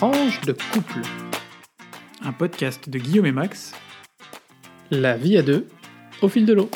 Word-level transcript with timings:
Tranche 0.00 0.40
de 0.40 0.52
couple. 0.72 1.02
Un 2.22 2.32
podcast 2.32 2.88
de 2.88 2.98
Guillaume 2.98 3.26
et 3.26 3.32
Max. 3.32 3.74
La 4.90 5.18
vie 5.18 5.36
à 5.36 5.42
deux, 5.42 5.66
au 6.22 6.28
fil 6.30 6.46
de 6.46 6.54
l'eau. 6.54 6.70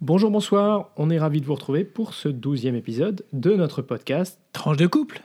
Bonjour, 0.00 0.32
bonsoir, 0.32 0.90
on 0.96 1.10
est 1.10 1.18
ravis 1.20 1.40
de 1.40 1.46
vous 1.46 1.54
retrouver 1.54 1.84
pour 1.84 2.12
ce 2.12 2.28
douzième 2.28 2.74
épisode 2.74 3.24
de 3.32 3.54
notre 3.54 3.82
podcast 3.82 4.40
Tranche 4.52 4.78
de 4.78 4.88
couple. 4.88 5.20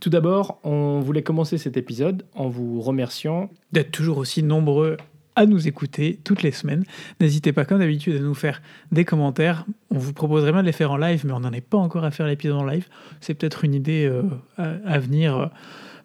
Tout 0.00 0.08
d'abord, 0.08 0.60
on 0.64 1.00
voulait 1.00 1.22
commencer 1.22 1.58
cet 1.58 1.76
épisode 1.76 2.24
en 2.34 2.48
vous 2.48 2.80
remerciant 2.80 3.50
D'être 3.72 3.90
toujours 3.90 4.16
aussi 4.16 4.42
nombreux 4.42 4.96
à 5.36 5.46
nous 5.46 5.68
écouter 5.68 6.18
toutes 6.24 6.42
les 6.42 6.50
semaines. 6.50 6.84
N'hésitez 7.20 7.52
pas, 7.52 7.64
comme 7.64 7.78
d'habitude, 7.78 8.16
à 8.16 8.20
nous 8.20 8.34
faire 8.34 8.62
des 8.90 9.04
commentaires. 9.04 9.66
On 9.90 9.98
vous 9.98 10.14
proposerait 10.14 10.50
bien 10.50 10.62
de 10.62 10.66
les 10.66 10.72
faire 10.72 10.90
en 10.90 10.96
live, 10.96 11.24
mais 11.26 11.32
on 11.32 11.40
n'en 11.40 11.52
est 11.52 11.60
pas 11.60 11.76
encore 11.78 12.04
à 12.04 12.10
faire 12.10 12.26
l'épisode 12.26 12.56
en 12.56 12.64
live. 12.64 12.88
C'est 13.20 13.34
peut-être 13.34 13.64
une 13.64 13.74
idée 13.74 14.10
euh, 14.10 14.22
à, 14.56 14.98
venir. 14.98 15.50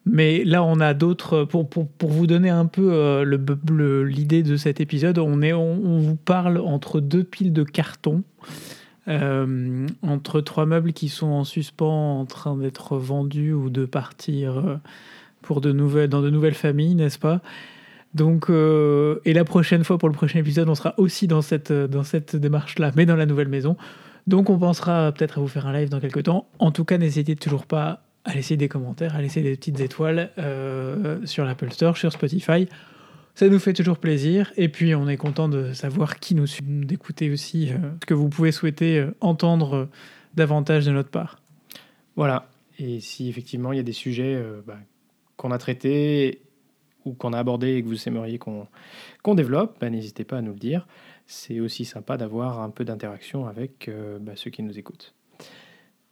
Mais 0.06 0.44
là, 0.44 0.64
on 0.64 0.80
a 0.82 0.94
d'autres. 0.94 1.46
Pour, 1.46 1.70
pour, 1.70 1.88
pour 1.88 2.10
vous 2.10 2.28
donner 2.28 2.50
un 2.50 2.66
peu 2.66 2.92
euh, 2.92 3.24
le- 3.24 4.04
l'idée 4.04 4.44
de 4.44 4.58
cet 4.58 4.82
épisode, 4.82 5.18
on, 5.18 5.42
est, 5.42 5.54
on, 5.54 5.80
on 5.84 6.00
vous 6.00 6.18
parle 6.18 6.58
entre 6.58 7.00
deux 7.00 7.24
piles 7.24 7.54
de 7.54 7.64
carton, 7.64 8.24
euh, 9.08 9.88
entre 10.02 10.42
trois 10.42 10.66
meubles 10.66 10.92
qui 10.92 11.08
sont 11.08 11.28
en 11.28 11.46
suspens, 11.46 12.20
en 12.20 12.26
train 12.26 12.58
d'être 12.58 12.98
vendus 12.98 13.54
ou 13.54 13.70
de 13.70 13.86
partir 13.86 14.80
pour 15.42 15.62
de 15.62 15.72
nouvelles, 15.72 16.10
dans 16.10 16.22
de 16.22 16.30
nouvelles 16.30 16.54
familles, 16.54 16.96
n'est-ce 16.96 17.18
pas? 17.20 17.42
Donc, 18.14 18.50
euh, 18.50 19.20
et 19.26 19.34
la 19.34 19.44
prochaine 19.46 19.84
fois, 19.84 19.98
pour 19.98 20.10
le 20.10 20.16
prochain 20.16 20.40
épisode, 20.40 20.68
on 20.70 20.76
sera 20.76 20.94
aussi 20.98 21.28
dans 21.28 21.42
cette, 21.42 21.72
dans 21.72 22.04
cette 22.04 22.36
démarche-là, 22.36 22.92
mais 22.96 23.06
dans 23.06 23.16
la 23.16 23.26
nouvelle 23.26 23.48
maison. 23.48 23.78
Donc, 24.28 24.50
on 24.50 24.58
pensera 24.58 25.12
peut-être 25.12 25.38
à 25.38 25.42
vous 25.42 25.48
faire 25.48 25.66
un 25.66 25.74
live 25.74 25.90
dans 25.90 26.00
quelques 26.00 26.24
temps. 26.24 26.48
En 26.60 26.72
tout 26.72 26.86
cas, 26.86 26.98
n'hésitez 26.98 27.36
toujours 27.36 27.66
pas 27.66 28.04
à 28.24 28.36
laisser 28.36 28.58
des 28.58 28.68
commentaires, 28.68 29.16
à 29.16 29.22
laisser 29.22 29.42
des 29.42 29.56
petites 29.56 29.80
étoiles 29.80 30.30
euh, 30.38 31.20
sur 31.26 31.46
l'Apple 31.46 31.72
Store, 31.72 31.98
sur 31.98 32.12
Spotify. 32.12 32.68
Ça 33.34 33.48
nous 33.48 33.60
fait 33.60 33.74
toujours 33.74 33.98
plaisir. 33.98 34.52
Et 34.58 34.68
puis, 34.68 34.94
on 34.94 35.08
est 35.08 35.18
content 35.18 35.50
de 35.50 35.74
savoir 35.74 36.20
qui 36.20 36.36
nous 36.36 36.48
suit, 36.48 36.64
d'écouter 36.64 37.32
aussi 37.32 37.72
euh, 37.72 37.78
ce 38.02 38.06
que 38.06 38.14
vous 38.14 38.30
pouvez 38.30 38.52
souhaiter 38.52 39.00
euh, 39.00 39.16
entendre 39.22 39.76
euh, 39.76 39.90
davantage 40.36 40.86
de 40.86 40.92
notre 40.92 41.10
part. 41.10 41.42
Voilà. 42.16 42.50
Et 42.78 43.00
si 43.00 43.30
effectivement 43.30 43.72
il 43.72 43.78
y 43.78 43.80
a 43.80 43.84
des 43.84 43.92
sujets 43.92 44.36
euh, 44.36 44.62
bah, 44.66 44.78
qu'on 45.38 45.52
a 45.52 45.58
traités 45.58 46.42
ou 47.06 47.14
qu'on 47.14 47.34
a 47.34 47.40
abordés 47.40 47.76
et 47.76 47.84
que 47.84 47.88
vous 47.88 48.08
aimeriez 48.08 48.38
qu'on 48.40 49.36
développe, 49.36 49.78
bah, 49.80 49.90
n'hésitez 49.90 50.24
pas 50.24 50.38
à 50.38 50.42
nous 50.42 50.54
le 50.54 50.60
dire. 50.60 50.88
C'est 51.26 51.60
aussi 51.60 51.86
sympa 51.86 52.18
d'avoir 52.18 52.62
un 52.62 52.70
peu 52.70 52.84
d'interaction 52.84 53.48
avec 53.48 53.88
euh, 53.88 54.20
bah, 54.20 54.34
ceux 54.36 54.50
qui 54.50 54.64
nous 54.64 54.78
écoutent. 54.78 55.14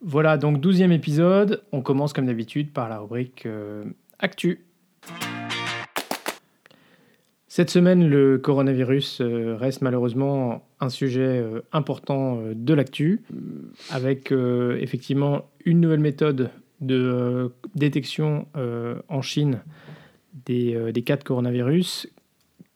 Voilà, 0.02 0.38
donc 0.38 0.60
douzième 0.60 0.92
épisode. 0.92 1.62
On 1.72 1.82
commence 1.82 2.12
comme 2.12 2.26
d'habitude 2.26 2.72
par 2.72 2.88
la 2.88 2.98
rubrique 2.98 3.44
euh, 3.46 3.84
Actu. 4.18 4.64
Cette 7.48 7.68
semaine, 7.68 8.08
le 8.08 8.38
coronavirus 8.38 9.20
euh, 9.20 9.56
reste 9.56 9.82
malheureusement 9.82 10.66
un 10.78 10.88
sujet 10.88 11.44
important 11.72 12.40
de 12.54 12.74
l'actu, 12.74 13.22
avec 13.90 14.32
effectivement 14.32 15.50
une 15.66 15.80
nouvelle 15.80 16.00
méthode 16.00 16.48
de 16.80 17.52
détection 17.74 18.46
en 19.10 19.20
Chine 19.20 19.60
des, 20.32 20.74
euh, 20.74 20.92
cas 20.92 21.16
de 21.16 21.24
coronavirus 21.24 22.08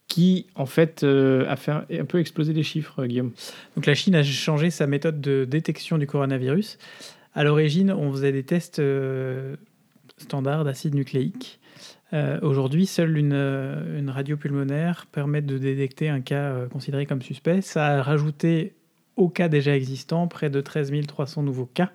qui, 0.08 0.46
en 0.54 0.66
fait, 0.66 1.02
euh, 1.02 1.48
a 1.48 1.56
fait 1.56 1.72
un, 1.72 2.04
peu 2.04 2.20
exploser 2.20 2.52
les 2.52 2.62
chiffres, 2.62 3.02
euh, 3.02 3.06
Guillaume. 3.06 3.32
Donc 3.74 3.86
la 3.86 3.94
Chine 3.94 4.14
a 4.14 4.22
changé 4.22 4.70
sa 4.70 4.86
méthode 4.86 5.20
de 5.20 5.44
détection 5.44 5.98
du 5.98 6.06
coronavirus. 6.06 6.78
À 7.34 7.42
l'origine, 7.42 7.90
on 7.90 8.12
faisait 8.12 8.30
des 8.30 8.44
tests 8.44 8.78
euh, 8.78 9.56
standards 10.18 10.64
d'acide 10.64 10.94
nucléique. 10.94 11.58
Euh, 12.12 12.38
Aujourd'hui, 12.42 12.86
seule 12.86 13.16
une, 13.18 13.32
euh, 13.32 13.98
une 13.98 14.10
radio 14.10 14.36
pulmonaire 14.36 15.06
permet 15.10 15.42
de 15.42 15.58
détecter 15.58 16.08
un 16.08 16.20
cas 16.20 16.52
euh, 16.52 16.68
considéré 16.68 17.06
comme 17.06 17.22
suspect. 17.22 17.60
Ça 17.60 17.86
a 17.86 18.02
rajouté 18.02 18.74
aux 19.16 19.28
cas 19.28 19.48
déjà 19.48 19.74
existants 19.74 20.28
près 20.28 20.48
de 20.50 20.60
13 20.60 20.92
300 21.06 21.42
nouveaux 21.42 21.66
cas. 21.66 21.90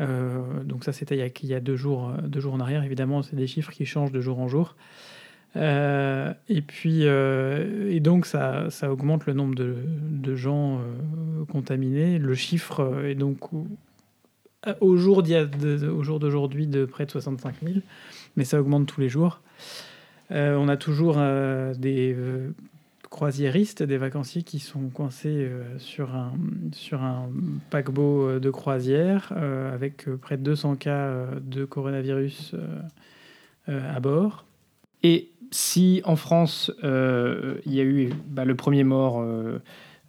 Euh, 0.00 0.62
donc 0.64 0.84
ça, 0.84 0.92
c'était 0.92 1.16
il 1.16 1.48
y 1.48 1.54
a, 1.54 1.60
deux, 1.60 1.76
jours, 1.76 2.08
euh, 2.10 2.22
deux 2.22 2.40
jours 2.40 2.54
en 2.54 2.60
arrière. 2.60 2.84
Évidemment, 2.84 3.22
c'est 3.22 3.36
des 3.36 3.46
chiffres 3.46 3.70
qui 3.70 3.84
changent 3.86 4.12
de 4.12 4.20
jour 4.20 4.38
en 4.38 4.48
jour. 4.48 4.76
Euh, 5.54 6.32
et 6.48 6.62
puis, 6.62 7.02
et 7.02 8.00
donc 8.00 8.26
ça, 8.26 8.70
ça 8.70 8.90
augmente 8.90 9.26
le 9.26 9.34
nombre 9.34 9.54
de, 9.54 10.34
gens 10.34 10.80
contaminés. 11.50 12.18
Le 12.18 12.34
chiffre 12.34 13.04
est 13.04 13.14
donc 13.14 13.38
au, 14.80 14.96
jour 14.96 15.22
d'aujourd'hui 15.22 16.66
de 16.66 16.84
près 16.86 17.04
de 17.04 17.10
65 17.10 17.56
000, 17.62 17.74
mais 18.36 18.44
ça 18.44 18.60
augmente 18.60 18.86
tous 18.86 19.00
les 19.00 19.10
jours. 19.10 19.40
On 20.30 20.68
a 20.68 20.78
toujours 20.78 21.16
des 21.76 22.16
croisiéristes, 23.12 23.84
des 23.84 23.98
vacanciers 23.98 24.42
qui 24.42 24.58
sont 24.58 24.88
coincés 24.88 25.28
euh, 25.48 25.78
sur, 25.78 26.16
un, 26.16 26.32
sur 26.72 27.02
un 27.02 27.28
paquebot 27.70 28.22
euh, 28.22 28.40
de 28.40 28.50
croisière 28.50 29.32
euh, 29.36 29.72
avec 29.72 30.06
près 30.16 30.36
de 30.36 30.42
200 30.42 30.74
cas 30.76 31.26
de 31.40 31.64
coronavirus 31.64 32.56
à 33.68 34.00
bord. 34.00 34.44
Et 35.04 35.28
si 35.52 36.00
en 36.04 36.16
France, 36.16 36.72
euh, 36.82 37.58
il 37.66 37.74
y 37.74 37.80
a 37.80 37.84
eu 37.84 38.10
bah, 38.26 38.44
le 38.44 38.54
premier 38.54 38.84
mort 38.84 39.20
euh, 39.20 39.60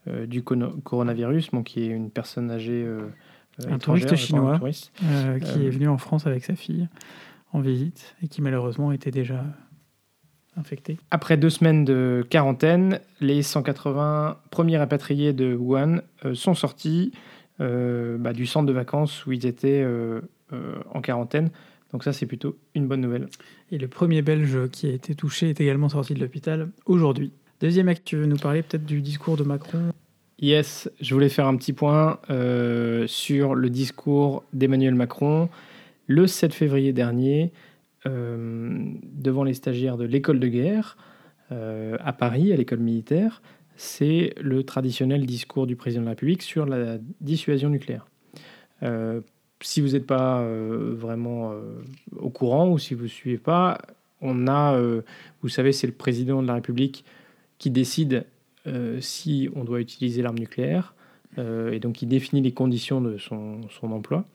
euh, 0.07 0.25
du 0.25 0.41
coronavirus, 0.41 1.51
bon, 1.51 1.63
qui 1.63 1.83
est 1.83 1.87
une 1.87 2.09
personne 2.09 2.49
âgée. 2.49 2.87
Un 3.67 3.77
touriste 3.77 4.15
chinois. 4.15 4.57
touriste. 4.57 4.91
qui 4.97 5.65
est 5.65 5.69
venu 5.69 5.87
en 5.87 5.97
France 5.97 6.25
avec 6.25 6.43
sa 6.43 6.55
fille 6.55 6.87
en 7.51 7.59
visite 7.59 8.15
et 8.23 8.27
qui 8.27 8.41
malheureusement 8.41 8.91
était 8.91 9.11
déjà 9.11 9.43
infecté. 10.57 10.97
Après 11.11 11.37
deux 11.37 11.49
semaines 11.49 11.85
de 11.85 12.25
quarantaine, 12.29 12.99
les 13.19 13.41
180 13.41 14.37
premiers 14.51 14.77
rapatriés 14.77 15.33
de 15.33 15.55
Wuhan 15.55 16.01
euh, 16.25 16.33
sont 16.33 16.53
sortis 16.53 17.11
euh, 17.61 18.17
bah, 18.17 18.33
du 18.33 18.45
centre 18.45 18.65
de 18.65 18.73
vacances 18.73 19.25
où 19.25 19.31
ils 19.31 19.45
étaient 19.45 19.83
euh, 19.83 20.21
en 20.91 21.01
quarantaine. 21.01 21.49
Donc 21.91 22.03
ça, 22.03 22.13
c'est 22.13 22.25
plutôt 22.25 22.57
une 22.75 22.87
bonne 22.87 23.01
nouvelle. 23.01 23.27
Et 23.71 23.77
le 23.77 23.87
premier 23.87 24.21
Belge 24.21 24.69
qui 24.71 24.87
a 24.87 24.91
été 24.91 25.15
touché 25.15 25.49
est 25.49 25.61
également 25.61 25.89
sorti 25.89 26.13
de 26.13 26.19
l'hôpital 26.19 26.69
aujourd'hui. 26.85 27.31
Deuxième 27.59 27.87
acte, 27.87 28.03
tu 28.03 28.17
veux 28.17 28.25
nous 28.25 28.37
parler 28.37 28.63
peut-être 28.63 28.85
du 28.85 29.01
discours 29.01 29.37
de 29.37 29.43
Macron? 29.43 29.91
Yes, 30.39 30.89
je 30.99 31.13
voulais 31.13 31.29
faire 31.29 31.47
un 31.47 31.55
petit 31.55 31.73
point 31.73 32.19
sur 33.07 33.55
le 33.55 33.69
discours 33.69 34.43
d'Emmanuel 34.53 34.95
Macron 34.95 35.49
le 36.07 36.27
7 36.27 36.53
février 36.53 36.93
dernier 36.93 37.51
devant 38.05 39.43
les 39.43 39.53
stagiaires 39.53 39.97
de 39.97 40.05
l'école 40.05 40.39
de 40.39 40.47
guerre 40.47 40.97
euh, 41.51 41.97
à 42.01 42.13
Paris, 42.13 42.51
à 42.53 42.55
l'école 42.55 42.79
militaire. 42.79 43.41
C'est 43.75 44.33
le 44.39 44.63
traditionnel 44.63 45.25
discours 45.25 45.67
du 45.67 45.75
président 45.75 46.01
de 46.01 46.05
la 46.05 46.11
République 46.11 46.41
sur 46.41 46.65
la 46.65 46.97
dissuasion 47.21 47.69
nucléaire. 47.69 48.05
Euh, 48.83 49.21
si 49.61 49.81
vous 49.81 49.89
n'êtes 49.89 50.05
pas 50.05 50.41
euh, 50.41 50.93
vraiment 50.95 51.51
euh, 51.51 51.81
au 52.17 52.29
courant 52.29 52.69
ou 52.69 52.77
si 52.77 52.93
vous 52.93 53.03
ne 53.03 53.07
suivez 53.07 53.37
pas, 53.37 53.79
on 54.21 54.47
a, 54.47 54.75
euh, 54.75 55.01
vous 55.41 55.49
savez, 55.49 55.71
c'est 55.71 55.87
le 55.87 55.93
président 55.93 56.41
de 56.41 56.47
la 56.47 56.55
République 56.55 57.03
qui 57.57 57.71
décide 57.71 58.25
euh, 58.67 58.99
si 59.01 59.49
on 59.55 59.63
doit 59.63 59.79
utiliser 59.81 60.21
l'arme 60.21 60.37
nucléaire, 60.37 60.95
euh, 61.37 61.71
et 61.71 61.79
donc 61.79 62.01
il 62.01 62.07
définit 62.07 62.41
les 62.41 62.51
conditions 62.51 63.01
de 63.01 63.17
son, 63.17 63.61
son 63.69 63.91
emploi. 63.91 64.25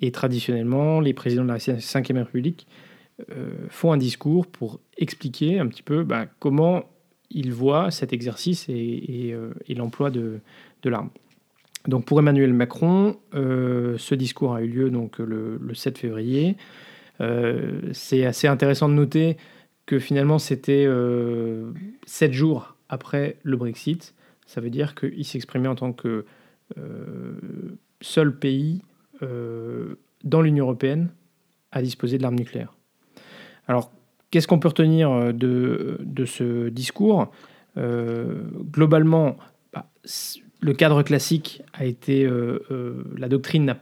Et 0.00 0.10
traditionnellement, 0.10 1.00
les 1.00 1.14
présidents 1.14 1.44
de 1.44 1.48
la 1.48 1.56
Ve 1.56 2.16
République 2.16 2.66
euh, 2.70 2.93
font 3.68 3.92
un 3.92 3.96
discours 3.96 4.46
pour 4.46 4.80
expliquer 4.96 5.60
un 5.60 5.68
petit 5.68 5.82
peu 5.82 6.02
bah, 6.02 6.26
comment 6.40 6.84
ils 7.30 7.52
voient 7.52 7.90
cet 7.90 8.12
exercice 8.12 8.66
et, 8.68 9.32
euh, 9.32 9.50
l'emploi 9.68 10.10
de, 10.10 10.40
l'arme. 10.84 11.10
Donc 11.88 12.04
pour 12.04 12.18
Emmanuel 12.18 12.52
Macron, 12.52 13.16
euh, 13.34 13.96
ce 13.98 14.14
discours 14.14 14.54
a 14.54 14.62
eu 14.62 14.68
lieu 14.68 14.90
donc 14.90 15.18
le, 15.18 15.58
le 15.60 15.74
7 15.74 15.98
février. 15.98 16.56
Euh, 17.20 17.80
C'est 17.92 18.24
assez 18.24 18.46
intéressant 18.46 18.88
de 18.88 18.94
noter 18.94 19.36
que 19.86 19.98
finalement 19.98 20.38
c'était 20.38 20.84
euh, 20.86 21.72
sept 22.06 22.32
jours 22.32 22.76
après 22.88 23.36
le 23.42 23.56
Brexit. 23.56 24.14
Ça 24.46 24.60
veut 24.60 24.70
dire 24.70 24.94
qu'il 24.94 25.24
s'exprimait 25.24 25.68
en 25.68 25.74
tant 25.74 25.92
que 25.92 26.24
euh, 26.78 27.34
seul 28.00 28.38
pays 28.38 28.82
euh, 29.22 29.96
dans 30.22 30.40
l'Union 30.40 30.64
européenne 30.64 31.10
à 31.72 31.82
disposer 31.82 32.18
de 32.18 32.22
l'arme 32.22 32.36
nucléaire. 32.36 32.74
Alors, 33.68 33.90
qu'est-ce 34.30 34.48
qu'on 34.48 34.58
peut 34.58 34.68
retenir 34.68 35.10
euh, 35.10 35.32
de, 35.32 35.98
de 36.00 36.24
ce 36.24 36.68
discours? 36.68 37.30
Euh, 37.76 38.42
Globalement, 38.70 39.36
bah, 39.72 39.86
le 40.60 40.72
cadre 40.72 41.02
classique 41.02 41.62
a 41.72 41.84
été, 41.84 42.24
euh, 42.24 43.04
la 43.16 43.28
doctrine 43.28 43.70
a, 43.70 43.76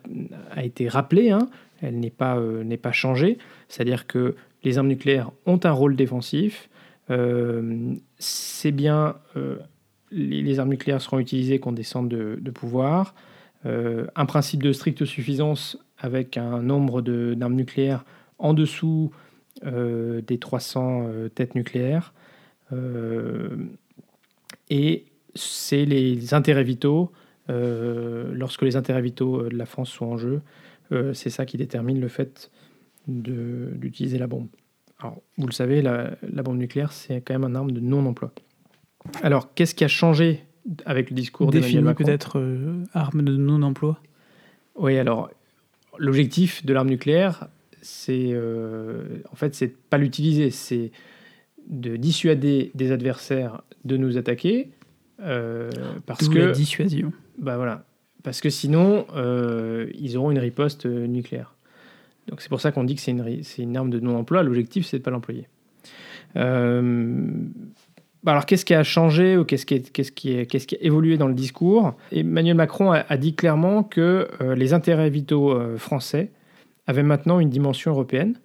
a 0.50 0.64
été 0.64 0.88
rappelée, 0.88 1.30
hein, 1.30 1.48
elle 1.80 1.98
n'est 1.98 2.10
pas, 2.10 2.38
pas 2.82 2.92
changée, 2.92 3.38
c'est-à-dire 3.68 4.06
que 4.06 4.36
les 4.62 4.78
armes 4.78 4.88
nucléaires 4.88 5.30
ont 5.46 5.60
un 5.64 5.70
rôle 5.70 5.96
défensif, 5.96 6.68
c'est 8.18 8.70
bien 8.70 9.16
les, 10.12 10.58
armes 10.60 10.70
nucléaires 10.70 11.02
seront 11.02 11.18
utilisées 11.18 11.58
contre 11.58 11.76
des 11.76 11.82
centres 11.82 12.08
de, 12.08 12.50
pouvoir. 12.50 13.14
un 13.64 14.26
principe 14.26 14.62
de 14.62 14.72
stricte 14.72 15.04
suffisance 15.04 15.76
avec 15.98 16.36
un 16.36 16.62
nombre 16.62 17.02
d'armes 17.02 17.54
nucléaires 17.54 18.04
en 18.38 18.54
dessous 18.54 19.10
des 19.64 20.38
300 20.38 21.08
têtes 21.34 21.54
nucléaires. 21.54 22.12
et 24.70 25.04
c'est 25.34 25.84
les 25.84 26.34
intérêts 26.34 26.64
vitaux, 26.64 27.12
lorsque 27.48 28.62
les 28.62 28.76
intérêts 28.76 29.02
vitaux 29.02 29.48
de 29.48 29.56
la 29.56 29.66
France 29.66 29.90
sont 29.90 30.06
en 30.06 30.16
jeu, 30.16 30.42
c'est 31.12 31.30
ça 31.30 31.46
qui 31.46 31.56
détermine 31.56 32.00
le 32.00 32.08
fait 32.08 32.50
d'utiliser 33.06 34.18
la 34.18 34.26
bombe. 34.26 34.48
Alors, 35.02 35.20
vous 35.36 35.46
le 35.46 35.52
savez, 35.52 35.82
la, 35.82 36.16
bombe 36.44 36.58
nucléaire, 36.58 36.92
c'est 36.92 37.20
quand 37.20 37.34
même 37.34 37.44
un 37.44 37.54
arme 37.54 37.72
de 37.72 37.80
non-emploi. 37.80 38.32
Alors, 39.22 39.52
qu'est-ce 39.54 39.74
qui 39.74 39.84
a 39.84 39.88
changé 39.88 40.44
avec 40.86 41.10
le 41.10 41.16
discours 41.16 41.50
d'Emmanuel 41.50 41.84
Macron 41.84 42.04
peut-être 42.04 42.38
euh, 42.38 42.84
arme 42.92 43.22
de 43.22 43.36
non-emploi? 43.36 43.98
Oui, 44.76 44.96
alors, 44.98 45.30
l'objectif 45.98 46.64
de 46.64 46.72
l'arme 46.72 46.88
nucléaire, 46.88 47.48
c'est 47.82 48.30
euh, 48.32 49.04
en 49.30 49.36
fait, 49.36 49.54
c'est 49.54 49.76
pas 49.76 49.98
l'utiliser, 49.98 50.50
c'est 50.50 50.90
de 51.68 51.96
dissuader 51.96 52.70
des 52.74 52.92
adversaires 52.92 53.62
de 53.84 53.96
nous 53.96 54.16
attaquer. 54.16 54.70
Euh, 55.20 55.70
parce 56.06 56.28
que 56.28 56.38
la 56.38 56.52
dissuasion. 56.52 57.12
Bah 57.38 57.56
voilà, 57.56 57.84
parce 58.22 58.40
que 58.40 58.50
sinon, 58.50 59.06
ils 59.94 60.16
auront 60.16 60.30
une 60.30 60.38
riposte 60.38 60.86
nucléaire. 60.86 61.54
Donc 62.28 62.40
c'est 62.40 62.48
pour 62.48 62.60
ça 62.60 62.72
qu'on 62.72 62.84
dit 62.84 62.94
que 62.94 63.00
c'est 63.00 63.10
une, 63.10 63.42
une, 63.58 63.76
arme 63.76 63.90
de 63.90 64.00
non-emploi. 64.00 64.42
L'objectif, 64.42 64.86
c'est 64.86 64.98
de 64.98 65.02
ne 65.02 65.04
pas 65.04 65.10
l'employer. 65.10 65.48
Euh, 66.36 67.26
alors 68.24 68.46
qu'est-ce 68.46 68.64
qui 68.64 68.74
a 68.74 68.84
changé 68.84 69.36
ou 69.36 69.44
qu'est-ce 69.44 69.66
qui, 69.66 69.82
qu'est-ce 69.82 70.12
qui, 70.12 70.36
est, 70.36 70.46
qu'est-ce 70.46 70.66
qui, 70.66 70.76
a 70.76 70.78
évolué 70.82 71.16
dans 71.16 71.28
le 71.28 71.34
discours? 71.34 71.94
Emmanuel 72.12 72.54
Macron 72.54 72.92
a, 72.92 73.16
dit 73.16 73.34
clairement 73.34 73.82
que 73.82 74.28
euh, 74.40 74.54
les 74.54 74.72
intérêts 74.72 75.10
vitaux 75.10 75.50
euh, 75.50 75.76
français 75.76 76.30
avaient 76.86 77.02
maintenant 77.02 77.40
une 77.40 77.50
dimension 77.50 77.92
européenne, 77.92 78.38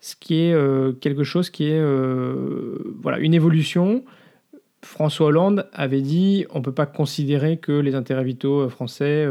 ce 0.00 0.14
qui 0.16 0.36
est 0.36 1.00
quelque 1.00 1.24
chose 1.24 1.50
qui 1.50 1.70
est 1.70 1.82
voilà, 3.02 3.18
une 3.18 3.34
évolution. 3.34 4.04
François 4.82 5.26
Hollande 5.26 5.68
avait 5.72 6.00
dit 6.00 6.46
on 6.50 6.58
ne 6.58 6.64
peut 6.64 6.72
pas 6.72 6.86
considérer 6.86 7.58
que 7.58 7.72
les 7.72 7.94
intérêts 7.94 8.24
vitaux 8.24 8.68
français 8.70 9.26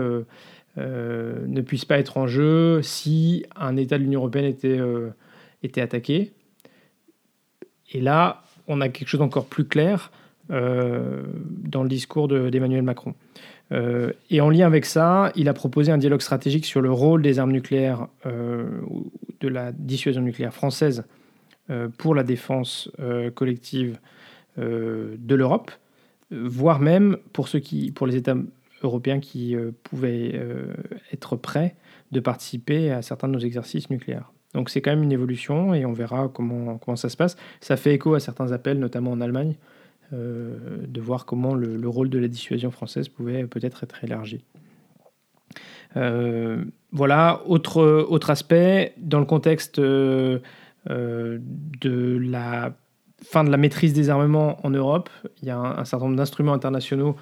euh, 0.80 1.46
ne 1.48 1.62
puisse 1.62 1.84
pas 1.84 1.98
être 1.98 2.18
en 2.18 2.28
jeu 2.28 2.82
si 2.84 3.46
un 3.56 3.76
État 3.76 3.98
de 3.98 4.04
l'Union 4.04 4.22
européenne 4.22 4.46
était, 4.46 4.80
euh, 4.80 5.10
était 5.64 5.82
attaqué. 5.82 6.32
Et 7.92 8.00
là, 8.00 8.44
on 8.68 8.80
a 8.80 8.88
quelque 8.90 9.08
chose 9.08 9.20
d'encore 9.20 9.48
plus 9.48 9.66
clair 9.66 10.12
euh, 10.52 11.24
dans 11.50 11.84
le 11.84 11.90
discours 11.90 12.28
d'Emmanuel 12.28 12.84
Macron. 12.84 13.16
Et 13.72 14.42
en 14.42 14.50
lien 14.50 14.66
avec 14.66 14.86
ça, 14.86 15.32
il 15.36 15.48
a 15.48 15.54
proposé 15.54 15.92
un 15.92 16.00
dialogue 16.00 16.22
stratégique 16.22 16.66
sur 16.66 16.82
le 16.82 16.92
rôle 16.92 17.22
des 17.22 17.38
armes 17.38 17.52
nucléaires, 17.52 18.08
de 18.26 19.48
la 19.48 19.72
dissuasion 19.72 20.24
nucléaire 20.24 20.54
française 20.54 21.04
pour 22.00 22.16
la 22.16 22.24
défense 22.24 22.90
collective 23.36 24.00
de 24.58 25.36
l'Europe, 25.36 25.72
voire 26.32 26.80
même 26.80 27.18
pour, 27.34 27.48
les 28.08 28.16
États 28.16 28.36
européens 28.84 29.20
qui 29.20 29.56
euh, 29.56 29.72
pouvaient 29.84 30.32
euh, 30.34 30.74
être 31.12 31.36
prêts 31.36 31.76
de 32.12 32.20
participer 32.20 32.92
à 32.92 33.02
certains 33.02 33.28
de 33.28 33.34
nos 33.34 33.40
exercices 33.40 33.90
nucléaires. 33.90 34.32
Donc 34.54 34.70
c'est 34.70 34.82
quand 34.82 34.92
même 34.92 35.04
une 35.04 35.12
évolution 35.12 35.74
et 35.74 35.86
on 35.86 35.94
verra 35.94 36.28
comment, 36.28 36.80
ça 36.96 37.10
se 37.10 37.18
passe. 37.18 37.38
Ça 37.62 37.78
fait 37.78 37.94
écho 37.94 38.16
à 38.16 38.20
certains 38.20 38.52
appels, 38.52 38.80
notamment 38.80 39.12
en 39.12 39.22
Allemagne, 39.22 39.56
euh, 39.56 39.79
de 40.12 41.02
voir 41.02 41.26
comment 41.26 41.54
le, 41.54 41.88
rôle 41.88 42.10
de 42.10 42.18
la 42.18 42.28
dissuasion 42.28 42.72
française 42.72 43.10
pouvait 43.10 43.46
peut-être 43.46 43.84
être 43.84 44.04
élargi. 44.04 44.44
voilà, 46.92 47.42
autre, 47.46 47.82
autre 47.84 48.30
aspect, 48.30 48.94
dans 48.98 49.20
le 49.20 49.26
contexte 49.26 49.80
de 49.80 50.42
la 50.88 52.74
fin 53.22 53.44
de 53.44 53.52
la 53.52 53.58
maîtrise 53.58 53.94
des 53.94 54.10
armements 54.10 54.58
en 54.66 54.70
Europe, 54.72 55.10
il 55.42 55.48
y 55.48 55.52
a 55.52 55.58
un, 55.58 55.86
certain 55.86 56.06
nombre 56.06 56.18
d'instruments 56.18 56.54
internationaux 56.54 57.16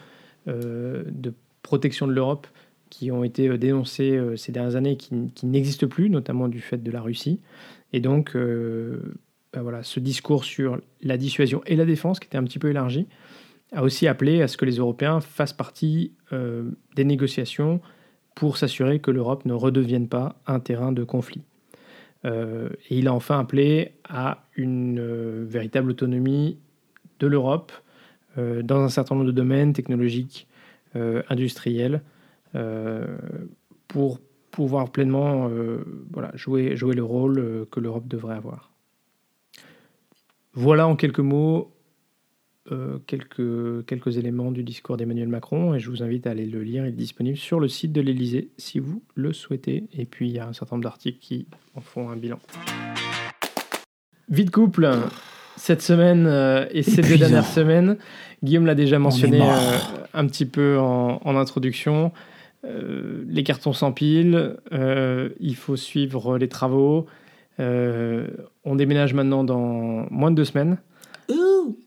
de 0.45 1.33
protection 1.61 2.07
de 2.07 2.13
l'Europe 2.13 2.47
qui 2.89 3.11
ont 3.11 3.23
été 3.23 3.49
euh, 3.49 3.57
dénoncés 3.57 4.15
euh, 4.15 4.35
ces 4.35 4.51
dernières 4.51 4.75
années 4.75 4.97
qui, 4.97 5.31
qui 5.33 5.45
n'existent 5.45 5.87
plus, 5.87 6.09
notamment 6.09 6.47
du 6.47 6.61
fait 6.61 6.77
de 6.77 6.91
la 6.91 7.01
Russie. 7.01 7.39
Et 7.93 7.99
donc, 7.99 8.35
euh, 8.35 9.15
ben 9.53 9.61
voilà, 9.61 9.83
ce 9.83 9.99
discours 9.99 10.43
sur 10.43 10.79
la 11.01 11.17
dissuasion 11.17 11.61
et 11.65 11.75
la 11.75 11.85
défense, 11.85 12.19
qui 12.19 12.27
était 12.27 12.37
un 12.37 12.43
petit 12.43 12.59
peu 12.59 12.69
élargi, 12.69 13.07
a 13.73 13.83
aussi 13.83 14.07
appelé 14.07 14.41
à 14.41 14.47
ce 14.47 14.57
que 14.57 14.65
les 14.65 14.77
Européens 14.77 15.19
fassent 15.19 15.53
partie 15.53 16.13
des 16.31 17.03
négociations 17.03 17.81
pour 18.33 18.55
s'assurer 18.57 18.99
que 18.99 19.11
l'Europe 19.11 19.43
ne 19.45 19.53
redevienne 19.53 20.07
pas 20.07 20.39
un 20.47 20.61
terrain 20.61 20.93
de 20.93 21.03
conflit. 21.03 21.41
et 22.23 22.29
il 22.89 23.09
a 23.09 23.13
enfin 23.13 23.39
appelé 23.39 23.95
à 24.07 24.45
une 24.55 25.43
véritable 25.43 25.91
autonomie 25.91 26.57
de 27.19 27.27
l'Europe 27.27 27.73
dans 28.37 28.79
un 28.79 28.89
certain 28.89 29.15
nombre 29.15 29.27
de 29.27 29.33
domaines 29.33 29.73
technologiques, 29.73 30.47
euh, 30.97 31.21
industrielle 31.29 32.01
euh, 32.55 33.17
pour 33.89 34.19
pouvoir 34.51 34.89
pleinement 34.89 35.49
euh, 35.49 35.83
jouer 36.33 36.75
le 36.75 37.03
rôle 37.03 37.67
que 37.69 37.81
l'Europe 37.81 38.07
devrait 38.07 38.37
avoir. 38.37 38.71
Voilà 40.59 40.87
en 40.87 40.95
quelques 40.95 41.19
mots 41.19 41.71
quelques, 43.05 43.85
quelques 43.85 44.17
éléments 44.17 44.51
du 44.51 44.63
discours 44.63 44.97
d'Emmanuel 44.97 45.27
Macron 45.27 45.75
et 45.75 45.79
je 45.79 45.87
vous 45.91 46.01
invite 46.01 46.25
à 46.25 46.31
aller 46.31 46.47
le 46.47 46.63
lire. 46.63 46.83
Il 46.83 46.89
est 46.89 46.91
disponible 46.93 47.37
sur 47.37 47.59
le 47.59 47.67
site 47.67 47.93
de 47.93 48.01
l'Elysée 48.01 48.49
si 48.57 48.79
vous 48.79 49.03
le 49.13 49.33
souhaitez. 49.33 49.83
Et 49.93 50.05
puis 50.05 50.27
il 50.29 50.33
y 50.33 50.39
a 50.39 50.47
un 50.47 50.53
certain 50.53 50.77
nombre 50.77 50.85
d'articles 50.85 51.19
qui 51.19 51.45
en 51.75 51.81
font 51.81 52.09
un 52.09 52.15
bilan. 52.15 52.39
Vite 54.29 54.49
couple, 54.49 54.89
cette 55.57 55.83
semaine 55.83 56.27
et 56.71 56.81
ces 56.81 57.03
deux 57.03 57.19
dernières 57.19 57.45
semaines, 57.45 57.97
Guillaume 58.43 58.65
l'a 58.65 58.73
déjà 58.73 58.97
mentionné 58.97 59.39
euh, 59.39 59.77
un 60.15 60.25
petit 60.25 60.47
peu 60.47 60.79
en, 60.79 61.37
introduction. 61.37 62.11
Euh, 62.65 63.23
les 63.27 63.43
cartons 63.43 63.73
s'empilent, 63.73 64.55
euh, 64.73 65.29
il 65.39 65.55
faut 65.55 65.75
suivre 65.75 66.39
les 66.39 66.49
travaux. 66.49 67.05
On 67.59 68.75
déménage 68.75 69.13
maintenant 69.13 69.43
dans 69.43 70.05
moins 70.11 70.31
de 70.31 70.35
deux 70.35 70.45
semaines. 70.45 70.77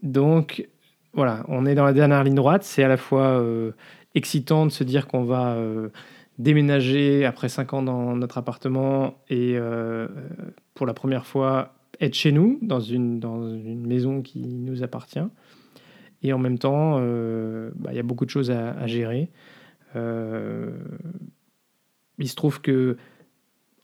Donc 0.02 0.68
voilà, 1.12 1.44
on 1.48 1.66
est 1.66 1.74
dans 1.74 1.84
la 1.84 1.92
dernière 1.92 2.24
ligne 2.24 2.34
droite. 2.34 2.62
C'est 2.62 2.82
à 2.82 2.88
la 2.88 2.96
fois 2.96 3.42
excitant 4.14 4.66
de 4.66 4.70
se 4.70 4.84
dire 4.84 5.06
qu'on 5.06 5.24
va 5.24 5.56
déménager 6.38 7.24
après 7.24 7.48
cinq 7.48 7.72
ans 7.72 7.82
dans 7.82 8.16
notre 8.16 8.38
appartement 8.38 9.14
et 9.28 9.56
pour 10.74 10.86
la 10.86 10.94
première 10.94 11.26
fois 11.26 11.74
être 12.00 12.14
chez 12.14 12.32
nous, 12.32 12.58
dans 12.62 12.80
une, 12.80 13.20
dans 13.20 13.42
une 13.54 13.86
maison 13.86 14.22
qui 14.22 14.40
nous 14.40 14.82
appartient. 14.82 15.20
Et 16.22 16.32
en 16.32 16.38
même 16.38 16.58
temps, 16.58 16.96
euh, 16.98 17.70
bah, 17.76 17.90
il 17.92 17.96
y 17.96 18.00
a 18.00 18.02
beaucoup 18.02 18.24
de 18.24 18.30
choses 18.30 18.50
à, 18.50 18.86
gérer. 18.86 19.30
Euh, 19.96 20.70
il 22.18 22.28
se 22.28 22.34
trouve 22.34 22.60
que 22.60 22.96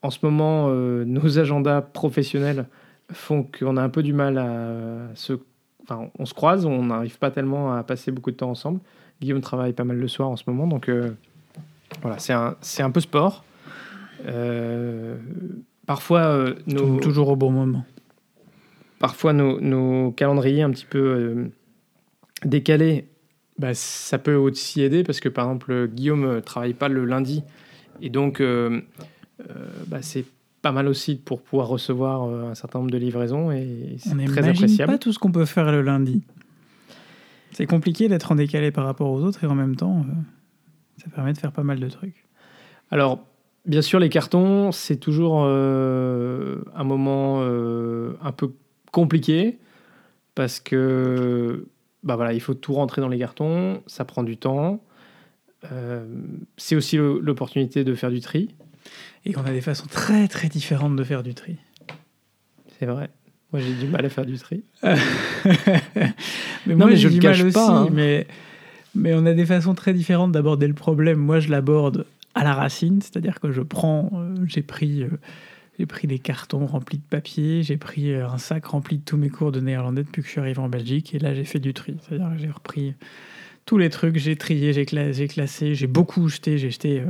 en 0.06 0.10
ce 0.10 0.18
moment, 0.22 0.68
euh, 0.68 1.04
nos 1.04 1.38
agendas 1.38 1.82
professionnels 1.82 2.66
font 3.12 3.42
qu'on 3.44 3.76
a 3.76 3.82
un 3.82 3.88
peu 3.88 4.02
du 4.02 4.12
mal 4.12 4.38
à 4.38 5.14
se. 5.14 5.34
Enfin, 5.82 6.08
on 6.18 6.26
se 6.26 6.34
croise, 6.34 6.66
on 6.66 6.84
n'arrive 6.84 7.18
pas 7.18 7.30
tellement 7.30 7.74
à 7.74 7.82
passer 7.84 8.10
beaucoup 8.10 8.30
de 8.30 8.36
temps 8.36 8.50
ensemble. 8.50 8.80
Guillaume 9.20 9.40
travaille 9.40 9.72
pas 9.72 9.84
mal 9.84 9.96
le 9.96 10.08
soir 10.08 10.28
en 10.28 10.36
ce 10.36 10.44
moment, 10.48 10.66
donc 10.66 10.90
voilà, 12.02 12.18
c'est 12.18 12.32
un, 12.32 12.56
un 12.80 12.90
peu 12.90 13.00
sport. 13.00 13.44
parfois, 15.86 16.54
nos, 16.66 16.98
toujours 16.98 17.28
au 17.28 17.36
bon 17.36 17.52
moment. 17.52 17.84
Parfois, 18.98 19.32
nos, 19.32 19.60
nos 19.60 20.10
calendriers 20.10 20.62
un 20.62 20.70
petit 20.70 20.86
peu 20.86 21.50
décalé, 22.44 23.06
bah, 23.58 23.74
ça 23.74 24.18
peut 24.18 24.34
aussi 24.34 24.82
aider 24.82 25.02
parce 25.02 25.20
que 25.20 25.28
par 25.28 25.46
exemple 25.46 25.88
Guillaume 25.88 26.34
ne 26.34 26.40
travaille 26.40 26.74
pas 26.74 26.88
le 26.88 27.04
lundi 27.04 27.42
et 28.02 28.10
donc 28.10 28.40
euh, 28.40 28.80
euh, 28.80 28.80
bah, 29.86 30.02
c'est 30.02 30.24
pas 30.62 30.72
mal 30.72 30.88
aussi 30.88 31.16
pour 31.16 31.42
pouvoir 31.42 31.68
recevoir 31.68 32.24
euh, 32.24 32.50
un 32.50 32.54
certain 32.54 32.80
nombre 32.80 32.90
de 32.90 32.98
livraisons 32.98 33.52
et 33.52 33.96
c'est 33.98 34.16
très 34.26 34.48
appréciable. 34.48 34.92
pas 34.92 34.98
tout 34.98 35.12
ce 35.12 35.18
qu'on 35.18 35.32
peut 35.32 35.44
faire 35.44 35.70
le 35.70 35.82
lundi. 35.82 36.22
C'est 37.52 37.66
compliqué 37.66 38.08
d'être 38.08 38.32
en 38.32 38.34
décalé 38.34 38.70
par 38.70 38.84
rapport 38.84 39.10
aux 39.10 39.22
autres 39.22 39.44
et 39.44 39.46
en 39.46 39.54
même 39.54 39.76
temps 39.76 40.04
ça 40.98 41.08
permet 41.14 41.32
de 41.32 41.38
faire 41.38 41.52
pas 41.52 41.62
mal 41.62 41.78
de 41.78 41.88
trucs. 41.88 42.24
Alors 42.90 43.20
bien 43.64 43.82
sûr 43.82 43.98
les 43.98 44.08
cartons 44.08 44.72
c'est 44.72 44.96
toujours 44.96 45.44
un 45.44 46.84
moment 46.84 47.42
un 47.42 48.32
peu 48.32 48.52
compliqué 48.92 49.58
parce 50.34 50.60
que 50.60 51.66
bah 52.02 52.14
voilà, 52.14 52.32
il 52.32 52.40
faut 52.40 52.54
tout 52.54 52.72
rentrer 52.72 53.00
dans 53.00 53.08
les 53.08 53.18
cartons, 53.18 53.82
ça 53.86 54.04
prend 54.04 54.22
du 54.22 54.36
temps. 54.36 54.80
Euh, 55.72 56.06
c'est 56.56 56.76
aussi 56.76 56.96
l'opportunité 56.96 57.82
de 57.82 57.94
faire 57.94 58.10
du 58.10 58.20
tri. 58.20 58.54
Et 59.26 59.36
on 59.36 59.44
a 59.44 59.50
des 59.52 59.60
façons 59.60 59.86
très 59.86 60.28
très 60.28 60.48
différentes 60.48 60.96
de 60.96 61.04
faire 61.04 61.22
du 61.22 61.34
tri. 61.34 61.56
C'est 62.78 62.86
vrai. 62.86 63.10
Moi 63.52 63.60
j'ai 63.60 63.74
du 63.74 63.86
mal 63.90 64.04
à 64.04 64.08
faire 64.08 64.24
du 64.24 64.38
tri. 64.38 64.62
mais 64.82 66.74
moi 66.74 66.94
je 66.94 67.08
le 67.08 67.18
cache 67.18 67.42
pas. 67.52 67.82
Aussi, 67.82 67.88
hein. 67.88 67.92
mais, 67.92 68.26
mais 68.94 69.14
on 69.14 69.26
a 69.26 69.34
des 69.34 69.46
façons 69.46 69.74
très 69.74 69.92
différentes 69.92 70.32
d'aborder 70.32 70.68
le 70.68 70.74
problème. 70.74 71.18
Moi 71.18 71.40
je 71.40 71.50
l'aborde 71.50 72.06
à 72.34 72.44
la 72.44 72.54
racine, 72.54 73.00
c'est-à-dire 73.02 73.40
que 73.40 73.50
je 73.50 73.62
prends, 73.62 74.10
euh, 74.14 74.34
j'ai 74.46 74.62
pris, 74.62 75.02
euh, 75.02 75.08
j'ai 75.78 75.86
pris 75.86 76.06
des 76.06 76.18
cartons 76.18 76.66
remplis 76.66 76.98
de 76.98 77.02
papier, 77.08 77.62
j'ai 77.62 77.78
pris 77.78 78.12
euh, 78.12 78.28
un 78.28 78.38
sac 78.38 78.66
rempli 78.66 78.98
de 78.98 79.04
tous 79.04 79.16
mes 79.16 79.30
cours 79.30 79.52
de 79.52 79.60
néerlandais 79.60 80.02
depuis 80.04 80.20
que 80.22 80.26
je 80.28 80.32
suis 80.32 80.40
arrivé 80.40 80.58
en 80.60 80.68
Belgique, 80.68 81.14
et 81.14 81.18
là 81.18 81.34
j'ai 81.34 81.44
fait 81.44 81.60
du 81.60 81.72
tri, 81.72 81.96
c'est-à-dire 82.02 82.30
que 82.36 82.38
j'ai 82.42 82.50
repris 82.50 82.94
tous 83.64 83.78
les 83.78 83.88
trucs, 83.90 84.18
j'ai 84.18 84.36
trié, 84.36 84.72
j'ai 84.74 84.84
cla- 84.84 85.12
j'ai 85.12 85.28
classé, 85.28 85.74
j'ai 85.74 85.86
beaucoup 85.86 86.28
jeté, 86.28 86.58
j'ai 86.58 86.70
jeté 86.70 87.02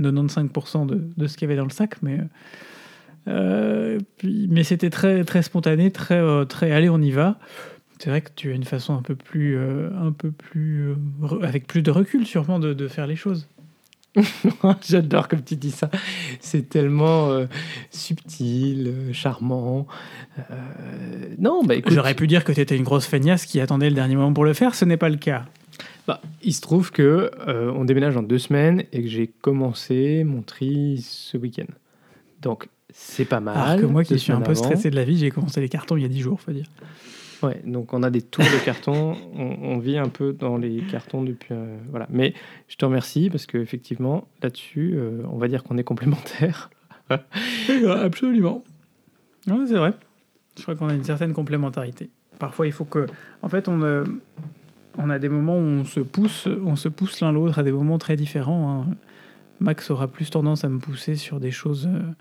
95% 0.00 0.86
de, 0.86 1.02
de 1.16 1.26
ce 1.26 1.36
qu'il 1.36 1.46
y 1.46 1.50
avait 1.50 1.56
dans 1.58 1.64
le 1.64 1.70
sac, 1.70 1.96
mais 2.02 2.20
euh, 3.28 3.98
mais 4.22 4.64
c'était 4.64 4.90
très 4.90 5.24
très 5.24 5.42
spontané, 5.42 5.90
très 5.90 6.18
euh, 6.18 6.44
très 6.44 6.70
allez 6.72 6.90
on 6.90 7.00
y 7.00 7.10
va. 7.10 7.38
C'est 7.98 8.10
vrai 8.10 8.20
que 8.20 8.30
tu 8.34 8.50
as 8.50 8.54
une 8.54 8.64
façon 8.64 8.94
un 8.94 9.02
peu 9.02 9.14
plus 9.14 9.56
euh, 9.56 9.88
un 9.98 10.12
peu 10.12 10.30
plus 10.30 10.88
euh, 10.90 10.96
avec 11.42 11.66
plus 11.66 11.82
de 11.82 11.90
recul 11.90 12.26
sûrement 12.26 12.58
de, 12.58 12.74
de 12.74 12.88
faire 12.88 13.06
les 13.06 13.16
choses. 13.16 13.48
J'adore 14.86 15.28
comme 15.28 15.42
tu 15.42 15.56
dis 15.56 15.70
ça. 15.70 15.90
C'est 16.40 16.68
tellement 16.68 17.30
euh, 17.30 17.46
subtil, 17.90 18.86
euh, 18.86 19.12
charmant. 19.12 19.86
Euh, 20.38 20.54
non, 21.38 21.62
bah 21.64 21.74
écoute, 21.74 21.92
J'aurais 21.92 22.14
pu 22.14 22.26
dire 22.26 22.44
que 22.44 22.52
tu 22.52 22.60
étais 22.60 22.76
une 22.76 22.84
grosse 22.84 23.06
feignasse 23.06 23.46
qui 23.46 23.60
attendait 23.60 23.88
le 23.88 23.94
dernier 23.94 24.16
moment 24.16 24.32
pour 24.32 24.44
le 24.44 24.52
faire, 24.52 24.74
ce 24.74 24.84
n'est 24.84 24.96
pas 24.96 25.08
le 25.08 25.16
cas. 25.16 25.46
Bah, 26.06 26.20
il 26.42 26.52
se 26.52 26.60
trouve 26.60 26.90
que 26.92 27.30
euh, 27.48 27.72
on 27.74 27.84
déménage 27.84 28.16
en 28.16 28.22
deux 28.22 28.38
semaines 28.38 28.84
et 28.92 29.02
que 29.02 29.08
j'ai 29.08 29.26
commencé 29.26 30.24
mon 30.24 30.42
tri 30.42 31.00
ce 31.02 31.36
week-end. 31.36 31.72
Donc 32.42 32.68
c'est 32.92 33.24
pas 33.24 33.40
mal. 33.40 33.56
Alors 33.56 33.80
que 33.80 33.86
moi 33.86 34.04
qui 34.04 34.18
suis 34.18 34.32
un 34.32 34.40
peu 34.40 34.52
avant. 34.52 34.62
stressé 34.62 34.90
de 34.90 34.96
la 34.96 35.04
vie, 35.04 35.16
j'ai 35.16 35.30
commencé 35.30 35.60
les 35.60 35.68
cartons 35.68 35.96
il 35.96 36.02
y 36.02 36.06
a 36.06 36.08
10 36.08 36.20
jours, 36.20 36.40
faut 36.40 36.52
dire. 36.52 36.66
Ouais, 37.42 37.60
donc 37.64 37.92
on 37.92 38.02
a 38.02 38.10
des 38.10 38.22
tours 38.22 38.44
de 38.44 38.64
carton, 38.64 39.16
on, 39.34 39.56
on 39.62 39.78
vit 39.78 39.98
un 39.98 40.08
peu 40.08 40.32
dans 40.32 40.56
les 40.56 40.82
cartons 40.90 41.22
depuis. 41.22 41.48
euh, 41.52 41.76
voilà. 41.90 42.06
Mais 42.10 42.34
je 42.68 42.76
te 42.76 42.84
remercie 42.84 43.28
parce 43.30 43.46
qu'effectivement, 43.46 44.28
là-dessus, 44.42 44.94
euh, 44.94 45.22
on 45.30 45.36
va 45.38 45.48
dire 45.48 45.62
qu'on 45.64 45.76
est 45.76 45.84
complémentaires. 45.84 46.70
Absolument. 47.10 48.64
Ouais, 49.46 49.66
c'est 49.66 49.74
vrai. 49.74 49.92
Je 50.56 50.62
crois 50.62 50.74
qu'on 50.76 50.88
a 50.88 50.94
une 50.94 51.04
certaine 51.04 51.32
complémentarité. 51.32 52.10
Parfois, 52.38 52.66
il 52.66 52.72
faut 52.72 52.84
que. 52.84 53.06
En 53.42 53.48
fait, 53.48 53.68
on, 53.68 53.82
euh, 53.82 54.04
on 54.98 55.10
a 55.10 55.18
des 55.18 55.28
moments 55.28 55.56
où 55.56 55.80
on 55.80 55.84
se 55.84 56.00
pousse, 56.00 56.48
on 56.64 56.76
se 56.76 56.88
pousse 56.88 57.20
l'un 57.20 57.32
l'autre 57.32 57.58
à 57.58 57.62
des 57.62 57.72
moments 57.72 57.98
très 57.98 58.16
différents. 58.16 58.82
hein. 58.82 58.94
Max 59.60 59.90
aura 59.90 60.08
plus 60.08 60.30
tendance 60.30 60.64
à 60.64 60.68
me 60.68 60.78
pousser 60.78 61.16
sur 61.16 61.40
des 61.40 61.50
choses, 61.50 61.88
euh, 61.88 62.12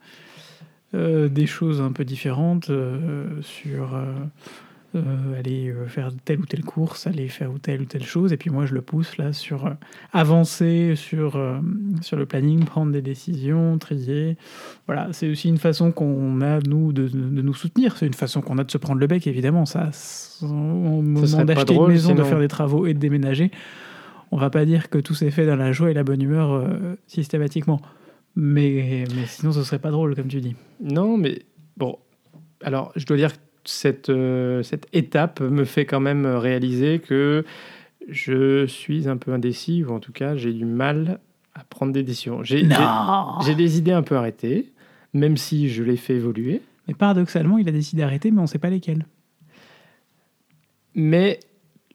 euh, 0.94 1.30
des 1.30 1.46
choses 1.48 1.82
un 1.82 1.92
peu 1.92 2.06
différentes, 2.06 2.70
euh, 2.70 3.42
sur 3.42 4.00
euh, 4.96 5.40
aller 5.40 5.70
euh, 5.70 5.88
faire 5.88 6.12
telle 6.26 6.40
ou 6.40 6.46
telle 6.46 6.64
course, 6.64 7.08
aller 7.08 7.28
faire 7.28 7.52
ou 7.52 7.58
telle 7.58 7.82
ou 7.82 7.86
telle 7.86 8.04
chose, 8.04 8.32
et 8.32 8.38
puis 8.38 8.50
moi 8.50 8.66
je 8.66 8.74
le 8.74 8.82
pousse 8.82 9.18
là 9.18 9.34
sur 9.34 9.66
euh, 9.66 9.72
avancer 10.12 10.94
sur, 10.96 11.36
euh, 11.36 11.60
sur 12.02 12.18
le 12.18 12.26
planning, 12.26 12.64
prendre 12.66 12.92
des 12.92 13.02
décisions, 13.02 13.78
trier. 13.78 14.38
Voilà, 14.86 15.10
c'est 15.12 15.30
aussi 15.30 15.50
une 15.50 15.58
façon 15.58 15.92
qu'on 15.92 16.42
a, 16.42 16.60
nous, 16.60 16.94
de, 16.94 17.08
de 17.08 17.42
nous 17.42 17.54
soutenir. 17.54 17.98
C'est 17.98 18.08
une 18.08 18.14
façon 18.14 18.42
qu'on 18.42 18.58
a 18.58 18.64
de 18.64 18.72
se 18.72 18.78
prendre 18.78 19.00
le 19.00 19.08
bec, 19.08 19.26
évidemment. 19.28 19.66
Ça, 19.66 19.90
au 20.42 20.48
moment 20.48 21.44
d'acheter 21.44 21.76
une 21.76 21.88
maison, 21.88 22.16
de 22.16 22.24
faire 22.24 22.40
des 22.40 22.48
travaux 22.48 22.86
et 22.86 22.94
de 22.94 23.00
déménager, 23.00 23.52
on 24.32 24.38
va 24.38 24.50
pas 24.50 24.66
dire 24.66 24.90
que 24.90 24.98
tout 24.98 25.14
s'est 25.14 25.32
fait 25.32 25.46
dans 25.46 25.56
la 25.56 25.72
joie 25.72 25.92
et 25.92 25.94
la 25.94 26.04
bonne 26.04 26.22
humeur 26.22 26.68
systématiquement. 27.08 27.82
Mais, 28.36 29.06
mais 29.16 29.26
sinon, 29.28 29.52
ce 29.52 29.64
serait 29.64 29.80
pas 29.80 29.92
drôle, 29.92 30.16
comme 30.16 30.28
tu 30.28 30.42
dis. 30.42 30.56
Non, 30.82 31.18
mais 31.18 31.44
bon. 31.78 31.98
Alors, 32.64 32.92
je 32.96 33.06
dois 33.06 33.18
dire 33.18 33.34
que 33.34 33.38
cette, 33.66 34.10
euh, 34.10 34.64
cette 34.64 34.88
étape 34.94 35.42
me 35.42 35.66
fait 35.66 35.86
quand 35.86 36.00
même 36.00 36.26
réaliser 36.26 37.00
que 37.00 37.46
je 38.10 38.66
suis 38.66 39.08
un 39.08 39.18
peu 39.18 39.32
indécis, 39.34 39.84
ou 39.84 39.92
en 39.92 40.00
tout 40.00 40.12
cas, 40.12 40.36
j'ai 40.36 40.54
du 40.54 40.66
mal 40.66 41.20
à 41.56 41.64
prendre 41.64 41.94
des 41.94 42.04
décisions. 42.04 42.44
J'ai 42.44 42.64
des 42.64 43.78
idées 43.78 43.92
un 43.92 44.04
peu 44.04 44.16
arrêtées, 44.16 44.72
même 45.14 45.38
si 45.38 45.70
je 45.70 45.84
les 45.84 45.98
fais 45.98 46.16
évoluer. 46.16 46.62
Mais 46.88 46.94
paradoxalement, 46.94 47.58
il 47.58 47.68
a 47.70 47.72
décidé 47.72 48.02
d'arrêter, 48.02 48.32
mais 48.32 48.42
on 48.42 48.48
sait 48.48 48.60
pas 48.60 48.70
lesquels. 48.70 49.06
Mais 50.96 51.40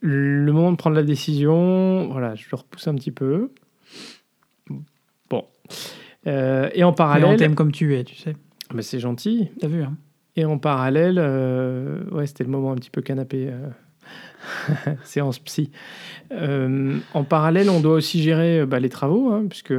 le 0.01 0.53
moment 0.53 0.73
de 0.73 0.77
prendre 0.77 0.97
la 0.97 1.03
décision, 1.03 2.09
voilà, 2.09 2.35
je 2.35 2.47
le 2.51 2.57
repousse 2.57 2.89
un 2.89 2.95
petit 2.95 3.11
peu. 3.11 3.53
Bon. 5.29 5.45
Euh, 6.27 6.71
et 6.73 6.85
en 6.85 6.89
Mais 6.89 6.93
on 6.93 6.93
parallèle, 6.95 7.37
t'aime 7.37 7.55
comme 7.55 7.73
tu 7.73 7.97
es, 7.97 8.05
tu 8.05 8.17
sais. 8.17 8.35
mais 8.73 8.83
c'est 8.83 9.01
gentil. 9.01 9.51
T'as 9.61 9.69
vu, 9.69 9.83
hein 9.83 9.97
Et 10.39 10.45
en 10.45 10.57
parallèle, 10.57 11.17
euh, 11.19 11.99
ouais, 12.13 12.29
c'était 12.29 12.45
le 12.45 12.51
moment 12.51 12.71
un 12.71 12.77
petit 12.77 12.91
peu 12.91 13.03
canapé, 13.03 13.51
euh, 13.51 14.95
séance 15.03 15.41
psy. 15.41 15.73
Euh, 16.31 16.97
en 17.13 17.25
parallèle, 17.25 17.69
on 17.69 17.81
doit 17.81 17.95
aussi 17.95 18.23
gérer 18.23 18.65
bah, 18.65 18.79
les 18.79 18.89
travaux, 18.89 19.33
hein, 19.33 19.47
puisque, 19.49 19.75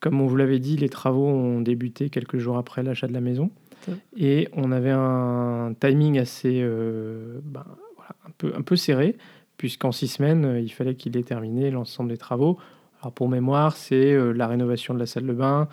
comme 0.00 0.22
on 0.22 0.26
vous 0.26 0.36
l'avait 0.36 0.60
dit, 0.60 0.78
les 0.78 0.88
travaux 0.88 1.26
ont 1.26 1.60
débuté 1.60 2.08
quelques 2.08 2.38
jours 2.38 2.56
après 2.56 2.82
l'achat 2.82 3.06
de 3.06 3.12
la 3.12 3.20
maison. 3.20 3.50
Et 4.16 4.48
on 4.54 4.72
avait 4.72 4.94
un 4.94 5.74
timing 5.78 6.18
assez 6.18 6.60
euh, 6.62 7.40
voilà, 7.52 8.14
un, 8.26 8.30
peu, 8.38 8.54
un 8.56 8.62
peu 8.62 8.76
serré, 8.76 9.14
puisqu'en 9.58 9.92
six 9.92 10.08
semaines, 10.08 10.58
il 10.62 10.70
fallait 10.70 10.94
qu'il 10.94 11.18
ait 11.18 11.22
terminé 11.22 11.70
l'ensemble 11.70 12.08
des 12.08 12.16
travaux. 12.16 12.56
Alors 13.02 13.12
pour 13.12 13.28
mémoire, 13.28 13.76
c'est 13.76 14.14
euh, 14.14 14.32
la 14.32 14.46
rénovation 14.46 14.94
de 14.94 15.00
la 15.00 15.06
salle 15.06 15.26
de 15.26 15.34
bain, 15.34 15.68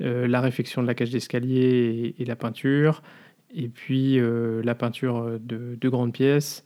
la 0.00 0.40
réfection 0.40 0.80
de 0.80 0.86
la 0.86 0.94
cage 0.94 1.10
d'escalier 1.10 2.14
et, 2.16 2.22
et 2.22 2.24
la 2.24 2.36
peinture, 2.36 3.02
et 3.54 3.68
puis 3.68 4.18
euh, 4.18 4.62
la 4.62 4.74
peinture 4.74 5.38
de, 5.40 5.76
de 5.80 5.88
grandes 5.88 6.12
pièces, 6.12 6.64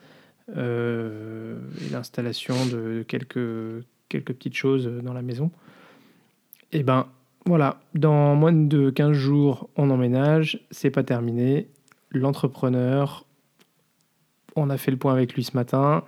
euh, 0.57 1.59
et 1.81 1.91
l'installation 1.93 2.55
de 2.67 3.05
quelques, 3.07 3.85
quelques 4.09 4.33
petites 4.35 4.57
choses 4.57 4.87
dans 5.03 5.13
la 5.13 5.23
maison. 5.23 5.51
Et 6.73 6.83
ben 6.83 7.07
voilà, 7.47 7.81
dans 7.95 8.35
moins 8.35 8.53
de 8.53 8.91
15 8.91 9.13
jours, 9.13 9.69
on 9.77 9.91
emménage, 9.91 10.61
c'est 10.71 10.91
pas 10.91 11.03
terminé. 11.03 11.69
L'entrepreneur, 12.11 13.25
on 14.57 14.71
a 14.71 14.77
fait 14.77 14.91
le 14.91 14.97
point 14.97 15.13
avec 15.13 15.35
lui 15.35 15.45
ce 15.45 15.57
matin, 15.57 16.05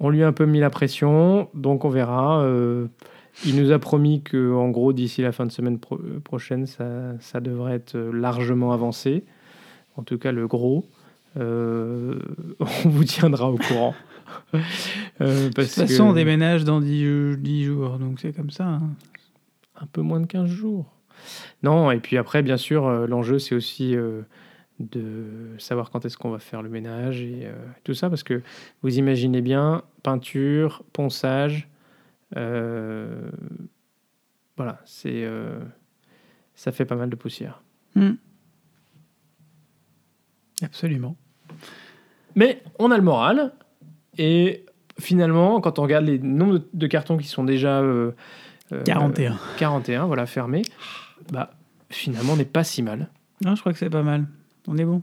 on 0.00 0.10
lui 0.10 0.22
a 0.22 0.26
un 0.28 0.32
peu 0.32 0.44
mis 0.46 0.60
la 0.60 0.70
pression, 0.70 1.48
donc 1.54 1.84
on 1.84 1.88
verra. 1.88 2.42
euh, 2.42 2.86
il 3.44 3.60
nous 3.60 3.72
a 3.72 3.78
promis 3.80 4.22
que, 4.22 4.52
en 4.54 4.68
gros, 4.70 4.92
d'ici 4.92 5.22
la 5.22 5.32
fin 5.32 5.44
de 5.46 5.50
semaine 5.50 5.78
pro- 5.80 5.98
euh, 5.98 6.20
prochaine, 6.20 6.66
ça, 6.66 7.18
ça 7.20 7.40
devrait 7.40 7.74
être 7.74 7.96
euh, 7.96 8.12
largement 8.12 8.72
avancé. 8.72 9.24
En 9.96 10.02
tout 10.02 10.18
cas, 10.18 10.32
le 10.32 10.46
gros. 10.46 10.88
Euh, 11.36 12.18
on 12.60 12.88
vous 12.88 13.04
tiendra 13.04 13.50
au 13.50 13.56
courant. 13.58 13.94
Euh, 15.20 15.48
De 15.50 15.54
parce 15.54 15.74
toute 15.74 15.86
façon, 15.86 16.04
que- 16.06 16.10
on 16.10 16.12
déménage 16.12 16.64
dans 16.64 16.80
10, 16.80 17.36
10 17.38 17.64
jours, 17.64 17.98
donc 17.98 18.18
c'est 18.20 18.32
comme 18.34 18.50
ça. 18.50 18.64
hein. 18.66 18.82
un 19.76 19.86
peu 19.86 20.00
moins 20.00 20.18
de 20.20 20.26
15 20.26 20.48
jours. 20.48 20.86
Non, 21.62 21.90
et 21.90 22.00
puis 22.00 22.16
après, 22.16 22.42
bien 22.42 22.56
sûr, 22.56 22.86
euh, 22.86 23.06
l'enjeu, 23.06 23.38
c'est 23.38 23.54
aussi 23.54 23.94
euh, 23.94 24.22
de 24.80 25.26
savoir 25.58 25.90
quand 25.90 26.04
est-ce 26.04 26.16
qu'on 26.16 26.30
va 26.30 26.38
faire 26.40 26.62
le 26.62 26.68
ménage 26.68 27.20
et 27.20 27.46
tout 27.84 27.94
ça, 27.94 28.08
parce 28.08 28.22
que 28.24 28.42
vous 28.82 28.98
imaginez 28.98 29.40
bien, 29.40 29.82
peinture, 30.02 30.82
ponçage, 30.92 31.68
voilà, 34.56 34.80
c'est, 34.84 35.28
ça 36.54 36.72
fait 36.72 36.84
pas 36.84 36.96
mal 36.96 37.10
de 37.10 37.16
poussière. 37.16 37.62
Hmm. 37.94 38.12
Absolument. 40.64 41.16
Mais 42.34 42.62
on 42.78 42.90
a 42.90 42.96
le 42.96 43.02
moral, 43.02 43.52
et 44.18 44.64
finalement, 44.98 45.60
quand 45.60 45.78
on 45.78 45.82
regarde 45.82 46.04
les 46.04 46.18
nombres 46.18 46.62
de, 46.72 46.86
cartons 46.86 47.16
qui 47.16 47.28
sont 47.28 47.44
déjà... 47.44 47.80
euh, 47.80 48.12
euh, 48.72 48.82
41. 48.82 49.38
41, 49.58 50.06
voilà, 50.06 50.26
fermés, 50.26 50.62
bah, 51.32 51.50
finalement, 51.90 52.32
on 52.32 52.36
n'est 52.36 52.44
pas 52.44 52.64
si 52.64 52.82
mal. 52.82 53.08
Non, 53.44 53.54
je 53.54 53.60
crois 53.60 53.72
que 53.72 53.78
c'est 53.78 53.90
pas 53.90 54.02
mal. 54.02 54.26
On 54.66 54.76
est 54.78 54.84
bon. 54.84 55.02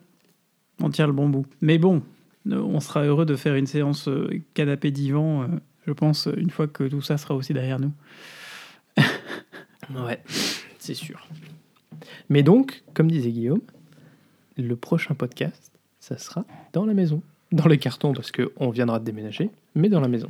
On 0.82 0.90
tient 0.90 1.08
le 1.08 1.14
bon 1.14 1.30
bout. 1.30 1.46
Mais 1.62 1.78
bon, 1.78 2.02
euh, 2.50 2.62
on 2.62 2.80
sera 2.80 3.04
heureux 3.04 3.26
de 3.26 3.36
faire 3.36 3.56
une 3.56 3.68
séance 3.68 4.08
euh, 4.08 4.42
canapé 4.54 4.92
divan, 4.92 5.44
euh, 5.44 5.48
je 5.86 5.94
pense, 5.94 6.28
une 6.38 6.50
fois 6.50 6.68
que 6.68 6.84
tout 6.86 7.02
ça 7.02 7.18
sera 7.18 7.36
aussi 7.36 7.54
derrière 7.54 7.80
nous. 7.80 7.94
Ouais, 10.06 10.24
c'est 10.80 10.94
sûr. 10.94 11.28
Mais 12.30 12.44
donc, 12.44 12.84
comme 12.94 13.12
disait 13.12 13.32
Guillaume, 13.32 13.62
le 14.58 14.76
prochain 14.76 15.14
podcast, 15.14 15.72
ça 16.00 16.18
sera 16.18 16.46
dans 16.74 16.86
la 16.86 16.94
maison. 16.94 17.22
Dans 17.52 17.68
les 17.68 17.78
cartons, 17.78 18.14
parce 18.14 18.32
qu'on 18.32 18.70
viendra 18.70 19.00
de 19.00 19.06
déménager, 19.06 19.50
mais 19.76 19.90
dans 19.90 20.00
la 20.00 20.08
maison. 20.08 20.30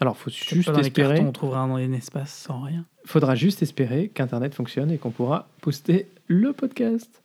Alors, 0.00 0.16
faut 0.16 0.30
juste 0.30 0.68
dans 0.68 0.78
les 0.78 0.86
espérer, 0.86 1.16
cartons, 1.16 1.28
on 1.28 1.32
trouvera 1.32 1.60
un, 1.60 1.70
un 1.74 1.92
espace 1.92 2.32
sans 2.32 2.60
rien. 2.60 2.84
faudra 3.04 3.34
juste 3.34 3.62
espérer 3.62 4.08
qu'Internet 4.08 4.54
fonctionne 4.54 4.90
et 4.90 4.98
qu'on 4.98 5.10
pourra 5.10 5.48
poster 5.60 6.08
le 6.26 6.52
podcast. 6.52 7.22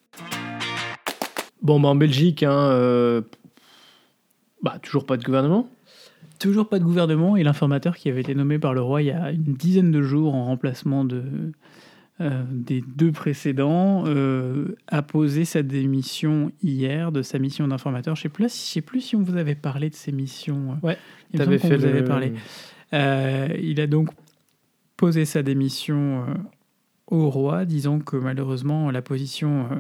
Bon, 1.62 1.80
bah 1.80 1.90
en 1.90 1.96
Belgique, 1.96 2.44
hein, 2.44 2.52
euh, 2.52 3.22
bah, 4.62 4.80
toujours 4.82 5.06
pas 5.06 5.18
de 5.18 5.24
gouvernement. 5.24 5.70
Toujours 6.40 6.68
pas 6.68 6.80
de 6.80 6.84
gouvernement 6.84 7.38
et 7.38 7.44
l'informateur 7.44 7.96
qui 7.96 8.10
avait 8.10 8.22
été 8.22 8.36
nommé 8.36 8.60
par 8.60 8.74
le 8.74 8.82
roi 8.82 9.02
il 9.02 9.06
y 9.06 9.12
a 9.12 9.32
une 9.32 9.54
dizaine 9.54 9.92
de 9.92 10.02
jours 10.02 10.36
en 10.36 10.46
remplacement 10.46 11.06
de, 11.06 11.24
euh, 12.22 12.44
des 12.50 12.84
deux 12.96 13.12
précédents 13.12 14.04
euh, 14.06 14.76
a 14.88 15.02
posé 15.02 15.46
sa 15.46 15.64
démission 15.64 16.52
hier 16.62 17.12
de 17.12 17.22
sa 17.22 17.40
mission 17.40 17.68
d'informateur. 17.68 18.16
Je 18.16 18.22
sais 18.22 18.30
plus, 18.30 18.50
je 18.50 18.72
sais 18.72 18.82
plus 18.82 19.02
si 19.02 19.16
on 19.16 19.24
vous 19.24 19.38
avait 19.38 19.56
parlé 19.56 19.90
de 19.90 19.96
ces 19.96 20.12
missions. 20.12 20.78
Ouais, 20.84 20.98
il 21.32 21.40
me 21.40 21.46
T'avais 21.46 21.58
semble 21.58 21.74
qu'on 21.74 21.80
fait 21.80 21.88
vous 21.88 21.96
avait 21.96 22.06
parlé. 22.06 22.34
Euh, 22.94 23.48
il 23.60 23.82
a 23.82 23.88
donc 23.88 24.10
posé 24.96 25.26
sa 25.26 25.42
démission 25.42 26.26
euh, 26.28 26.34
au 27.08 27.30
roi, 27.30 27.66
disant 27.66 28.00
que 28.00 28.16
malheureusement 28.16 28.92
la 28.92 29.02
position 29.02 29.68
euh, 29.72 29.76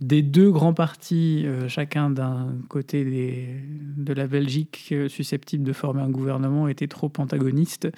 des 0.00 0.22
deux 0.22 0.50
grands 0.50 0.72
partis, 0.72 1.42
euh, 1.44 1.68
chacun 1.68 2.08
d'un 2.10 2.54
côté 2.68 3.04
des, 3.04 3.56
de 3.96 4.12
la 4.14 4.26
Belgique 4.26 4.88
euh, 4.92 5.08
susceptible 5.08 5.62
de 5.64 5.72
former 5.72 6.00
un 6.00 6.08
gouvernement, 6.08 6.68
était 6.68 6.88
trop 6.88 7.12
antagoniste 7.18 7.88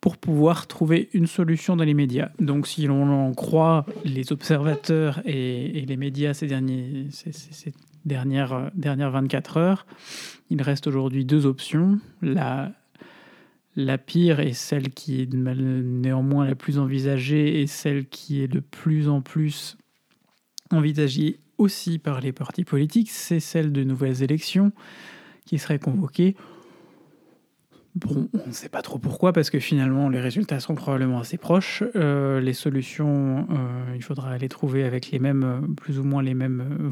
pour 0.00 0.16
pouvoir 0.16 0.66
trouver 0.66 1.08
une 1.12 1.26
solution 1.26 1.76
dans 1.76 1.84
les 1.84 1.94
médias. 1.94 2.30
Donc 2.38 2.66
si 2.66 2.86
l'on 2.86 3.08
en 3.10 3.34
croit 3.34 3.84
les 4.04 4.32
observateurs 4.32 5.20
et, 5.24 5.78
et 5.78 5.86
les 5.86 5.96
médias 5.96 6.34
ces, 6.34 6.46
derniers, 6.46 7.08
ces, 7.10 7.72
dernières, 8.04 8.70
dernières 8.74 9.10
24 9.10 9.56
heures, 9.56 9.86
il 10.50 10.62
reste 10.62 10.86
aujourd'hui 10.86 11.24
deux 11.24 11.46
options. 11.46 11.98
La, 12.22 12.72
la 13.76 13.98
pire 13.98 14.40
est 14.40 14.52
celle 14.52 14.90
qui 14.90 15.20
est 15.20 15.32
néanmoins 15.32 16.46
la 16.46 16.54
plus 16.54 16.78
envisagée 16.78 17.60
et 17.60 17.66
celle 17.66 18.06
qui 18.06 18.40
est 18.42 18.48
de 18.48 18.60
plus 18.60 19.08
en 19.08 19.20
plus 19.20 19.76
envisagée 20.70 21.38
aussi 21.58 21.98
par 21.98 22.20
les 22.20 22.32
partis 22.32 22.64
politiques, 22.64 23.10
c'est 23.10 23.40
celle 23.40 23.72
de 23.72 23.82
nouvelles 23.82 24.22
élections 24.22 24.72
qui 25.44 25.58
seraient 25.58 25.78
convoquées. 25.78 26.36
On 28.06 28.28
ne 28.46 28.52
sait 28.52 28.68
pas 28.68 28.82
trop 28.82 28.98
pourquoi, 28.98 29.32
parce 29.32 29.50
que 29.50 29.58
finalement, 29.58 30.08
les 30.08 30.20
résultats 30.20 30.60
sont 30.60 30.74
probablement 30.74 31.20
assez 31.20 31.36
proches. 31.36 31.82
Euh, 31.96 32.40
les 32.40 32.52
solutions, 32.52 33.46
euh, 33.50 33.94
il 33.96 34.02
faudra 34.02 34.36
les 34.38 34.48
trouver 34.48 34.84
avec 34.84 35.10
les 35.10 35.18
mêmes, 35.18 35.44
euh, 35.44 35.60
plus 35.74 35.98
ou 35.98 36.04
moins 36.04 36.22
les 36.22 36.34
mêmes, 36.34 36.90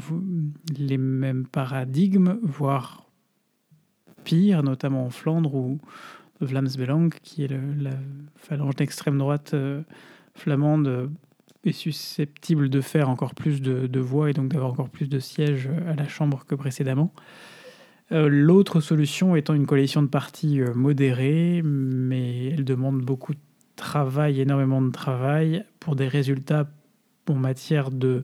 les 0.77 0.97
mêmes 0.97 1.45
paradigmes, 1.45 2.37
voire 2.41 3.05
pire, 4.23 4.63
notamment 4.63 5.05
en 5.05 5.09
Flandre, 5.09 5.55
où 5.55 5.79
Vlaams 6.41 6.67
qui 7.23 7.43
est 7.43 7.47
la 7.47 7.91
phalange 8.35 8.75
d'extrême 8.75 9.17
droite 9.17 9.55
flamande, 10.35 11.09
est 11.63 11.71
susceptible 11.71 12.69
de 12.69 12.81
faire 12.81 13.09
encore 13.09 13.33
plus 13.33 13.61
de 13.61 13.99
voix 13.99 14.29
et 14.29 14.33
donc 14.33 14.49
d'avoir 14.49 14.71
encore 14.71 14.89
plus 14.89 15.07
de 15.07 15.19
sièges 15.19 15.69
à 15.87 15.95
la 15.95 16.07
Chambre 16.07 16.45
que 16.45 16.55
précédemment. 16.55 17.11
Euh, 18.11 18.29
L'autre 18.29 18.79
solution 18.79 19.35
étant 19.35 19.53
une 19.53 19.65
coalition 19.65 20.01
de 20.01 20.07
partis 20.07 20.61
euh, 20.61 20.73
modérés, 20.73 21.61
mais 21.63 22.47
elle 22.47 22.63
demande 22.63 23.01
beaucoup 23.01 23.33
de 23.33 23.39
travail, 23.75 24.39
énormément 24.39 24.81
de 24.81 24.91
travail, 24.91 25.65
pour 25.79 25.95
des 25.95 26.07
résultats 26.07 26.69
en 27.27 27.35
matière 27.35 27.91
de 27.91 28.23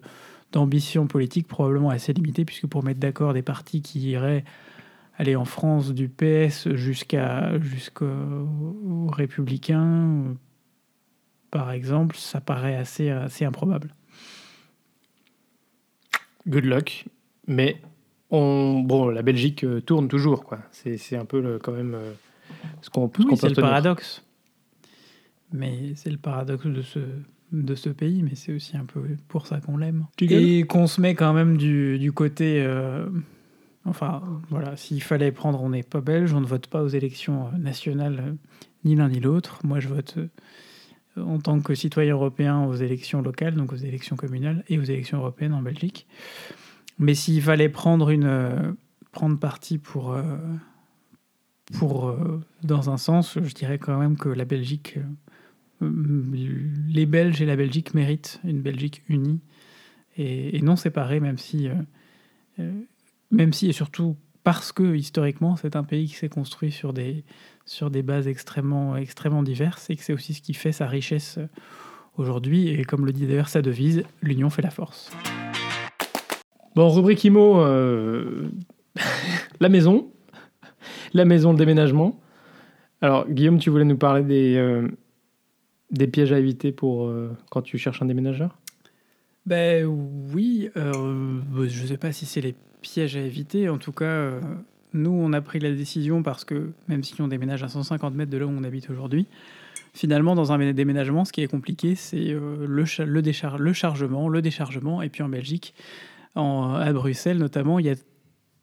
d'ambition 0.53 1.07
politique 1.07 1.47
probablement 1.47 1.89
assez 1.89 2.13
limités, 2.13 2.45
puisque 2.45 2.67
pour 2.67 2.83
mettre 2.83 2.99
d'accord 2.99 3.33
des 3.33 3.41
partis 3.41 3.81
qui 3.81 4.11
iraient 4.11 4.45
aller 5.17 5.35
en 5.35 5.45
France 5.45 5.93
du 5.93 6.09
PS 6.09 6.69
jusqu'à 6.75 7.59
jusqu'aux 7.59 9.07
Républicains, 9.07 10.35
par 11.49 11.71
exemple, 11.71 12.15
ça 12.17 12.39
paraît 12.39 12.75
assez, 12.75 13.09
assez 13.09 13.45
improbable. 13.45 13.95
Good 16.47 16.65
luck. 16.65 17.05
Mais 17.47 17.81
on, 18.33 18.79
bon, 18.81 19.09
la 19.09 19.21
Belgique 19.21 19.63
euh, 19.63 19.79
tourne 19.79 20.07
toujours, 20.07 20.43
quoi. 20.43 20.59
C'est 20.71 21.15
un 21.15 21.25
peu 21.25 21.39
le- 21.39 21.59
quand 21.59 21.71
même 21.71 21.93
euh, 21.93 22.11
ce 22.81 22.89
qu'on 22.89 23.05
Oui, 23.19 23.25
c'est 23.37 23.47
peut 23.47 23.55
le 23.55 23.61
paradoxe. 23.61 24.23
Mais 25.51 25.93
c'est 25.95 26.09
le 26.09 26.17
paradoxe 26.17 26.65
de 26.65 26.81
ce, 26.81 26.99
de 27.51 27.75
ce 27.75 27.89
pays, 27.89 28.23
mais 28.23 28.35
c'est 28.35 28.53
aussi 28.53 28.75
un 28.75 28.85
peu 28.85 29.01
pour 29.27 29.45
ça 29.47 29.59
qu'on 29.61 29.77
l'aime. 29.77 30.07
Et 30.19 30.63
qu'on 30.63 30.87
se 30.87 30.99
met 30.99 31.15
quand 31.15 31.33
même 31.33 31.57
du, 31.57 31.99
du 31.99 32.11
côté... 32.11 32.63
euh, 32.63 33.05
enfin, 33.85 34.23
voilà, 34.49 34.75
s'il 34.77 35.03
fallait 35.03 35.31
prendre, 35.31 35.61
on 35.61 35.69
n'est 35.69 35.83
pas 35.83 36.01
belge, 36.01 36.33
on 36.33 36.41
ne 36.41 36.47
vote 36.47 36.67
pas 36.67 36.81
aux 36.81 36.87
élections 36.87 37.51
nationales, 37.59 38.35
ni 38.83 38.95
l'un 38.95 39.09
ni 39.09 39.19
l'autre. 39.19 39.59
Moi, 39.63 39.79
je 39.79 39.89
vote 39.89 40.17
en 41.15 41.37
tant 41.37 41.59
que 41.61 41.75
citoyen 41.75 42.13
européen 42.13 42.63
aux 42.65 42.73
élections 42.73 43.21
locales, 43.21 43.53
donc 43.53 43.71
aux 43.73 43.77
élections 43.77 44.15
communales, 44.15 44.63
et 44.69 44.79
aux 44.79 44.83
élections 44.83 45.19
européennes 45.19 45.53
en 45.53 45.61
Belgique. 45.61 46.07
Mais 46.99 47.15
s'il 47.15 47.41
fallait 47.41 47.69
prendre, 47.69 48.09
une, 48.09 48.25
euh, 48.25 48.71
prendre 49.11 49.37
parti 49.37 49.77
pour... 49.77 50.13
euh, 50.13 50.23
pour, 51.79 52.09
euh, 52.09 52.41
dans 52.61 52.89
un 52.89 52.97
sens, 52.97 53.39
je 53.41 53.53
dirais 53.53 53.79
quand 53.79 53.97
même 53.97 54.17
que 54.17 54.29
la 54.29 54.45
Belgique, 54.45 54.99
les 55.81 57.05
Belges 57.05 57.41
et 57.41 57.45
la 57.45 57.55
Belgique 57.55 57.93
méritent 57.93 58.41
une 58.43 58.61
Belgique 58.61 59.01
unie 59.07 59.39
et, 60.17 60.57
et 60.57 60.61
non 60.61 60.75
séparée, 60.75 61.21
même 61.21 61.37
si, 61.37 61.69
même 63.31 63.53
si 63.53 63.69
et 63.69 63.71
surtout 63.71 64.17
parce 64.43 64.71
que 64.73 64.93
historiquement 64.93 65.55
c'est 65.55 65.75
un 65.75 65.83
pays 65.83 66.07
qui 66.07 66.15
s'est 66.15 66.29
construit 66.29 66.71
sur 66.71 66.93
des, 66.93 67.23
sur 67.65 67.89
des 67.89 68.03
bases 68.03 68.27
extrêmement, 68.27 68.97
extrêmement 68.97 69.41
diverses 69.41 69.89
et 69.89 69.95
que 69.95 70.03
c'est 70.03 70.13
aussi 70.13 70.33
ce 70.33 70.41
qui 70.41 70.53
fait 70.53 70.73
sa 70.73 70.85
richesse 70.85 71.39
aujourd'hui. 72.17 72.67
Et 72.67 72.83
comme 72.83 73.05
le 73.05 73.13
dit 73.13 73.25
d'ailleurs 73.25 73.49
sa 73.49 73.61
devise, 73.61 74.03
l'union 74.21 74.49
fait 74.49 74.61
la 74.61 74.69
force. 74.69 75.11
Bon, 76.75 76.89
rubrique 76.89 77.23
IMO, 77.23 77.61
euh, 77.61 78.49
la 79.59 79.69
maison. 79.69 80.11
La 81.13 81.23
maison, 81.23 81.51
le 81.51 81.57
déménagement. 81.57 82.19
Alors, 83.01 83.29
Guillaume, 83.29 83.59
tu 83.59 83.69
voulais 83.69 83.85
nous 83.85 83.97
parler 83.97 84.23
des, 84.23 84.55
euh, 84.55 84.87
des 85.91 86.07
pièges 86.07 86.33
à 86.33 86.39
éviter 86.39 86.71
pour 86.71 87.05
euh, 87.05 87.29
quand 87.51 87.61
tu 87.61 87.77
cherches 87.77 88.01
un 88.01 88.05
déménageur? 88.05 88.57
Ben 89.45 89.85
oui, 89.85 90.71
je 90.73 91.81
ne 91.81 91.87
sais 91.87 91.97
pas 91.97 92.11
si 92.11 92.25
c'est 92.25 92.41
les 92.41 92.55
pièges 92.81 93.17
à 93.17 93.19
éviter. 93.19 93.69
En 93.69 93.77
tout 93.77 93.91
cas, 93.91 94.39
nous, 94.93 95.11
on 95.11 95.33
a 95.33 95.41
pris 95.41 95.59
la 95.59 95.71
décision 95.71 96.23
parce 96.23 96.45
que 96.45 96.71
même 96.87 97.03
si 97.03 97.21
on 97.21 97.27
déménage 97.27 97.61
à 97.61 97.67
150 97.67 98.15
mètres 98.15 98.31
de 98.31 98.37
là 98.37 98.47
où 98.47 98.49
on 98.49 98.63
habite 98.63 98.89
aujourd'hui, 98.89 99.27
finalement, 99.93 100.33
dans 100.33 100.53
un 100.53 100.71
déménagement, 100.71 101.25
ce 101.25 101.33
qui 101.33 101.41
est 101.41 101.47
compliqué, 101.47 101.95
c'est 101.95 102.17
le, 102.23 102.65
le, 102.65 103.57
le 103.57 103.73
chargement, 103.73 104.29
le 104.29 104.41
déchargement. 104.41 105.01
Et 105.01 105.09
puis 105.09 105.23
en 105.23 105.29
Belgique, 105.29 105.75
en- 106.35 106.73
à 106.75 106.91
Bruxelles 106.93 107.37
notamment, 107.37 107.79
il 107.79 107.85
y 107.85 107.89
a 107.89 107.95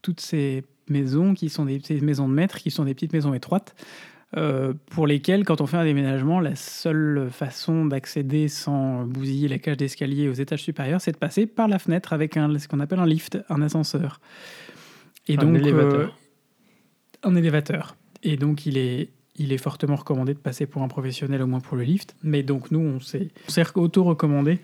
toutes 0.03 0.21
ces 0.21 0.65
maisons 0.89 1.35
qui 1.35 1.49
sont 1.51 1.65
des 1.67 1.81
ces 1.85 2.01
maisons 2.01 2.29
de 2.29 2.35
maîtres, 2.35 2.59
qui 2.59 2.71
sont 2.71 2.85
des 2.85 2.95
petites 2.95 3.13
maisons 3.13 3.35
étroites. 3.35 3.75
euh, 4.37 4.75
pour 4.93 5.09
lesquelles, 5.09 5.45
quand 5.45 5.61
on 5.61 5.67
fait 5.67 5.77
un 5.77 5.83
déménagement, 5.85 6.39
la 6.39 6.55
seule 6.55 7.31
façon 7.33 7.85
d'accéder 7.87 8.47
sans 8.47 9.05
bousiller 9.05 9.49
la 9.49 9.59
cage 9.59 9.77
d'escalier 9.77 10.29
aux 10.29 10.33
étages 10.35 10.63
supérieurs, 10.63 11.01
c'est 11.01 11.11
de 11.11 11.17
passer 11.17 11.47
par 11.47 11.67
la 11.67 11.81
fenêtre 11.81 12.13
avec 12.13 12.37
un, 12.37 12.57
ce 12.57 12.69
qu'on 12.69 12.79
appelle 12.79 13.01
un 13.01 13.07
lift, 13.07 13.39
un 13.49 13.61
ascenseur. 13.61 14.21
Et 15.27 15.35
Un 15.37 15.43
donc, 15.43 15.57
élévateur. 15.57 16.17
euh, 17.25 17.29
un 17.29 17.35
élévateur. 17.35 17.97
Et 18.23 18.37
donc, 18.37 18.67
il 18.67 18.79
est, 18.79 19.09
il 19.35 19.53
est 19.53 19.59
fortement 19.59 19.97
recommandé 19.97 20.33
de 20.35 20.39
passer 20.39 20.65
pour 20.67 20.83
un 20.83 20.89
professionnel, 20.89 21.43
au 21.43 21.49
moins 21.49 21.59
pour 21.61 21.77
le 21.77 21.83
lift. 21.83 22.15
Mais 22.23 22.45
donc, 22.45 22.71
nous, 22.71 22.79
on 22.79 23.01
s'est 23.01 23.31
on 23.49 23.51
s'est 23.51 23.65
auto-recommandé 23.75 24.61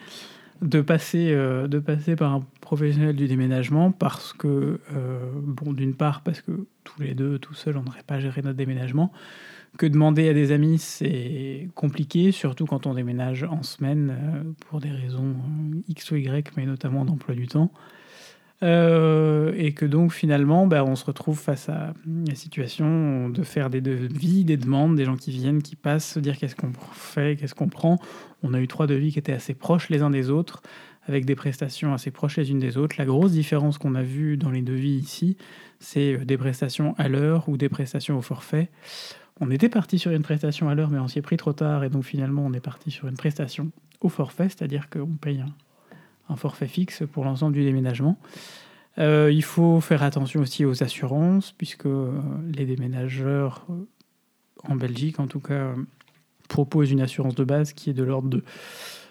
de 0.63 0.81
passer, 0.81 1.33
euh, 1.33 1.69
de 1.69 1.79
passer 1.79 2.17
par 2.17 2.33
un 2.33 2.41
professionnel 2.61 3.15
du 3.15 3.29
déménagement 3.29 3.93
parce 3.93 4.33
que, 4.33 4.81
euh, 4.95 5.19
bon, 5.43 5.73
d'une 5.73 5.95
part, 5.95 6.23
parce 6.23 6.41
que 6.41 6.67
tous 6.85 7.03
les 7.03 7.15
deux, 7.15 7.39
tout 7.39 7.55
seuls, 7.55 7.77
on 7.77 7.83
n'aurait 7.83 8.05
pas 8.07 8.21
géré 8.21 8.43
notre 8.43 8.57
déménagement. 8.57 9.13
Que 9.77 9.87
demander 9.87 10.29
à 10.29 10.35
des 10.35 10.53
amis, 10.53 10.79
c'est 10.79 11.69
compliqué, 11.75 12.33
surtout 12.33 12.65
quand 12.65 12.87
on 12.87 12.95
déménage 12.95 13.45
en 13.45 13.63
semaine 13.63 14.17
euh, 14.19 14.43
pour 14.61 14.81
des 14.81 14.91
raisons 14.91 15.37
X 15.89 16.11
ou 16.11 16.17
Y, 16.17 16.53
mais 16.57 16.65
notamment 16.65 17.05
d'emploi 17.05 17.35
du 17.35 17.47
temps. 17.47 17.71
Et 18.63 19.75
que 19.77 19.85
donc 19.85 20.15
finalement, 20.15 20.67
bah, 20.67 20.83
on 20.83 20.97
se 20.97 21.05
retrouve 21.05 21.39
face 21.39 21.69
à 21.69 21.93
la 22.27 22.35
situation 22.35 23.29
de 23.29 23.43
faire 23.43 23.69
des 23.69 23.83
devis, 23.83 24.45
des 24.45 24.57
demandes, 24.57 24.97
des 24.97 25.05
gens 25.05 25.17
qui 25.17 25.31
viennent, 25.31 25.61
qui 25.61 25.77
passent, 25.77 26.15
se 26.15 26.21
dire 26.21 26.39
qu'est-ce 26.39 26.57
qu'on 26.57 26.73
fait, 26.93 27.37
qu'est-ce 27.37 27.55
qu'on 27.55 27.69
prend. 27.69 27.99
On 28.49 28.55
a 28.55 28.61
eu 28.61 28.69
trois 28.69 28.87
devis 28.87 29.13
qui 29.13 29.19
étaient 29.19 29.33
assez 29.33 29.55
proches 29.55 29.89
les 29.89 30.03
uns 30.03 30.11
des 30.11 30.31
autres, 30.31 30.63
avec 31.09 31.25
des 31.25 31.35
prestations 31.35 31.93
assez 31.93 32.13
proches 32.13 32.37
les 32.37 32.51
unes 32.53 32.61
des 32.61 32.77
autres. 32.77 32.95
La 32.97 33.05
grosse 33.05 33.33
différence 33.33 33.77
qu'on 33.77 33.97
a 33.97 34.03
vue 34.03 34.37
dans 34.37 34.51
les 34.51 34.63
devis 34.63 34.97
ici, 34.97 35.37
c'est 35.81 36.15
euh, 36.15 36.25
des 36.25 36.37
prestations 36.37 36.95
à 36.97 37.09
l'heure 37.09 37.49
ou 37.49 37.57
des 37.57 37.69
prestations 37.69 38.17
au 38.17 38.23
forfait. 38.23 38.71
On 39.41 39.51
était 39.51 39.69
parti 39.69 39.99
sur 39.99 40.13
une 40.13 40.23
prestation 40.23 40.69
à 40.69 40.77
l'heure, 40.77 40.91
mais 40.91 40.99
on 41.01 41.09
s'y 41.09 41.19
est 41.19 41.23
pris 41.23 41.37
trop 41.37 41.53
tard, 41.53 41.83
et 41.83 41.91
donc 41.91 42.05
finalement 42.05 42.47
on 42.47 42.53
est 42.53 42.61
parti 42.61 42.91
sur 42.91 43.09
une 43.09 43.17
prestation 43.17 43.71
au 44.01 44.09
forfait, 44.09 44.49
c'est-à-dire 44.49 44.89
qu'on 44.89 45.17
paye 45.17 45.45
un, 46.29 46.37
forfait 46.37 46.69
fixe 46.69 47.03
pour 47.13 47.25
l'ensemble 47.25 47.53
du 47.53 47.65
déménagement. 47.65 48.17
Euh, 48.99 49.31
il 49.31 49.43
faut 49.43 49.81
faire 49.81 50.03
attention 50.03 50.41
aussi 50.41 50.65
aux 50.65 50.83
assurances, 50.85 51.53
puisque 51.53 51.87
euh, 51.87 52.13
les 52.55 52.65
déménageurs, 52.65 53.67
en 54.63 54.77
Belgique 54.77 55.19
en 55.19 55.27
tout 55.27 55.41
cas, 55.41 55.75
proposent 56.47 56.91
une 56.91 57.01
assurance 57.01 57.35
de 57.35 57.45
base 57.45 57.73
qui 57.73 57.91
est 57.91 57.95
de 57.95 58.03
l'ordre 58.03 58.29
de 58.29 58.43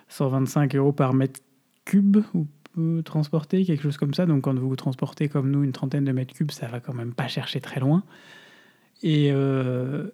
125 0.10 0.76
euros 0.76 0.92
par 0.92 1.14
mètre 1.14 1.40
cube 1.86 2.18
ou 2.34 2.48
euh, 2.78 3.02
transporté, 3.02 3.64
quelque 3.64 3.84
chose 3.84 3.98
comme 3.98 4.14
ça. 4.14 4.26
Donc 4.26 4.44
quand 4.44 4.58
vous 4.58 4.76
transportez 4.76 5.30
comme 5.30 5.50
nous 5.50 5.64
une 5.64 5.72
trentaine 5.72 6.04
de 6.04 6.12
mètres 6.12 6.34
cubes, 6.34 6.52
ça 6.52 6.68
va 6.68 6.80
quand 6.80 6.94
même 6.94 7.14
pas 7.14 7.28
chercher 7.28 7.62
très 7.62 7.80
loin. 7.80 8.04
Et, 9.02 9.32
euh, 9.32 10.08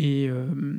euh, 0.00 0.78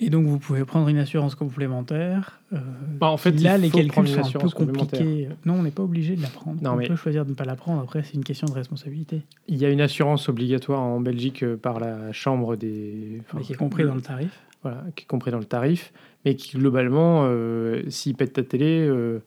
Et 0.00 0.10
donc, 0.10 0.26
vous 0.26 0.38
pouvez 0.38 0.64
prendre 0.64 0.88
une 0.88 0.98
assurance 0.98 1.34
complémentaire. 1.34 2.40
euh, 2.52 2.58
Bah, 3.00 3.08
en 3.08 3.16
fait, 3.16 3.32
là, 3.40 3.58
les 3.58 3.68
calculs 3.68 4.06
sont 4.06 4.20
un 4.36 4.38
peu 4.40 4.48
compliqués. 4.48 5.28
Non, 5.44 5.54
on 5.54 5.62
n'est 5.62 5.72
pas 5.72 5.82
obligé 5.82 6.14
de 6.14 6.22
la 6.22 6.28
prendre. 6.28 6.62
Non, 6.62 6.72
on 6.72 6.76
mais- 6.76 6.86
peut 6.86 6.94
choisir 6.94 7.24
de 7.24 7.30
ne 7.30 7.34
pas 7.34 7.44
la 7.44 7.56
prendre. 7.56 7.82
Après, 7.82 8.04
c'est 8.04 8.14
une 8.14 8.22
question 8.22 8.46
de 8.46 8.52
responsabilité. 8.52 9.22
Il 9.48 9.56
y 9.56 9.64
a 9.64 9.70
une 9.70 9.80
assurance 9.80 10.28
obligatoire 10.28 10.80
en 10.80 11.00
Belgique 11.00 11.42
euh, 11.42 11.56
par 11.56 11.80
la 11.80 12.12
chambre 12.12 12.54
des. 12.54 13.20
enfin, 13.24 13.42
qui 13.42 13.52
est 13.52 13.56
compris 13.56 13.84
dans 13.84 13.94
le 13.96 14.00
tarif. 14.00 14.38
Voilà, 14.62 14.84
qui 14.96 15.04
est 15.04 15.06
compris 15.06 15.30
dans 15.32 15.38
le 15.38 15.44
tarif, 15.44 15.92
mais 16.24 16.34
qui 16.36 16.56
globalement, 16.58 17.22
euh, 17.26 17.82
s'ils 17.90 18.14
pètent 18.16 18.32
ta 18.34 18.42
télé, 18.42 18.86
euh, 18.88 19.20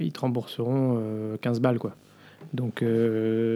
ils 0.00 0.12
te 0.12 0.20
rembourseront 0.20 0.98
euh, 0.98 1.36
15 1.38 1.60
balles. 1.60 1.78
Quoi. 1.78 1.94
Donc 2.52 2.84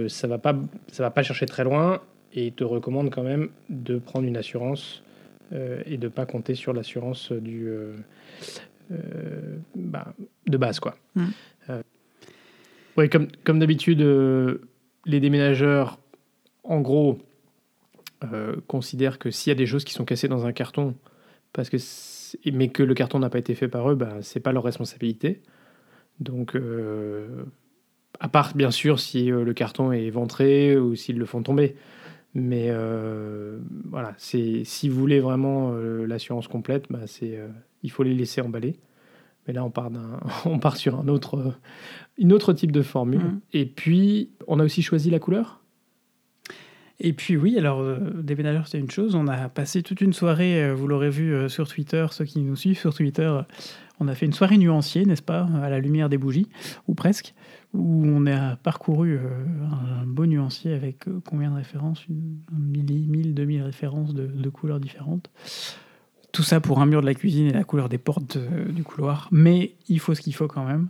ça 0.08 0.26
va 0.28 0.38
pas, 0.38 0.54
ça 0.90 1.02
va 1.02 1.10
pas 1.10 1.22
chercher 1.22 1.46
très 1.46 1.62
loin 1.64 2.00
et 2.34 2.46
ils 2.46 2.52
te 2.52 2.64
recommandent 2.64 3.10
quand 3.10 3.22
même 3.22 3.48
de 3.68 3.98
prendre 3.98 4.26
une 4.26 4.36
assurance 4.36 5.02
et 5.52 5.96
de 5.96 6.06
ne 6.06 6.08
pas 6.08 6.26
compter 6.26 6.54
sur 6.54 6.72
l'assurance 6.72 7.32
du, 7.32 7.68
euh, 7.68 7.96
euh, 8.90 9.58
bah, 9.74 10.14
de 10.46 10.56
base. 10.56 10.80
Quoi. 10.80 10.96
Mm. 11.14 11.24
Euh, 11.70 11.82
ouais, 12.96 13.08
comme 13.08 13.28
comme 13.44 13.58
d'habitude, 13.58 14.00
euh, 14.00 14.62
les 15.04 15.20
déménageurs, 15.20 15.98
en 16.64 16.80
gros, 16.80 17.18
euh, 18.24 18.56
considèrent 18.66 19.18
que 19.18 19.30
s'il 19.30 19.50
y 19.50 19.52
a 19.52 19.56
des 19.56 19.66
choses 19.66 19.84
qui 19.84 19.92
sont 19.92 20.04
cassées 20.04 20.28
dans 20.28 20.46
un 20.46 20.52
carton, 20.52 20.94
parce 21.52 21.70
que 21.70 21.76
mais 22.50 22.68
que 22.68 22.82
le 22.82 22.94
carton 22.94 23.18
n'a 23.18 23.30
pas 23.30 23.38
été 23.38 23.54
fait 23.54 23.68
par 23.68 23.90
eux, 23.90 23.94
bah, 23.94 24.18
c'est 24.22 24.40
pas 24.40 24.52
leur 24.52 24.64
responsabilité. 24.64 25.42
Donc, 26.20 26.56
euh, 26.56 27.44
à 28.20 28.28
part 28.28 28.54
bien 28.54 28.70
sûr 28.70 28.98
si 28.98 29.30
euh, 29.30 29.44
le 29.44 29.54
carton 29.54 29.92
est 29.92 30.02
éventré 30.02 30.76
ou 30.76 30.94
s'ils 30.94 31.18
le 31.18 31.26
font 31.26 31.42
tomber. 31.42 31.76
Mais 32.34 32.66
euh, 32.68 33.58
voilà, 33.86 34.14
c'est 34.18 34.62
si 34.64 34.88
vous 34.88 34.98
voulez 34.98 35.20
vraiment 35.20 35.72
euh, 35.72 36.06
l'assurance 36.06 36.48
complète, 36.48 36.84
bah, 36.90 37.00
c'est 37.06 37.36
euh, 37.36 37.48
il 37.82 37.90
faut 37.90 38.02
les 38.02 38.14
laisser 38.14 38.40
emballer. 38.40 38.78
Mais 39.46 39.54
là, 39.54 39.64
on 39.64 39.70
part 39.70 39.90
d'un, 39.90 40.20
on 40.44 40.58
part 40.58 40.76
sur 40.76 40.98
un 40.98 41.08
autre, 41.08 41.54
une 42.18 42.32
autre 42.32 42.52
type 42.52 42.72
de 42.72 42.82
formule. 42.82 43.20
Mhm. 43.20 43.40
Et 43.54 43.66
puis, 43.66 44.30
on 44.46 44.60
a 44.60 44.64
aussi 44.64 44.82
choisi 44.82 45.10
la 45.10 45.18
couleur? 45.18 45.62
Et 47.00 47.12
puis 47.12 47.36
oui, 47.36 47.56
alors 47.56 47.84
déménageur 48.12 48.66
c'est 48.66 48.80
une 48.80 48.90
chose. 48.90 49.14
On 49.14 49.28
a 49.28 49.48
passé 49.48 49.84
toute 49.84 50.00
une 50.00 50.12
soirée, 50.12 50.74
vous 50.74 50.88
l'aurez 50.88 51.10
vu 51.10 51.48
sur 51.48 51.68
Twitter, 51.68 52.04
ceux 52.10 52.24
qui 52.24 52.40
nous 52.40 52.56
suivent 52.56 52.76
sur 52.76 52.92
Twitter, 52.92 53.32
on 54.00 54.08
a 54.08 54.14
fait 54.16 54.26
une 54.26 54.32
soirée 54.32 54.58
nuancier, 54.58 55.04
n'est-ce 55.04 55.22
pas, 55.22 55.48
à 55.62 55.70
la 55.70 55.78
lumière 55.78 56.08
des 56.08 56.18
bougies, 56.18 56.48
ou 56.88 56.94
presque, 56.94 57.34
où 57.74 58.04
on 58.07 58.26
a 58.26 58.57
parcouru 58.57 59.18
euh, 59.18 59.28
un 60.00 60.07
beau 60.07 60.26
nuancier 60.26 60.72
avec 60.72 61.07
euh, 61.07 61.20
combien 61.28 61.50
de 61.50 61.57
références? 61.57 62.07
Une 62.09 62.38
un 62.54 62.59
milli, 62.59 63.07
1000, 63.07 63.35
2000 63.35 63.62
références 63.62 64.14
de, 64.14 64.26
de 64.26 64.48
couleurs 64.48 64.81
différentes. 64.81 65.31
Tout 66.33 66.42
ça 66.42 66.61
pour 66.61 66.81
un 66.81 66.87
mur 66.87 67.00
de 67.00 67.07
la 67.07 67.14
cuisine 67.14 67.46
et 67.46 67.52
la 67.52 67.64
couleur 67.64 67.88
des 67.88 67.98
portes 67.98 68.37
euh, 68.37 68.70
du 68.72 68.85
couloir. 68.85 69.28
Mais 69.31 69.72
il 69.88 70.00
faut 70.00 70.14
ce 70.14 70.22
qu'il 70.22 70.35
faut 70.35 70.48
quand 70.48 70.64
même. 70.64 70.88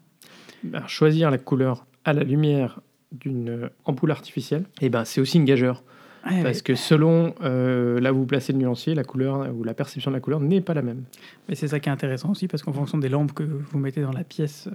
Alors, 0.72 0.88
choisir 0.88 1.30
la 1.30 1.38
couleur 1.38 1.86
à 2.04 2.12
la 2.12 2.22
lumière 2.22 2.80
d'une 3.12 3.70
ampoule 3.84 4.10
artificielle, 4.10 4.64
et 4.80 4.90
ben, 4.90 5.04
c'est 5.04 5.20
aussi 5.20 5.38
une 5.38 5.44
gageure. 5.44 5.82
Ouais, 6.28 6.42
Parce 6.42 6.62
que 6.62 6.74
selon 6.74 7.34
euh, 7.42 8.00
là 8.00 8.12
où 8.12 8.18
vous 8.18 8.26
placez 8.26 8.52
le 8.52 8.58
nuancier, 8.58 8.94
la 8.94 9.04
couleur 9.04 9.48
ou 9.54 9.64
la 9.64 9.72
perception 9.72 10.10
de 10.10 10.16
la 10.16 10.20
couleur 10.20 10.40
n'est 10.40 10.60
pas 10.60 10.74
la 10.74 10.82
même. 10.82 11.04
Mais 11.48 11.54
c'est 11.54 11.68
ça 11.68 11.80
qui 11.80 11.88
est 11.88 11.92
intéressant 11.92 12.30
aussi, 12.32 12.48
parce 12.48 12.62
qu'en 12.62 12.72
fonction 12.72 12.98
des 12.98 13.08
lampes 13.08 13.32
que 13.32 13.44
vous 13.44 13.78
mettez 13.78 14.02
dans 14.02 14.12
la 14.12 14.24
pièce 14.24 14.68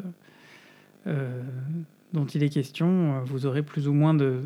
euh, 1.08 1.42
dont 2.14 2.26
il 2.26 2.44
est 2.44 2.50
question, 2.50 3.18
euh, 3.18 3.20
vous 3.26 3.46
aurez 3.46 3.64
plus 3.64 3.88
ou 3.88 3.94
moins 3.94 4.14
de. 4.14 4.40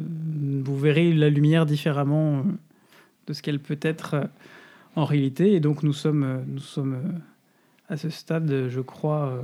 Vous 0.64 0.78
verrez 0.78 1.14
la 1.14 1.30
lumière 1.30 1.66
différemment 1.66 2.38
euh, 2.38 2.42
de 3.28 3.34
ce 3.34 3.42
qu'elle 3.42 3.60
peut 3.60 3.80
être 3.82 4.30
en 4.96 5.06
réalité. 5.06 5.54
Et 5.54 5.60
donc, 5.60 5.84
nous 5.84 5.94
sommes, 5.94 6.44
nous 6.48 6.60
sommes 6.60 6.98
à 7.90 7.98
ce 7.98 8.10
stade, 8.10 8.68
je 8.70 8.82
crois, 8.82 9.42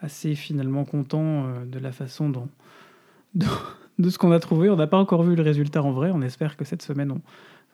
assez 0.00 0.34
finalement 0.34 0.84
contents 0.84 1.46
de 1.66 1.78
la 1.78 1.92
façon 1.92 2.28
dont. 2.30 2.48
dont- 3.34 3.46
de 3.98 4.10
ce 4.10 4.18
qu'on 4.18 4.32
a 4.32 4.38
trouvé. 4.40 4.68
On 4.70 4.76
n'a 4.76 4.86
pas 4.86 4.98
encore 4.98 5.22
vu 5.22 5.34
le 5.34 5.42
résultat 5.42 5.82
en 5.82 5.92
vrai. 5.92 6.10
On 6.12 6.22
espère 6.22 6.56
que 6.56 6.64
cette 6.64 6.82
semaine, 6.82 7.10
on, 7.10 7.20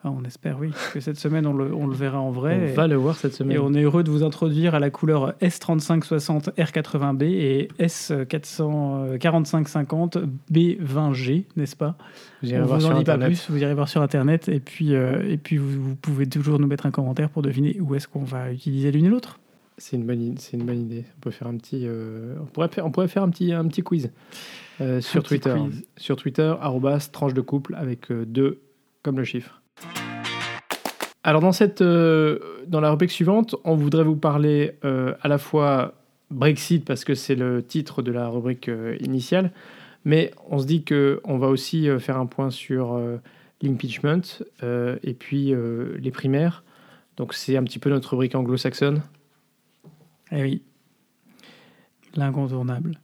enfin, 0.03 0.15
on 0.19 0.23
espère, 0.25 0.57
oui, 0.59 0.71
que 0.93 0.99
cette 0.99 1.17
semaine, 1.17 1.47
on 1.47 1.53
le, 1.53 1.73
on 1.73 1.87
le 1.87 1.95
verra 1.95 2.19
en 2.19 2.31
vrai. 2.31 2.59
On 2.61 2.65
Et- 2.67 2.73
va 2.73 2.87
le 2.87 2.95
voir 2.95 3.15
cette 3.15 3.33
semaine. 3.33 3.55
et 3.55 3.59
on 3.59 3.73
est 3.73 3.83
heureux 3.83 4.03
de 4.03 4.11
vous 4.11 4.23
introduire 4.23 4.75
à 4.75 4.79
la 4.79 4.89
couleur 4.89 5.33
S3560 5.41 6.53
R80B 6.55 7.23
et 7.23 7.67
S4550 7.79 10.23
B20G, 10.51 11.45
n'est-ce 11.55 11.75
pas? 11.75 11.95
Vous 12.41 12.53
On 12.53 12.65
vous 12.65 12.85
en 12.85 12.97
dit 12.99 13.03
pas 13.03 13.17
plus, 13.17 13.49
vous 13.49 13.57
irez 13.61 13.73
voir 13.73 13.89
sur 13.89 14.01
Internet 14.01 14.49
et 14.49 14.59
puis, 14.59 14.93
euh, 14.95 15.23
et 15.29 15.37
puis 15.37 15.57
vous, 15.57 15.81
vous 15.81 15.95
pouvez 15.95 16.27
toujours 16.27 16.59
nous 16.59 16.67
mettre 16.67 16.85
un 16.85 16.91
commentaire 16.91 17.29
pour 17.29 17.41
deviner 17.41 17.79
où 17.79 17.95
est-ce 17.95 18.07
qu'on 18.07 18.23
va 18.23 18.51
utiliser 18.51 18.91
l'une 18.91 19.05
et 19.05 19.09
l'autre. 19.09 19.39
C'est 19.77 19.95
une 19.95 20.05
bonne, 20.05 20.35
c'est 20.37 20.57
une 20.57 20.65
bonne 20.65 20.81
idée. 20.81 21.05
On 21.17 21.21
peut 21.21 21.31
faire 21.31 21.47
un 21.47 21.57
petit, 21.57 21.83
euh, 21.85 22.35
on 22.41 22.45
pourrait 22.45 22.67
faire, 22.67 22.85
on 22.85 22.91
pourrait 22.91 23.07
faire 23.07 23.23
un 23.23 23.29
petit, 23.29 23.53
un 23.53 23.65
petit 23.67 23.81
quiz 23.81 24.11
euh, 24.81 25.01
sur 25.01 25.23
Twitter. 25.23 25.53
quiz. 25.57 25.83
Sur 25.97 26.15
Twitter, 26.15 26.53
arrobas 26.61 27.09
tranche 27.11 27.33
de 27.33 27.41
couple 27.41 27.75
avec 27.75 28.11
euh, 28.11 28.25
deux 28.25 28.59
comme 29.01 29.17
le 29.17 29.23
chiffre. 29.23 29.61
Alors 31.23 31.41
dans 31.41 31.51
cette, 31.51 31.81
euh, 31.81 32.39
dans 32.67 32.81
la 32.81 32.91
rubrique 32.91 33.11
suivante, 33.11 33.55
on 33.63 33.75
voudrait 33.75 34.03
vous 34.03 34.15
parler 34.15 34.77
euh, 34.83 35.13
à 35.21 35.27
la 35.27 35.37
fois 35.37 35.93
Brexit 36.31 36.83
parce 36.83 37.05
que 37.05 37.15
c'est 37.15 37.35
le 37.35 37.63
titre 37.63 38.01
de 38.01 38.11
la 38.11 38.27
rubrique 38.27 38.67
euh, 38.67 38.97
initiale, 38.99 39.51
mais 40.03 40.31
on 40.49 40.59
se 40.59 40.65
dit 40.65 40.83
que 40.83 41.21
on 41.23 41.37
va 41.37 41.47
aussi 41.47 41.87
faire 41.99 42.17
un 42.17 42.25
point 42.25 42.49
sur 42.49 42.99
l'impeachment 43.61 44.43
et 44.61 45.13
puis 45.13 45.53
les 45.99 46.11
primaires. 46.11 46.63
Donc 47.15 47.33
c'est 47.33 47.55
un 47.55 47.63
petit 47.63 47.79
peu 47.79 47.89
notre 47.89 48.11
rubrique 48.11 48.35
anglo-saxonne. 48.35 49.01
Eh 50.33 50.41
oui, 50.41 50.61
l'incontournable. 52.15 52.99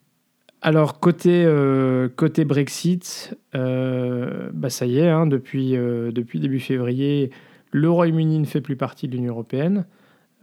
Alors, 0.62 1.00
côté, 1.00 1.44
euh, 1.46 2.10
côté 2.14 2.44
Brexit, 2.44 3.38
euh, 3.56 4.50
bah, 4.54 4.70
ça 4.70 4.86
y 4.86 5.00
est, 5.00 5.08
hein, 5.08 5.26
depuis, 5.26 5.78
euh, 5.78 6.12
depuis 6.12 6.40
début 6.40 6.60
février, 6.60 7.32
le 7.72 7.90
Royaume-Uni 7.90 8.40
ne 8.40 8.46
fait 8.46 8.62
plus 8.62 8.76
partie 8.76 9.08
de 9.08 9.16
l'Union 9.16 9.34
européenne, 9.34 9.86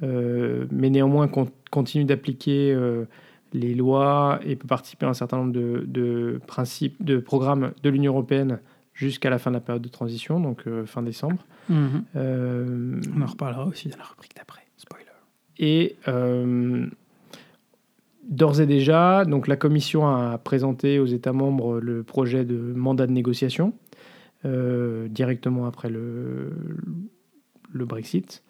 euh, 0.03 0.67
mais 0.71 0.91
néanmoins 0.91 1.29
con- 1.29 1.49
continue 1.71 2.05
d'appliquer 2.05 2.73
euh, 2.73 3.05
les 3.53 3.75
lois 3.75 4.39
et 4.45 4.57
peut 4.57 4.67
participer 4.67 5.07
à 5.07 5.09
un 5.09 5.15
certain 5.15 5.39
nombre 5.39 5.53
de, 5.53 5.85
de 5.87 6.41
principes, 6.47 7.03
de 7.05 7.19
programmes 7.19 7.73
de 7.83 7.91
l'Union 7.91 8.13
européenne 8.13 8.61
jusqu'à 8.93 9.31
la 9.31 9.39
fin 9.39 9.51
de 9.51 9.57
la 9.57 9.61
période 9.61 9.83
de 9.83 9.89
transition, 9.89 10.41
donc 10.41 10.63
euh, 10.67 10.87
fin 10.87 11.03
décembre. 11.03 11.45
Mhm. 11.69 12.05
Euh, 12.17 13.01
On 13.17 13.23
en 13.23 13.27
reparlera 13.27 13.67
aussi 13.67 13.89
dans 13.89 13.99
la 13.99 14.05
rubrique 14.05 14.35
d'après. 14.37 14.63
Spoiler. 14.77 15.05
et 15.59 15.97
d'ores 18.29 18.61
et 18.61 18.67
déjà, 18.67 19.25
donc 19.25 19.47
la 19.47 19.57
Commission 19.57 20.07
a 20.09 20.37
présenté 20.39 20.99
aux 20.99 21.07
États 21.07 21.33
membres 21.33 21.81
le 21.81 22.03
projet 22.03 22.45
de 22.45 22.57
mandat 22.57 23.07
de 23.07 23.13
négociation 23.13 23.73
euh, 24.45 25.09
directement 25.09 25.67
après 25.67 25.89
le, 25.89 26.51
le 27.73 27.85
Brexit. 27.85 28.43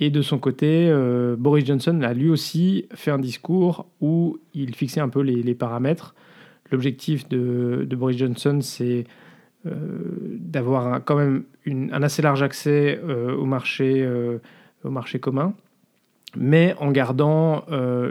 Et 0.00 0.10
de 0.10 0.22
son 0.22 0.38
côté, 0.38 0.88
euh, 0.88 1.34
Boris 1.36 1.66
Johnson 1.66 2.00
a 2.02 2.14
lui 2.14 2.28
aussi 2.30 2.86
fait 2.94 3.10
un 3.10 3.18
discours 3.18 3.86
où 4.00 4.38
il 4.54 4.74
fixait 4.74 5.00
un 5.00 5.08
peu 5.08 5.20
les, 5.20 5.42
les 5.42 5.54
paramètres. 5.54 6.14
L'objectif 6.70 7.28
de, 7.28 7.84
de 7.88 7.96
Boris 7.96 8.16
Johnson, 8.16 8.60
c'est 8.60 9.04
euh, 9.66 9.72
d'avoir 10.38 11.04
quand 11.04 11.16
même 11.16 11.42
une- 11.64 11.92
un 11.92 12.02
assez 12.02 12.22
large 12.22 12.42
accès 12.42 13.00
euh, 13.02 13.34
au, 13.34 13.44
marché, 13.44 14.08
au 14.84 14.90
marché 14.90 15.18
commun 15.18 15.54
mais 16.36 16.74
en 16.78 16.90
gardant 16.92 17.64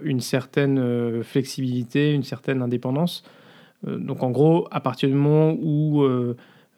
une 0.04 0.22
certaine 0.22 1.24
flexibilité, 1.24 2.13
une 2.13 2.24
certaine 2.24 2.63
indépendance. 2.63 3.24
Donc 3.86 4.24
en 4.24 4.32
gros, 4.32 4.67
à 4.72 4.80
partir 4.80 5.08
du 5.08 5.13
moment 5.13 5.56
où 5.62 6.04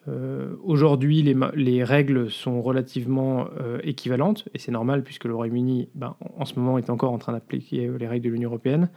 euh, 0.07 0.55
aujourd'hui 0.63 1.21
les, 1.21 1.83
règles 1.83 2.31
sont 2.31 2.61
relativement 2.61 3.47
euh, 3.59 3.79
équivalentes, 3.83 4.47
et 4.53 4.57
c'est 4.57 4.71
normal 4.71 5.03
puisque 5.03 5.25
le 5.25 5.35
Royaume-Uni 5.35 5.89
ben, 5.93 6.15
en 6.37 6.45
ce 6.45 6.57
moment 6.57 6.77
est 6.77 6.89
encore 6.89 7.11
en 7.11 7.17
train 7.17 7.33
d'appliquer 7.33 7.89
les 7.99 8.07
règles 8.07 8.25
de 8.25 8.31
l'Union 8.31 8.49
européenne, 8.49 8.89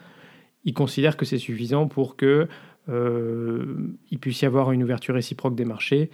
il 0.64 0.74
considère 0.74 1.16
que 1.16 1.24
c'est 1.24 1.38
suffisant 1.38 1.88
pour 1.88 2.16
que 2.16 2.46
euh, 2.88 3.76
il 4.10 4.18
puisse 4.18 4.42
y 4.42 4.46
avoir 4.46 4.72
une 4.72 4.82
ouverture 4.82 5.14
réciproque 5.14 5.56
des 5.56 5.64
marchés 5.64 6.10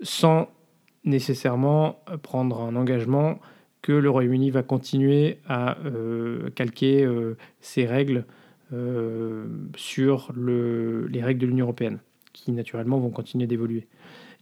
sans 0.00 0.48
nécessairement 1.04 2.00
prendre 2.22 2.60
un 2.62 2.74
engagement 2.76 3.38
que 3.80 3.92
le 3.92 4.10
Royaume-Uni 4.10 4.50
va 4.50 4.62
continuer 4.62 5.38
à 5.48 5.76
calquer 6.54 7.08
ses 7.60 7.86
règles 7.86 8.24
sur 9.76 10.30
le- 10.36 11.06
les 11.08 11.22
règles 11.22 11.40
de 11.40 11.46
l'Union 11.46 11.64
européenne, 11.64 11.98
qui 12.32 12.52
naturellement 12.52 12.98
vont 12.98 13.10
continuer 13.10 13.48
d'évoluer. 13.48 13.88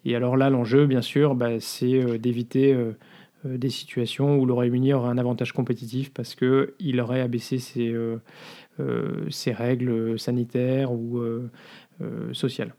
Et 0.04 0.16
alors 0.16 0.36
là, 0.36 0.50
l'enjeu, 0.50 0.86
bien 0.86 1.02
sûr, 1.02 1.34
bah, 1.34 1.60
c'est 1.60 2.02
euh, 2.02 2.18
d'éviter 2.18 2.72
euh, 2.72 2.96
euh, 3.46 3.58
des 3.58 3.70
situations 3.70 4.38
où 4.38 4.46
le 4.46 4.52
Royaume-Uni 4.52 4.92
aurait 4.92 5.10
un 5.10 5.18
avantage 5.18 5.52
compétitif 5.52 6.12
parce 6.12 6.34
qu'il 6.34 7.00
aurait 7.00 7.20
abaissé 7.20 7.58
ses, 7.58 7.94
ses 9.30 9.52
règles 9.52 10.18
sanitaires 10.18 10.92
ou 10.92 11.22
sociales. 12.32 12.74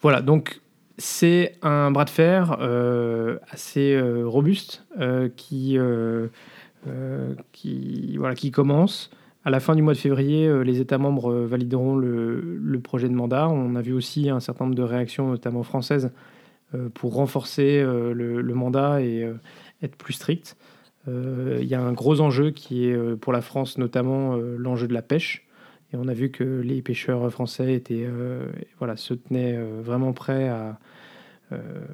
Voilà, 0.00 0.20
donc 0.20 0.60
c'est 0.98 1.56
un 1.62 1.90
bras 1.90 2.04
de 2.04 2.10
fer 2.10 2.58
assez 3.50 3.98
robuste 4.24 4.86
qui, 5.36 5.78
voilà, 8.16 8.34
qui 8.34 8.50
commence. 8.50 9.10
À 9.44 9.50
la 9.50 9.60
fin 9.60 9.74
du 9.74 9.82
mois 9.82 9.92
de 9.92 9.98
février, 9.98 10.64
les 10.64 10.80
États 10.80 10.98
membres 10.98 11.32
valideront 11.32 11.96
le, 11.96 12.80
projet 12.82 13.08
de 13.08 13.14
mandat. 13.14 13.48
On 13.48 13.74
a 13.74 13.82
vu 13.82 13.92
aussi 13.92 14.30
un 14.30 14.40
certain 14.40 14.64
nombre 14.64 14.76
de 14.76 14.82
réactions, 14.82 15.28
notamment 15.28 15.62
françaises, 15.62 16.12
pour 16.94 17.14
renforcer 17.14 17.82
le, 17.82 18.54
mandat 18.54 19.02
et 19.02 19.30
être 19.82 19.96
plus 19.96 20.14
strict. 20.14 20.56
Il 21.06 21.64
y 21.64 21.74
a 21.74 21.80
un 21.82 21.92
gros 21.92 22.22
enjeu 22.22 22.52
qui 22.52 22.86
est 22.86 23.16
pour 23.16 23.34
la 23.34 23.42
France, 23.42 23.76
notamment 23.76 24.34
l'enjeu 24.36 24.88
de 24.88 24.94
la 24.94 25.02
pêche. 25.02 25.46
Et 25.92 25.96
on 25.96 26.08
a 26.08 26.14
vu 26.14 26.30
que 26.30 26.62
les 26.62 26.80
pêcheurs 26.80 27.30
français 27.30 27.74
étaient, 27.74 28.08
voilà, 28.78 28.96
se 28.96 29.12
tenaient 29.12 29.58
vraiment 29.82 30.14
prêts 30.14 30.48
à, 30.48 30.78
euh, 31.52 31.86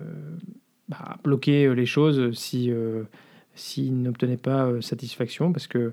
bah, 0.88 1.18
bloquer 1.22 1.72
les 1.74 1.86
choses 1.86 2.36
si 2.36 2.70
euh, 2.70 3.04
s'ils 3.54 4.02
n'obtenaient 4.02 4.36
pas 4.36 4.66
euh, 4.66 4.80
satisfaction, 4.80 5.52
parce 5.52 5.66
que 5.66 5.92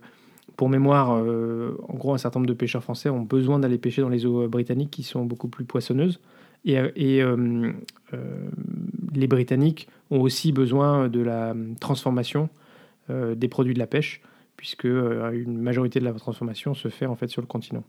pour 0.57 0.69
mémoire, 0.69 1.11
en 1.11 1.93
gros, 1.93 2.13
un 2.13 2.17
certain 2.17 2.39
nombre 2.39 2.49
de 2.49 2.53
pêcheurs 2.53 2.83
français 2.83 3.09
ont 3.09 3.21
besoin 3.21 3.59
d'aller 3.59 3.77
pêcher 3.77 4.01
dans 4.01 4.09
les 4.09 4.25
eaux 4.25 4.47
britanniques 4.47 4.91
qui 4.91 5.03
sont 5.03 5.23
beaucoup 5.23 5.47
plus 5.47 5.63
poissonneuses. 5.63 6.19
Et, 6.65 6.73
et 6.95 7.23
les 9.13 9.27
Britanniques 9.27 9.87
ont 10.11 10.19
aussi 10.19 10.51
besoin 10.51 11.07
de 11.07 11.21
la 11.21 11.55
transformation 11.79 12.49
des 13.09 13.47
produits 13.47 13.75
de 13.75 13.79
la 13.79 13.87
pêche, 13.87 14.21
puisque 14.57 14.85
une 14.85 15.59
majorité 15.61 15.99
de 15.99 16.05
la 16.05 16.13
transformation 16.13 16.73
se 16.73 16.89
fait 16.89 17.05
en 17.05 17.15
fait 17.15 17.27
sur 17.27 17.41
le 17.41 17.47
continent. 17.47 17.83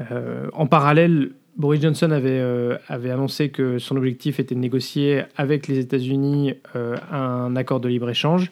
en 0.00 0.66
parallèle, 0.66 1.32
Boris 1.56 1.82
Johnson 1.82 2.10
avait, 2.10 2.40
euh, 2.40 2.78
annoncé 2.88 3.50
que 3.50 3.78
son 3.78 3.96
objectif 3.96 4.40
était 4.40 4.54
de 4.54 4.60
négocier 4.60 5.22
avec 5.36 5.68
les 5.68 5.78
États-Unis 5.78 6.54
euh, 6.76 6.96
un 7.10 7.54
accord 7.56 7.80
de 7.80 7.88
libre-échange. 7.88 8.50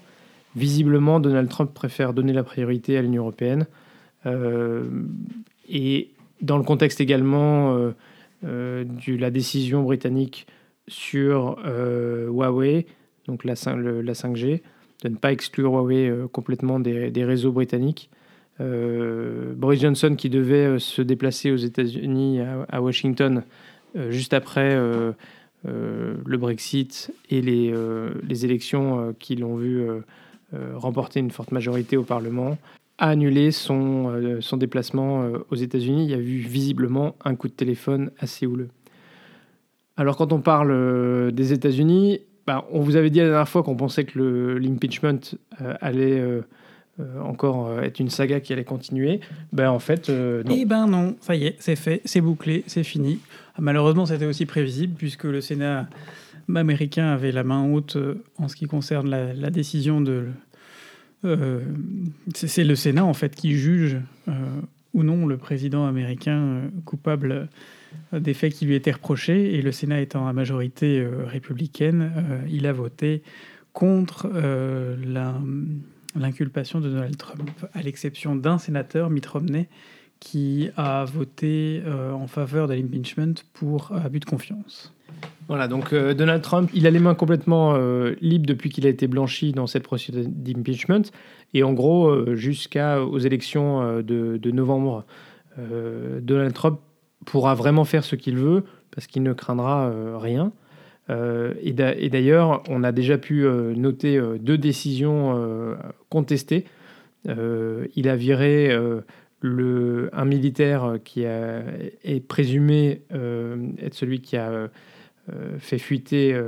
Visiblement, 0.56 1.20
Donald 1.20 1.48
Trump 1.48 1.72
préfère 1.72 2.12
donner 2.12 2.32
la 2.32 2.42
priorité 2.42 2.96
à 2.96 3.02
l'Union 3.02 3.22
européenne. 3.22 3.66
Euh, 4.26 4.84
et 5.68 6.10
dans 6.40 6.58
le 6.58 6.64
contexte 6.64 7.00
également 7.00 7.76
de 8.42 9.16
la 9.16 9.30
décision 9.30 9.82
britannique 9.82 10.46
sur 10.88 11.58
Huawei, 12.28 12.86
donc 13.26 13.44
la, 13.44 13.52
la, 13.52 14.12
5G, 14.12 14.62
de 15.04 15.08
ne 15.08 15.16
pas 15.16 15.32
exclure 15.32 15.72
Huawei 15.72 16.12
complètement 16.32 16.80
des, 16.80 17.24
réseaux 17.24 17.52
britanniques, 17.52 18.10
euh, 18.60 19.54
Boris 19.54 19.80
Johnson 19.80 20.14
qui 20.16 20.28
devait 20.28 20.66
euh, 20.66 20.78
se 20.78 21.00
déplacer 21.02 21.50
aux 21.50 21.56
États-Unis, 21.56 22.40
à, 22.68 22.82
Washington, 22.82 23.42
euh, 23.96 24.10
juste 24.10 24.34
après 24.34 24.76
le 25.64 26.36
Brexit 26.36 27.12
et 27.30 27.40
les, 27.40 27.74
les 28.26 28.44
élections 28.44 29.14
qui 29.18 29.36
l'ont 29.36 29.56
vu 29.56 29.86
remporter 30.74 31.20
une 31.20 31.30
forte 31.30 31.52
majorité 31.52 31.96
au 31.96 32.02
Parlement, 32.02 32.58
a 32.98 33.08
annulé 33.08 33.50
son, 33.50 34.38
son 34.40 34.56
déplacement 34.56 35.24
aux 35.50 35.54
États-Unis. 35.54 36.04
Il 36.04 36.10
y 36.10 36.14
a 36.14 36.18
eu 36.18 36.38
visiblement 36.38 37.14
un 37.24 37.34
coup 37.34 37.48
de 37.48 37.52
téléphone 37.52 38.10
assez 38.18 38.46
houleux. 38.46 38.68
Alors 39.96 40.16
quand 40.16 40.32
on 40.32 40.40
parle 40.40 41.32
des 41.32 41.52
États-Unis, 41.52 42.20
bah, 42.46 42.66
on 42.72 42.80
vous 42.80 42.96
avait 42.96 43.10
dit 43.10 43.20
la 43.20 43.26
dernière 43.26 43.48
fois 43.48 43.62
qu'on 43.62 43.76
pensait 43.76 44.04
que 44.04 44.58
l'impeachment 44.58 45.20
allait 45.80 46.42
euh, 47.00 47.20
encore 47.22 47.68
euh, 47.68 47.82
être 47.82 48.00
une 48.00 48.10
saga 48.10 48.40
qui 48.40 48.52
allait 48.52 48.64
continuer, 48.64 49.20
ben 49.52 49.70
en 49.70 49.78
fait, 49.78 50.10
euh, 50.10 50.42
non. 50.42 50.54
Eh 50.58 50.64
ben 50.64 50.86
non, 50.86 51.16
ça 51.20 51.34
y 51.34 51.46
est, 51.46 51.56
c'est 51.58 51.76
fait, 51.76 52.02
c'est 52.04 52.20
bouclé, 52.20 52.64
c'est 52.66 52.82
fini. 52.82 53.20
Malheureusement, 53.58 54.06
c'était 54.06 54.26
aussi 54.26 54.44
prévisible 54.44 54.94
puisque 54.96 55.24
le 55.24 55.40
Sénat 55.40 55.88
américain 56.56 57.08
avait 57.08 57.32
la 57.32 57.44
main 57.44 57.70
haute 57.70 57.96
en 58.38 58.48
ce 58.48 58.56
qui 58.56 58.66
concerne 58.66 59.08
la, 59.08 59.50
décision 59.50 60.00
de. 60.00 60.28
c'est 62.34 62.64
le 62.64 62.74
Sénat 62.74 63.04
en 63.04 63.14
fait 63.14 63.34
qui 63.34 63.52
juge 63.52 63.98
ou 64.94 65.02
non 65.02 65.26
le 65.26 65.36
président 65.36 65.86
américain 65.86 66.62
coupable 66.84 67.48
des 68.12 68.34
faits 68.34 68.54
qui 68.54 68.66
lui 68.66 68.74
étaient 68.74 68.92
reprochés 68.92 69.54
et 69.54 69.62
le 69.62 69.72
Sénat 69.72 70.00
étant 70.00 70.26
à 70.26 70.32
majorité 70.32 71.06
républicaine, 71.26 72.12
il 72.48 72.66
a 72.66 72.72
voté 72.72 73.22
contre 73.72 74.28
l'inculpation 76.14 76.80
de 76.80 76.88
Donald 76.88 77.16
Trump, 77.16 77.50
à 77.72 77.82
l'exception 77.82 78.36
d'un 78.36 78.58
sénateur, 78.58 79.10
Mitt 79.10 79.26
Romney, 79.26 79.68
qui 80.18 80.68
a 80.76 81.04
voté 81.04 81.82
euh, 81.86 82.12
en 82.12 82.26
faveur 82.26 82.68
de 82.68 82.74
l'impeachment 82.74 83.34
pour 83.54 83.92
abus 83.92 84.20
de 84.20 84.26
confiance. 84.26 84.92
Voilà, 85.50 85.68
donc 85.68 85.92
euh, 85.92 86.14
Donald 86.14 86.40
Trump, 86.40 86.70
il 86.72 86.86
a 86.86 86.90
les 86.90 86.98
mains 86.98 87.14
complètement 87.14 87.74
euh, 87.74 88.14
libres 88.22 88.46
depuis 88.46 88.70
qu'il 88.70 88.86
a 88.86 88.88
été 88.88 89.06
blanchi 89.06 89.52
dans 89.52 89.66
cette 89.66 89.82
procédure 89.82 90.22
d'impeachment. 90.26 91.02
Et 91.52 91.62
en 91.62 91.74
gros, 91.74 92.34
jusqu'aux 92.34 93.18
élections 93.18 94.00
de, 94.00 94.38
de, 94.38 94.50
novembre, 94.52 95.04
Donald 95.58 96.54
Trump 96.54 96.78
pourra 97.26 97.54
vraiment 97.56 97.84
faire 97.84 98.04
ce 98.04 98.14
qu'il 98.14 98.36
veut 98.36 98.62
parce 98.92 99.08
qu'il 99.08 99.24
ne 99.24 99.32
craindra 99.32 99.92
rien. 100.16 100.52
Euh, 101.10 101.54
et 101.60 101.72
d'ailleurs, 101.72 102.62
on 102.68 102.84
a 102.84 102.92
déjà 102.92 103.18
pu 103.18 103.44
euh, 103.44 103.74
noter 103.74 104.16
euh, 104.16 104.38
deux 104.38 104.58
décisions 104.58 105.76
contestées. 106.08 106.64
il 107.26 108.08
a 108.08 108.16
viré 108.16 108.72
un 109.42 110.24
militaire 110.24 110.98
qui 111.04 111.22
est 111.22 112.26
présumé 112.28 113.02
être 113.78 113.94
celui 113.94 114.20
qui 114.20 114.36
a 114.36 114.68
fait 115.58 115.78
fuiter 115.78 116.38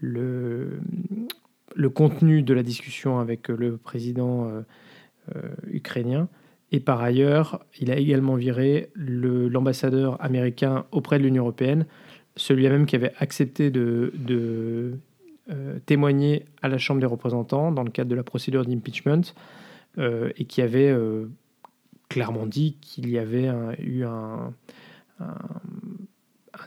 le, 0.00 0.80
le, 1.74 1.90
contenu 1.90 2.42
de 2.42 2.54
la 2.54 2.62
discussion 2.62 3.18
avec 3.18 3.48
le 3.48 3.76
président 3.76 4.50
ukrainien. 5.66 6.28
Et 6.72 6.80
par 6.80 7.02
ailleurs, 7.02 7.64
il 7.80 7.90
a 7.90 7.96
également 7.96 8.36
viré 8.36 8.90
l'ambassadeur 8.94 10.22
américain 10.22 10.86
auprès 10.92 11.18
de 11.18 11.24
l'Union 11.24 11.42
européenne 11.42 11.86
celui-là 12.36 12.70
même 12.70 12.86
qui 12.86 12.96
avait 12.96 13.12
accepté 13.18 13.70
de, 13.70 14.12
euh, 15.50 15.78
témoigner 15.86 16.46
à 16.62 16.68
la 16.68 16.78
Chambre 16.78 17.00
des 17.00 17.06
représentants 17.06 17.72
dans 17.72 17.82
le 17.82 17.90
cadre 17.90 18.10
de 18.10 18.14
la 18.14 18.22
procédure 18.22 18.64
d'impeachment 18.64 19.22
euh, 19.98 20.30
et 20.36 20.44
qui 20.44 20.62
avait 20.62 20.90
euh, 20.90 21.26
clairement 22.08 22.46
dit 22.46 22.76
qu'il 22.80 23.10
y 23.10 23.18
avait 23.18 23.50
eu 23.78 24.04
un, 24.04 24.52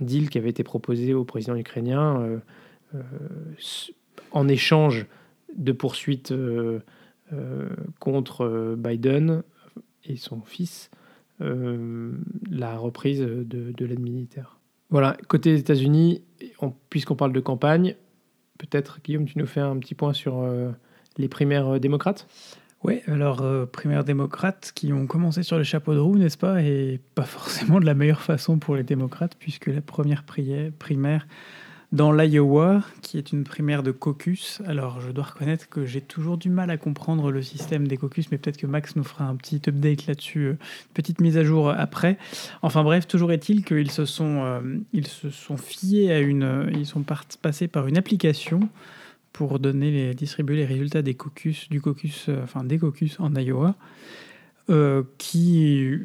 deal 0.01 0.29
qui 0.29 0.37
avait 0.37 0.49
été 0.49 0.63
proposé 0.63 1.13
au 1.13 1.23
président 1.23 1.55
ukrainien 1.55 2.41
en 4.31 4.47
échange 4.47 5.05
de 5.55 5.71
poursuites 5.71 6.33
contre 7.99 8.75
Biden 8.77 9.43
et 10.05 10.17
son 10.17 10.41
fils, 10.41 10.89
la 11.39 12.77
reprise 12.77 13.21
de, 13.21 13.71
de 13.71 13.85
l'aide 13.85 13.99
militaire. 13.99 14.59
Voilà, 14.93 15.17
côté 15.27 15.55
États-Unis, 15.55 16.21
puisqu'on 16.91 17.15
parle 17.15 17.33
de 17.33 17.39
campagne, 17.39 17.95
peut-être 18.59 18.99
Guillaume, 19.03 19.25
tu 19.25 19.39
nous 19.39 19.47
fais 19.47 19.59
un 19.59 19.77
petit 19.79 19.95
point 19.95 20.13
sur 20.13 20.37
euh, 20.39 20.69
les 21.17 21.27
primaires 21.27 21.67
euh, 21.67 21.79
démocrates? 21.79 22.27
Oui, 22.83 23.01
alors 23.07 23.41
euh, 23.41 23.65
primaires 23.65 24.03
démocrates 24.03 24.71
qui 24.75 24.91
ont 24.91 25.07
commencé 25.07 25.41
sur 25.43 25.57
le 25.57 25.63
chapeau 25.63 25.93
de 25.93 25.99
roue, 25.99 26.17
n'est-ce 26.17 26.37
pas? 26.37 26.61
Et 26.61 26.99
pas 27.15 27.23
forcément 27.23 27.79
de 27.79 27.85
la 27.85 27.93
meilleure 27.93 28.21
façon 28.21 28.59
pour 28.59 28.75
les 28.75 28.83
démocrates, 28.83 29.35
puisque 29.39 29.67
la 29.67 29.81
première 29.81 30.23
primaire 30.23 31.25
dans 31.93 32.11
l'Iowa, 32.11 32.81
qui 33.03 33.19
est 33.19 33.31
une 33.31 33.43
primaire 33.43 33.83
de 33.83 33.91
caucus. 33.91 34.61
Alors, 34.65 34.99
je 34.99 35.11
dois 35.11 35.25
reconnaître 35.25 35.69
que 35.69 35.85
j'ai 35.85 36.01
toujours 36.01 36.39
du 36.39 36.49
mal 36.49 36.71
à 36.71 36.77
comprendre 36.77 37.31
le 37.31 37.43
système 37.43 37.87
des 37.87 37.97
caucus, 37.97 38.31
mais 38.31 38.39
peut-être 38.39 38.57
que 38.57 38.65
Max 38.65 38.95
nous 38.95 39.03
fera 39.03 39.25
un 39.25 39.35
petit 39.35 39.61
update 39.67 40.07
là-dessus, 40.07 40.45
euh, 40.45 40.57
petite 40.95 41.21
mise 41.21 41.37
à 41.37 41.43
jour 41.43 41.69
après. 41.69 42.17
Enfin 42.63 42.83
bref, 42.83 43.07
toujours 43.07 43.31
est-il 43.31 43.63
qu'ils 43.63 43.91
se 43.91 44.05
sont, 44.05 44.41
euh, 44.43 44.59
ils 44.91 45.05
se 45.05 45.29
sont 45.29 45.55
fiés 45.55 46.11
à 46.11 46.19
une, 46.19 46.43
euh, 46.43 46.71
ils 46.73 46.87
sont 46.87 47.05
passés 47.43 47.67
par 47.67 47.85
une 47.85 47.97
application 47.97 48.67
pour 49.33 49.59
donner 49.59 49.91
les, 49.91 50.13
distribuer 50.13 50.55
les 50.55 50.65
résultats 50.65 51.01
des 51.01 51.15
caucus, 51.15 51.69
du 51.69 51.81
caucus, 51.81 52.29
enfin 52.43 52.63
des 52.63 52.79
caucus 52.79 53.19
en 53.19 53.33
Iowa, 53.35 53.75
qui 55.17 55.97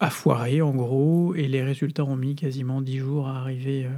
a 0.00 0.10
foiré 0.10 0.60
en 0.60 0.74
gros, 0.74 1.34
et 1.34 1.48
les 1.48 1.62
résultats 1.62 2.04
ont 2.04 2.16
mis 2.16 2.34
quasiment 2.34 2.82
10 2.82 2.98
jours 2.98 3.28
à 3.28 3.38
arriver 3.38 3.88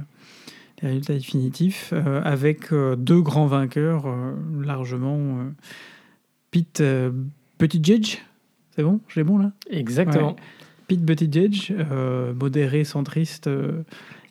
les 0.81 0.89
résultats 0.89 1.13
définitifs, 1.13 1.91
euh, 1.93 2.21
avec 2.23 2.71
euh, 2.71 2.95
deux 2.95 3.21
grands 3.21 3.47
vainqueurs 3.47 4.05
euh, 4.05 4.33
largement. 4.63 5.39
Pete 6.51 6.83
Buttigieg, 7.59 8.19
c'est 8.75 8.83
bon? 8.83 8.99
J'ai 9.09 9.23
bon 9.23 9.37
là? 9.37 9.51
Exactement. 9.69 10.35
Pete 10.87 11.01
Buttigieg, 11.01 11.75
modéré, 12.35 12.83
centriste, 12.83 13.47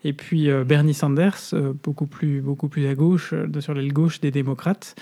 et 0.05 0.13
puis 0.13 0.49
Bernie 0.65 0.95
Sanders, 0.95 1.55
beaucoup, 1.83 2.07
plus, 2.07 2.41
beaucoup 2.41 2.69
plus 2.69 2.87
à 2.87 2.95
gauche, 2.95 3.35
sur 3.61 3.75
l'aile 3.75 3.93
gauche 3.93 4.21
des 4.21 4.31
démocrates. 4.31 4.95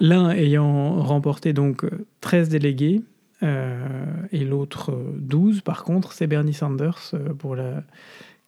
L'un 0.00 0.30
ayant 0.30 1.02
remporté 1.02 1.52
donc 1.52 1.84
13 2.20 2.48
délégués, 2.48 3.02
et 3.42 4.44
l'autre 4.44 4.92
12. 5.16 5.62
Par 5.62 5.84
contre, 5.84 6.12
c'est 6.12 6.26
Bernie 6.26 6.54
Sanders 6.54 7.14
pour 7.38 7.56
la 7.56 7.82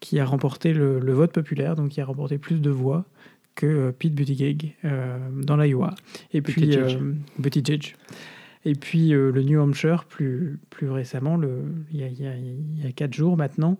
qui 0.03 0.19
a 0.19 0.27
remporté 0.27 0.75
le, 0.75 1.13
vote 1.13 1.33
populaire, 1.33 1.77
donc 1.77 1.91
qui 1.91 2.01
a 2.01 2.05
remporté 2.05 2.37
plus 2.37 2.61
de 2.61 2.71
voix 2.71 3.05
que 3.55 3.93
Pete 3.93 4.15
Buttigieg 4.15 4.75
dans 4.83 5.57
l'Iowa. 5.57 5.95
Et 6.33 6.43
puis 6.43 6.77
Buttigieg. 7.39 7.95
Et 8.65 8.75
puis 8.75 9.11
le 9.11 9.43
New 9.43 9.61
Hampshire, 9.61 10.05
plus, 10.05 10.59
plus 10.71 10.91
récemment, 10.91 11.37
le, 11.37 11.63
il, 11.93 12.01
y 12.01 12.05
a, 12.05 12.09
il, 12.09 12.83
y 12.83 12.87
a, 12.87 12.93
quatre 12.93 13.15
jours 13.15 13.37
maintenant, 13.37 13.79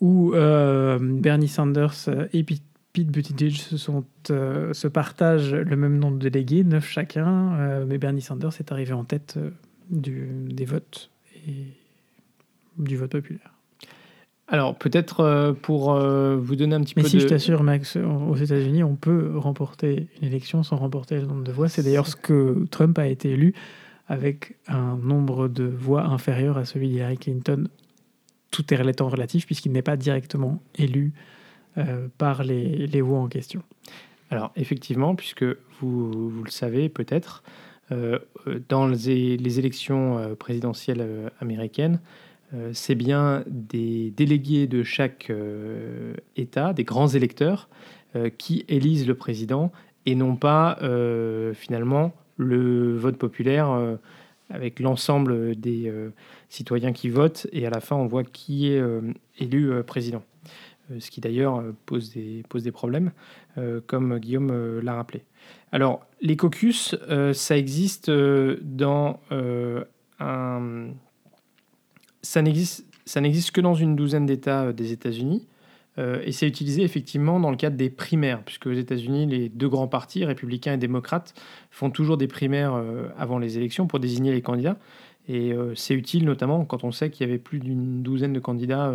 où 0.00 0.32
Bernie 0.32 1.48
Sanders 1.48 2.08
et 2.32 2.42
Pete 2.42 2.62
Pete 2.94 3.08
Buttigieg 3.08 3.56
se, 3.56 3.76
sont, 3.76 4.04
euh, 4.30 4.72
se 4.72 4.86
partagent 4.86 5.52
le 5.52 5.76
même 5.76 5.98
nombre 5.98 6.16
de 6.16 6.28
délégués, 6.28 6.62
neuf 6.62 6.88
chacun, 6.88 7.52
euh, 7.58 7.84
mais 7.86 7.98
Bernie 7.98 8.22
Sanders 8.22 8.52
est 8.60 8.70
arrivé 8.70 8.92
en 8.92 9.02
tête 9.02 9.34
euh, 9.36 9.50
du, 9.90 10.28
des 10.48 10.64
votes 10.64 11.10
et 11.46 11.74
du 12.78 12.96
vote 12.96 13.10
populaire. 13.10 13.52
Alors 14.46 14.76
peut-être 14.76 15.56
pour 15.62 15.94
vous 15.94 16.56
donner 16.56 16.74
un 16.74 16.82
petit 16.82 16.92
mais 16.96 17.02
peu 17.02 17.08
si, 17.08 17.16
de... 17.16 17.22
je 17.22 17.26
t'assure, 17.26 17.62
Max, 17.62 17.96
aux 17.96 18.36
États-Unis, 18.36 18.84
on 18.84 18.94
peut 18.94 19.32
remporter 19.38 20.08
une 20.20 20.28
élection 20.28 20.62
sans 20.62 20.76
remporter 20.76 21.18
le 21.18 21.26
nombre 21.26 21.44
de 21.44 21.50
voix. 21.50 21.68
C'est 21.68 21.82
d'ailleurs 21.82 22.06
ce 22.06 22.14
que 22.14 22.66
Trump 22.70 22.98
a 22.98 23.06
été 23.06 23.30
élu 23.30 23.54
avec 24.06 24.58
un 24.68 24.98
nombre 24.98 25.48
de 25.48 25.64
voix 25.64 26.04
inférieur 26.04 26.58
à 26.58 26.66
celui 26.66 26.90
d'Hillary 26.90 27.16
Clinton, 27.16 27.68
tout 28.54 28.72
est 28.72 28.76
relatif, 28.76 29.46
puisqu'il 29.46 29.72
n'est 29.72 29.82
pas 29.82 29.96
directement 29.96 30.62
élu 30.76 31.12
euh, 31.76 32.06
par 32.18 32.44
les, 32.44 32.86
les 32.86 33.00
voix 33.00 33.18
en 33.18 33.26
question. 33.26 33.64
Alors 34.30 34.52
effectivement, 34.54 35.16
puisque 35.16 35.44
vous, 35.80 36.30
vous 36.30 36.44
le 36.44 36.50
savez 36.52 36.88
peut-être, 36.88 37.42
euh, 37.90 38.20
dans 38.68 38.86
les, 38.86 39.36
les 39.36 39.58
élections 39.58 40.18
euh, 40.18 40.34
présidentielles 40.36 41.32
américaines, 41.40 42.00
c'est 42.72 42.94
bien 42.94 43.42
des 43.48 44.12
délégués 44.16 44.68
de 44.68 44.84
chaque 44.84 45.32
État, 46.36 46.72
des 46.72 46.84
grands 46.84 47.08
électeurs, 47.08 47.68
qui 48.38 48.64
élisent 48.68 49.08
le 49.08 49.16
président 49.16 49.72
et 50.06 50.14
non 50.14 50.36
pas 50.36 50.78
finalement 51.54 52.14
le 52.36 52.96
vote 52.96 53.16
populaire 53.16 53.98
avec 54.50 54.78
l'ensemble 54.78 55.56
des 55.56 55.92
citoyens 56.54 56.92
qui 56.92 57.08
votent 57.08 57.46
et 57.52 57.66
à 57.66 57.70
la 57.70 57.80
fin 57.80 57.96
on 57.96 58.06
voit 58.06 58.24
qui 58.24 58.68
est 58.68 58.82
élu 59.38 59.82
président. 59.84 60.22
Euh, 60.90 61.00
ce 61.00 61.10
qui 61.10 61.20
d'ailleurs 61.20 61.56
euh, 61.56 61.72
pose 61.86 62.12
des, 62.12 62.72
problèmes, 62.72 63.12
euh, 63.56 63.80
comme 63.86 64.18
Guillaume 64.18 64.80
l'a 64.80 64.94
rappelé. 64.94 65.22
Alors, 65.72 66.06
les 66.20 66.36
caucus, 66.36 66.94
ça 67.32 67.56
existe 67.56 68.10
dans 68.10 69.20
un... 70.20 70.88
Ça 72.22 72.40
n'existe 72.42 73.50
que 73.50 73.60
dans 73.60 73.74
une 73.74 73.96
douzaine 73.96 74.24
d'États 74.24 74.72
des 74.72 74.92
États-Unis. 74.92 75.46
et 75.98 76.32
c'est 76.32 76.46
utilisé 76.46 76.82
effectivement 76.82 77.40
dans 77.40 77.50
le 77.50 77.56
cadre 77.56 77.76
des 77.76 77.90
primaires, 77.90 78.42
puisque 78.44 78.66
aux 78.66 78.72
États-Unis, 78.72 79.26
les 79.26 79.48
deux 79.48 79.68
grands 79.68 79.88
partis, 79.88 80.24
républicains 80.24 80.74
et 80.74 80.78
démocrates, 80.78 81.34
font 81.70 81.90
toujours 81.90 82.16
des 82.16 82.28
primaires 82.28 82.80
avant 83.18 83.38
les 83.38 83.58
élections 83.58 83.86
pour 83.86 83.98
désigner 83.98 84.32
les 84.32 84.42
candidats. 84.42 84.78
Et 85.26 85.54
c'est 85.74 85.94
utile 85.94 86.26
notamment 86.26 86.66
quand 86.66 86.84
on 86.84 86.92
sait 86.92 87.10
qu'il 87.10 87.26
y 87.26 87.30
avait 87.30 87.38
plus 87.38 87.58
d'une 87.58 88.02
douzaine 88.02 88.34
de 88.34 88.40
candidats 88.40 88.92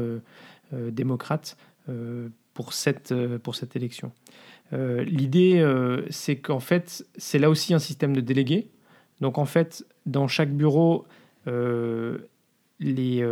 démocrates 0.72 1.58
euh, 1.90 2.30
pour, 2.54 2.74
cette, 2.74 3.14
euh, 3.14 3.40
pour 3.40 3.56
cette 3.56 3.78
élection. 3.78 4.12
Euh, 4.74 5.02
l'idée, 5.06 5.66
c'est 6.10 6.36
qu'en 6.36 6.60
fait, 6.60 7.08
c'est 7.16 7.40
là 7.40 7.50
aussi 7.50 7.74
un 7.74 7.80
système 7.80 8.14
de 8.14 8.20
délégués. 8.20 8.70
Donc 9.22 9.38
en 9.38 9.46
fait, 9.46 9.86
dans 10.06 10.28
chaque 10.28 10.52
bureau, 10.52 11.06
les, 11.46 13.24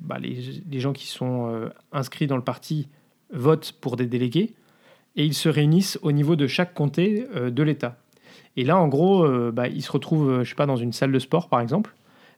bah, 0.00 0.18
les, 0.20 0.62
les, 0.70 0.80
gens 0.80 0.92
qui 0.92 1.08
sont 1.08 1.68
inscrits 1.90 2.28
dans 2.28 2.36
le 2.36 2.44
parti 2.44 2.88
votent 3.32 3.72
pour 3.80 3.96
des 3.96 4.06
délégués 4.06 4.54
et 5.16 5.24
ils 5.24 5.34
se 5.34 5.48
réunissent 5.48 5.98
au 6.02 6.12
niveau 6.12 6.36
de 6.36 6.46
chaque 6.46 6.72
comté 6.72 7.26
de 7.34 7.62
l'État. 7.64 7.98
Et 8.56 8.62
là, 8.62 8.78
en 8.78 8.86
gros, 8.86 9.28
bah, 9.50 9.66
ils 9.66 9.82
se 9.82 9.90
retrouvent, 9.90 10.44
je 10.44 10.48
sais 10.48 10.54
pas, 10.54 10.66
dans 10.66 10.76
une 10.76 10.92
salle 10.92 11.10
de 11.10 11.18
sport, 11.18 11.48
par 11.48 11.60
exemple, 11.60 11.95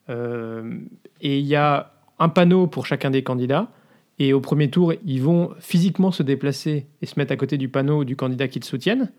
et 0.09 1.39
il 1.39 1.47
y 1.47 1.57
a 1.57 1.93
un 2.19 2.29
panneau 2.29 2.67
pour 2.67 2.87
chacun 2.87 3.11
des 3.11 3.23
candidats 3.23 3.71
et 4.19 4.33
au 4.33 4.41
premier 4.41 4.69
tour, 4.69 4.93
ils 5.05 5.23
vont 5.23 5.55
physiquement 5.61 6.11
se 6.11 6.23
déplacer 6.23 6.87
et 7.03 7.07
se 7.07 7.19
mettre 7.19 7.33
à 7.33 7.37
côté 7.37 7.57
du 7.57 7.69
panneau 7.69 8.05
du 8.05 8.17
candidat 8.17 8.49
qu'ils 8.49 8.65
soutiennent. 8.65 9.13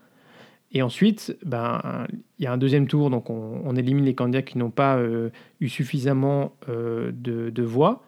Et 0.72 0.82
ensuite, 0.82 1.36
ben, 1.44 2.06
il 2.38 2.44
y 2.44 2.46
a 2.46 2.52
un 2.52 2.58
deuxième 2.58 2.86
tour, 2.86 3.10
donc 3.10 3.28
on, 3.30 3.74
élimine 3.74 4.04
les 4.04 4.14
candidats 4.14 4.42
qui 4.42 4.58
n'ont 4.58 4.70
pas 4.70 4.98
euh, 4.98 5.30
eu 5.60 5.68
suffisamment 5.68 6.54
euh, 6.68 7.10
de, 7.12 7.62
voix. 7.62 8.04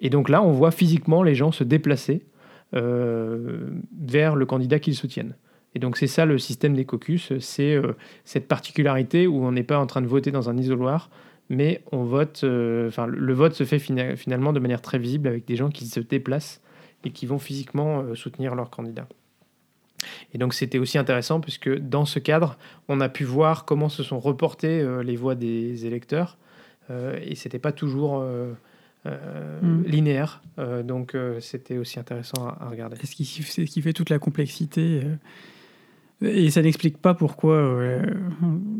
Et 0.00 0.10
donc 0.10 0.28
là, 0.28 0.42
on 0.42 0.50
voit 0.50 0.72
physiquement 0.72 1.22
les 1.22 1.34
gens 1.34 1.52
se 1.52 1.64
déplacer 1.64 2.26
euh, 2.74 3.70
vers 3.98 4.34
le 4.34 4.44
candidat 4.44 4.78
qu'ils 4.78 4.96
soutiennent. 4.96 5.36
Et 5.74 5.78
donc 5.78 5.96
c'est 5.96 6.06
ça 6.06 6.26
le 6.26 6.36
système 6.36 6.74
des 6.74 6.84
caucus, 6.84 7.32
c'est 7.38 7.80
cette 8.26 8.46
particularité 8.46 9.26
où 9.26 9.42
on 9.42 9.52
n'est 9.52 9.62
pas 9.62 9.78
en 9.78 9.86
train 9.86 10.02
de 10.02 10.06
voter 10.06 10.30
dans 10.30 10.50
un 10.50 10.58
isoloir, 10.58 11.08
mais 11.52 11.82
on 11.92 12.04
vote, 12.04 12.40
euh, 12.44 12.88
enfin 12.88 13.06
le 13.06 13.34
vote 13.34 13.52
se 13.52 13.64
fait 13.64 13.78
finalement 13.78 14.54
de 14.54 14.58
manière 14.58 14.80
très 14.80 14.98
visible 14.98 15.28
avec 15.28 15.44
des 15.44 15.54
gens 15.54 15.68
qui 15.68 15.86
se 15.86 16.00
déplacent 16.00 16.62
et 17.04 17.10
qui 17.10 17.26
vont 17.26 17.38
physiquement 17.38 18.00
euh, 18.00 18.14
soutenir 18.14 18.54
leur 18.54 18.70
candidat. 18.70 19.06
Et 20.32 20.38
donc 20.38 20.54
c'était 20.54 20.78
aussi 20.78 20.96
intéressant 20.96 21.40
puisque 21.40 21.72
dans 21.78 22.06
ce 22.06 22.18
cadre, 22.18 22.56
on 22.88 23.00
a 23.00 23.10
pu 23.10 23.24
voir 23.24 23.66
comment 23.66 23.90
se 23.90 24.02
sont 24.02 24.18
reportées 24.18 24.80
euh, 24.80 25.02
les 25.02 25.14
voix 25.14 25.34
des 25.34 25.86
électeurs 25.86 26.38
et 27.22 27.36
c'était 27.36 27.60
pas 27.60 27.72
toujours 27.72 28.22
mm. 29.06 29.84
linéaire. 29.86 30.42
donc 30.84 31.16
c'était 31.40 31.78
aussi 31.78 31.98
intéressant 31.98 32.48
à, 32.48 32.68
regarder. 32.68 32.96
C'est 33.00 33.06
ce 33.06 33.62
qui 33.62 33.80
fait 33.80 33.94
toute 33.94 34.10
la 34.10 34.18
complexité 34.18 35.00
et 36.22 36.50
ça 36.50 36.62
n'explique 36.62 36.98
pas 36.98 37.14
pourquoi 37.14 37.54
euh, 37.54 38.02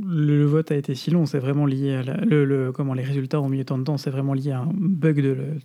le 0.07 0.45
vote 0.45 0.71
a 0.71 0.77
été 0.77 0.95
si 0.95 1.11
long. 1.11 1.27
C'est 1.27 1.39
vraiment 1.39 1.67
lié 1.67 1.95
à 1.95 2.03
le, 2.03 2.71
comment 2.73 2.95
les 2.95 3.03
résultats 3.03 3.41
ont 3.41 3.49
mis 3.49 3.65
tant 3.65 3.79
de 3.79 3.85
temps. 3.85 3.97
C'est 3.97 4.11
vraiment 4.11 4.35
lié 4.35 4.53
à 4.53 4.61
un 4.61 4.71
bug 4.73 5.21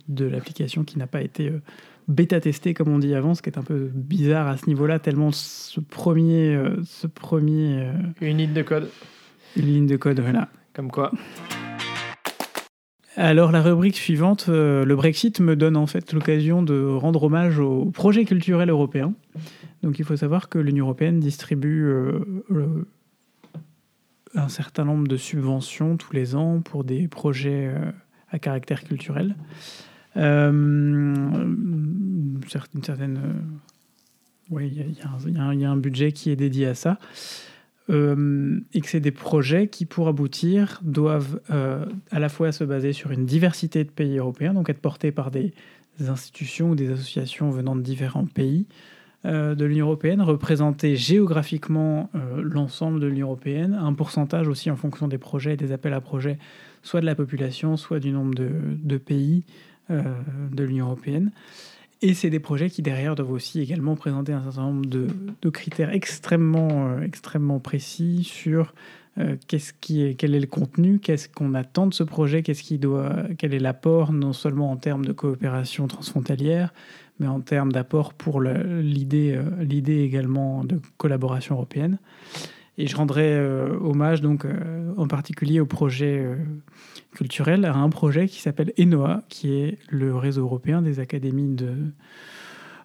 de, 0.08 0.24
l'application 0.24 0.84
qui 0.84 0.98
n'a 0.98 1.06
pas 1.06 1.22
été 1.22 1.48
euh, 1.48 1.62
bêta 2.08 2.40
testé 2.40 2.74
comme 2.74 2.88
on 2.88 2.98
dit 2.98 3.14
avant, 3.14 3.34
ce 3.34 3.42
qui 3.42 3.50
est 3.50 3.58
un 3.58 3.62
peu 3.62 3.90
bizarre 3.94 4.48
à 4.48 4.56
ce 4.56 4.66
niveau-là, 4.66 4.98
tellement 4.98 5.30
ce 5.30 5.80
premier, 5.80 6.54
euh, 6.54 6.76
ce 6.84 7.06
premier. 7.06 7.88
une 8.20 8.38
ligne 8.38 8.52
de 8.52 8.62
code. 8.62 8.88
Une 9.56 9.66
ligne 9.66 9.86
de 9.86 9.96
code, 9.96 10.20
voilà. 10.20 10.48
Comme 10.74 10.90
quoi. 10.90 11.12
Alors 13.16 13.50
la 13.50 13.62
rubrique 13.62 13.96
suivante, 13.96 14.46
le 14.48 14.94
Brexit 14.94 15.40
me 15.40 15.56
donne 15.56 15.76
en 15.76 15.88
fait 15.88 16.12
l'occasion 16.12 16.62
de 16.62 16.84
rendre 16.84 17.24
hommage 17.24 17.58
au 17.58 17.86
projet 17.86 18.24
culturel 18.24 18.70
européen. 18.70 19.12
Donc 19.82 19.98
il 19.98 20.04
faut 20.04 20.16
savoir 20.16 20.48
que 20.48 20.58
l'Union 20.58 20.86
européenne 20.86 21.20
distribue 21.20 21.84
euh, 21.84 22.84
un 24.34 24.48
certain 24.48 24.84
nombre 24.84 25.08
de 25.08 25.16
subventions 25.16 25.96
tous 25.96 26.12
les 26.12 26.34
ans 26.34 26.60
pour 26.60 26.84
des 26.84 27.08
projets 27.08 27.66
euh, 27.66 27.90
à 28.30 28.38
caractère 28.38 28.84
culturel. 28.84 29.36
Euh, 30.16 31.14
une 31.14 32.40
certaine, 32.82 33.20
oui, 34.50 34.72
il 34.74 35.60
y, 35.60 35.64
a 35.64 35.70
un 35.70 35.76
budget 35.76 36.12
qui 36.12 36.30
est 36.30 36.36
dédié 36.36 36.66
à 36.66 36.74
ça. 36.74 36.98
et 37.88 38.80
que 38.80 38.88
c'est 38.88 39.00
des 39.00 39.12
projets 39.12 39.68
qui, 39.68 39.86
pour 39.86 40.08
aboutir, 40.08 40.80
doivent 40.82 41.40
à 41.48 42.18
la 42.18 42.28
fois 42.28 42.52
se 42.52 42.64
baser 42.64 42.92
sur 42.92 43.12
une 43.12 43.26
diversité 43.26 43.84
de 43.84 43.90
pays 43.90 44.18
européens, 44.18 44.54
donc 44.54 44.68
être 44.70 44.80
portés 44.80 45.12
par 45.12 45.30
des 45.30 45.52
institutions 46.00 46.70
ou 46.70 46.74
des 46.74 46.90
associations 46.90 47.50
venant 47.50 47.76
de 47.76 47.82
différents 47.82 48.26
pays, 48.26 48.66
de 49.24 49.64
l'Union 49.64 49.86
européenne, 49.86 50.20
représenter 50.20 50.96
géographiquement 50.96 52.08
euh, 52.14 52.40
l'ensemble 52.42 53.00
de 53.00 53.06
l'Union 53.06 53.26
européenne, 53.26 53.74
un 53.74 53.92
pourcentage 53.92 54.46
aussi 54.46 54.70
en 54.70 54.76
fonction 54.76 55.08
des 55.08 55.18
projets 55.18 55.54
et 55.54 55.56
des 55.56 55.72
appels 55.72 55.92
à 55.92 56.00
projets, 56.00 56.38
soit 56.82 57.00
de 57.00 57.06
la 57.06 57.16
population, 57.16 57.76
soit 57.76 57.98
du 57.98 58.12
nombre 58.12 58.34
de, 58.34 58.96
pays 58.96 59.44
euh, 59.90 60.02
de 60.52 60.64
l'Union 60.64 60.86
européenne. 60.86 61.32
Et 62.00 62.14
c'est 62.14 62.30
des 62.30 62.38
projets 62.38 62.70
qui 62.70 62.80
derrière 62.80 63.16
doivent 63.16 63.32
aussi 63.32 63.60
également 63.60 63.96
présenter 63.96 64.32
un 64.32 64.42
certain 64.44 64.62
nombre 64.62 64.86
de, 64.86 65.50
critères 65.50 65.90
extrêmement, 65.90 67.00
extrêmement 67.00 67.58
précis 67.58 68.22
sur 68.22 68.72
est, 69.18 70.14
quel 70.16 70.34
est 70.34 70.40
le 70.40 70.46
contenu, 70.46 70.98
qu'est-ce 70.98 71.28
qu'on 71.28 71.54
attend 71.54 71.86
de 71.86 71.94
ce 71.94 72.02
projet, 72.02 72.42
quel 72.42 73.54
est 73.54 73.58
l'apport 73.58 74.12
non 74.12 74.32
seulement 74.32 74.70
en 74.70 74.76
termes 74.76 75.04
de 75.04 75.12
coopération 75.12 75.86
transfrontalière, 75.86 76.72
mais 77.18 77.26
en 77.26 77.40
termes 77.40 77.72
d'apport 77.72 78.14
pour 78.14 78.40
l'idée 78.40 79.34
euh, 79.36 79.62
l'idée 79.62 80.00
également 80.02 80.64
de 80.64 80.80
collaboration 80.96 81.54
européenne. 81.56 81.98
Et 82.80 82.86
je 82.86 82.96
rendrai 82.96 83.32
euh, 83.32 83.76
hommage 83.80 84.20
donc 84.20 84.44
euh, 84.44 84.92
en 84.96 85.08
particulier 85.08 85.58
au 85.58 85.66
projet 85.66 86.24
culturel, 87.12 87.64
à 87.64 87.74
un 87.74 87.88
projet 87.90 88.28
qui 88.28 88.40
s'appelle 88.40 88.72
ENOA, 88.78 89.22
qui 89.28 89.54
est 89.54 89.78
le 89.88 90.14
réseau 90.14 90.42
européen 90.42 90.82
des 90.82 91.00
académies 91.00 91.54
de 91.54 91.74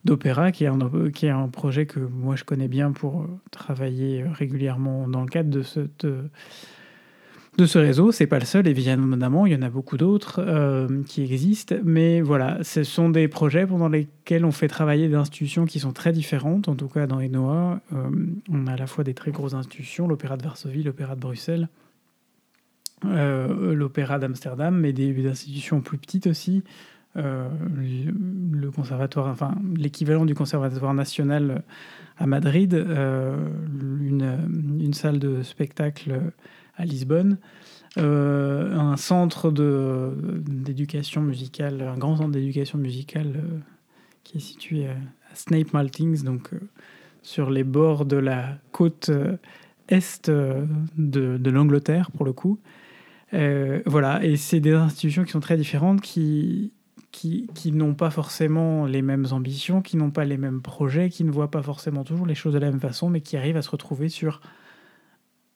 d'opéra, 0.06 0.52
qui, 0.52 0.66
est 0.66 1.30
un, 1.30 1.48
projet 1.48 1.86
que 1.86 2.00
moi 2.00 2.36
je 2.36 2.44
connais 2.44 2.68
bien 2.68 2.92
pour 2.92 3.26
travailler 3.52 4.24
régulièrement 4.34 5.08
dans 5.08 5.22
le 5.22 5.28
cadre 5.28 5.50
de 5.50 5.62
cette 5.62 6.06
de 7.58 7.66
ce 7.66 7.78
réseau. 7.78 8.12
C'est 8.12 8.28
pas 8.28 8.40
le 8.40 8.46
seul, 8.46 8.68
évidemment, 8.68 9.46
il 9.46 9.54
y 9.54 9.56
en 9.56 9.62
a 9.62 9.70
beaucoup 9.70 9.98
d'autres 9.98 10.40
euh, 10.40 11.04
qui 11.04 11.24
existent. 11.24 11.76
Mais 11.84 12.22
voilà, 12.22 12.64
ce 12.64 12.84
sont 12.84 13.10
des 13.10 13.28
projets 13.28 13.66
pendant 13.68 13.90
lesquels 13.90 14.46
on 14.46 14.52
fait 14.52 14.68
travailler 14.68 15.08
des 15.08 15.16
institutions 15.16 15.66
qui 15.66 15.80
sont 15.80 15.94
très 15.94 16.12
différentes. 16.12 16.68
En 16.68 16.76
tout 16.76 16.88
cas, 16.88 17.08
dans 17.08 17.20
ENOA, 17.20 17.82
euh, 17.94 18.10
on 18.50 18.68
a 18.68 18.74
à 18.74 18.78
la 18.78 18.88
fois 18.88 19.04
des 19.04 19.14
très 19.14 19.32
grosses 19.32 19.54
institutions, 19.54 20.08
l'Opéra 20.08 20.38
de 20.38 20.44
Varsovie, 20.44 20.84
l'Opéra 20.84 21.16
de 21.16 21.22
Bruxelles, 21.22 21.70
euh, 23.06 23.74
l'Opéra 23.74 24.18
d'Amsterdam, 24.20 24.76
mais 24.76 24.94
des, 24.94 25.28
institutions 25.28 25.82
plus 25.82 25.98
petites 25.98 26.28
aussi. 26.28 26.64
Le 27.16 28.70
conservatoire, 28.72 29.28
enfin 29.28 29.56
l'équivalent 29.76 30.26
du 30.26 30.36
conservatoire 30.36 30.94
national 30.94 31.64
à 32.18 32.26
Madrid, 32.26 32.74
une, 32.74 34.80
une, 34.80 34.94
salle 34.94 35.20
de 35.20 35.44
spectacle 35.44 36.22
à 36.76 36.86
Lisbonne, 36.86 37.38
euh, 37.98 38.76
un 38.76 38.98
centre 38.98 39.52
d'éducation 39.52 41.22
musicale, 41.22 41.82
un 41.82 41.98
grand 41.98 42.18
centre 42.18 42.32
d'éducation 42.32 42.80
musicale 42.80 43.34
euh, 43.36 43.60
qui 44.24 44.38
est 44.38 44.42
situé 44.42 44.88
à, 44.88 44.96
Snape 45.36 45.74
Maltings, 45.74 46.24
donc 46.24 46.54
euh, 46.54 46.60
sur 47.22 47.52
les 47.52 47.64
bords 47.64 48.06
de 48.06 48.18
la 48.18 48.58
côte 48.72 49.12
est 49.90 50.30
de, 50.30 51.38
de 51.38 51.50
l'Angleterre 51.50 52.12
pour 52.12 52.26
le 52.26 52.34
coup. 52.34 52.60
voilà, 53.32 54.24
et 54.24 54.38
c'est 54.38 54.60
des 54.60 54.74
institutions 54.74 55.24
qui 55.24 55.32
sont 55.32 55.40
très 55.40 55.58
différentes, 55.58 56.02
qui, 56.02 56.72
qui, 57.14 57.72
n'ont 57.72 57.94
pas 57.94 58.10
forcément 58.10 58.86
les 58.86 59.04
mêmes 59.04 59.28
ambitions, 59.32 59.82
qui 59.82 59.98
n'ont 59.98 60.10
pas 60.10 60.26
les 60.26 60.38
mêmes 60.38 60.62
projets, 60.62 61.10
qui 61.10 61.24
ne 61.24 61.32
voient 61.32 61.52
pas 61.52 61.62
forcément 61.62 62.04
toujours 62.04 62.26
les 62.26 62.34
choses 62.34 62.54
de 62.54 62.60
la 62.60 62.72
même 62.72 62.80
façon, 62.80 63.10
mais 63.10 63.22
qui 63.22 63.38
arrivent 63.38 63.56
à 63.56 63.62
se 63.62 63.70
retrouver 63.70 64.10
sur 64.10 64.42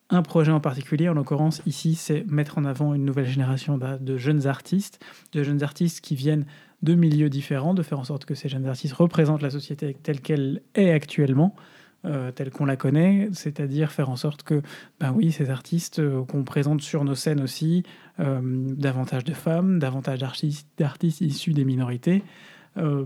un 0.08 0.22
projet 0.22 0.52
en 0.52 0.60
particulier. 0.60 1.08
En 1.08 1.14
l'occurrence, 1.14 1.60
ici, 1.66 1.96
c'est 1.96 2.24
mettre 2.30 2.58
en 2.58 2.64
avant 2.64 2.94
une 2.94 3.04
nouvelle 3.04 3.26
génération 3.26 3.76
de 3.76 4.16
jeunes 4.16 4.46
artistes, 4.46 5.04
de 5.32 5.42
jeunes 5.42 5.64
artistes 5.64 6.00
qui 6.00 6.14
viennent 6.14 6.46
de 6.82 6.94
milieux 6.94 7.28
différents, 7.28 7.74
de 7.74 7.82
faire 7.82 7.98
en 7.98 8.04
sorte 8.04 8.24
que 8.24 8.36
ces 8.36 8.48
jeunes 8.48 8.66
artistes 8.66 8.94
représentent 8.94 9.42
la 9.42 9.50
société 9.50 9.96
telle 10.00 10.20
qu'elle 10.20 10.62
est 10.76 10.92
actuellement, 10.92 11.56
euh, 12.04 12.30
telle 12.32 12.50
qu'on 12.50 12.64
la 12.64 12.76
connaît, 12.76 13.28
c'est-à-dire 13.32 13.90
faire 13.90 14.10
en 14.10 14.16
sorte 14.16 14.42
que, 14.42 14.62
ben 15.00 15.12
oui, 15.12 15.32
ces 15.32 15.50
artistes 15.50 15.98
euh, 15.98 16.24
qu'on 16.24 16.44
présente 16.44 16.80
sur 16.80 17.04
nos 17.04 17.14
scènes 17.14 17.40
aussi, 17.40 17.82
euh, 18.20 18.40
davantage 18.42 19.24
de 19.24 19.34
femmes, 19.34 19.78
davantage 19.78 20.18
d'artistes 20.18 21.20
issus 21.20 21.52
des 21.52 21.64
minorités, 21.64 22.22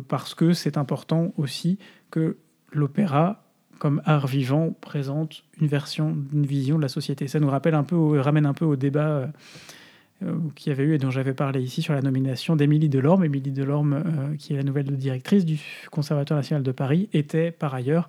parce 0.09 0.35
que 0.35 0.53
c'est 0.53 0.77
important 0.77 1.33
aussi 1.39 1.79
que 2.11 2.37
l'opéra 2.73 3.43
comme 3.83 4.01
art 4.05 4.29
vivant 4.29 4.77
présente 4.81 5.43
une 5.61 5.67
version, 5.67 6.17
une 6.33 6.47
vision 6.47 6.77
de 6.77 6.83
la 6.83 6.89
société. 6.89 7.27
Ça 7.27 7.41
nous 7.41 7.51
rappelle 7.51 7.75
un 7.75 7.83
peu, 7.83 8.21
ramène 8.21 8.47
un 8.47 8.55
peu 8.55 8.65
au 8.65 8.77
débat 8.77 9.09
euh, 9.09 9.27
euh, 10.23 10.37
qui 10.55 10.71
avait 10.71 10.85
eu 10.85 10.95
et 10.95 10.99
dont 10.99 11.11
j'avais 11.11 11.35
parlé 11.35 11.61
ici 11.61 11.83
sur 11.83 11.93
la 11.93 12.01
nomination 12.01 12.55
d'Émilie 12.55 12.89
Delorme. 12.89 13.25
Émilie 13.25 13.51
Delorme, 13.51 14.37
qui 14.39 14.53
est 14.53 14.57
la 14.57 14.63
nouvelle 14.63 14.97
directrice 14.97 15.45
du 15.45 15.59
Conservatoire 15.91 16.39
national 16.39 16.63
de 16.63 16.71
Paris, 16.71 17.09
était 17.13 17.51
par 17.51 17.75
ailleurs, 17.75 18.09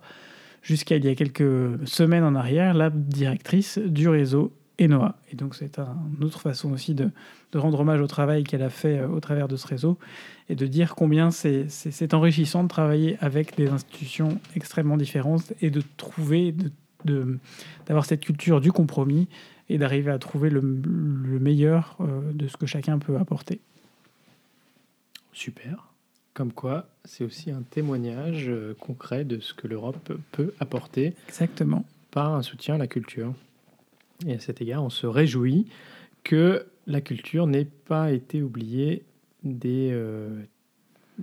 jusqu'à 0.64 0.96
il 0.96 1.06
y 1.06 1.10
a 1.10 1.16
quelques 1.16 1.88
semaines 1.88 2.24
en 2.24 2.34
arrière, 2.34 2.74
la 2.74 2.90
directrice 2.90 3.78
du 3.78 4.10
réseau 4.10 4.52
Enoa. 4.82 5.16
Et 5.32 5.36
donc 5.36 5.54
c'est 5.54 5.78
une 5.78 6.24
autre 6.24 6.40
façon 6.40 6.72
aussi 6.72 6.96
de, 6.96 7.12
rendre 7.54 7.82
hommage 7.82 8.02
au 8.02 8.08
travail 8.08 8.44
qu'elle 8.44 8.64
a 8.64 8.70
fait 8.70 9.04
au 9.04 9.20
travers 9.20 9.48
de 9.48 9.56
ce 9.56 9.68
réseau 9.68 10.00
et 10.50 10.56
de 10.56 10.66
dire 10.66 10.96
combien 10.96 11.30
c'est 11.30 12.14
enrichissant 12.14 12.64
de 12.64 12.68
travailler 12.68 13.18
avec 13.20 13.56
des 13.56 13.70
institutions 13.70 14.40
extrêmement 14.56 14.98
différentes 14.98 15.54
et 15.62 15.70
de 15.70 15.84
trouver, 15.98 16.56
d'avoir 17.06 18.06
cette 18.06 18.22
culture 18.22 18.60
du 18.60 18.72
compromis 18.72 19.28
et 19.70 19.78
d'arriver 19.78 20.12
à 20.12 20.18
trouver 20.18 20.50
le, 20.50 20.62
meilleur 20.62 21.96
euh, 22.00 22.32
de 22.34 22.48
ce 22.48 22.58
que 22.58 22.66
chacun 22.66 23.00
peut 23.00 23.18
apporter. 23.18 23.62
Super. 25.32 25.93
Comme 26.34 26.52
quoi, 26.52 26.88
c'est 27.06 27.24
aussi 27.24 27.52
un 27.52 27.62
témoignage 27.62 28.50
euh, 28.50 28.76
concret 28.80 29.24
de 29.24 29.40
ce 29.40 29.54
que 29.54 29.68
l'Europe 29.68 30.14
peut 30.32 30.54
apporter. 30.60 31.14
Exactement. 31.28 31.86
Par 32.12 32.34
un 32.34 32.42
soutien 32.42 32.76
à 32.76 32.78
la 32.78 32.88
culture. 32.88 33.34
Et 34.26 34.34
à 34.34 34.40
cet 34.40 34.62
égard, 34.62 34.84
on 34.84 34.90
se 34.90 35.06
réjouit 35.06 35.68
que 36.24 36.66
la 36.88 37.02
culture 37.02 37.46
n'ait 37.48 37.66
pas 37.66 38.12
été 38.12 38.42
oubliée 38.42 39.04
des, 39.44 39.90
euh, 39.92 40.42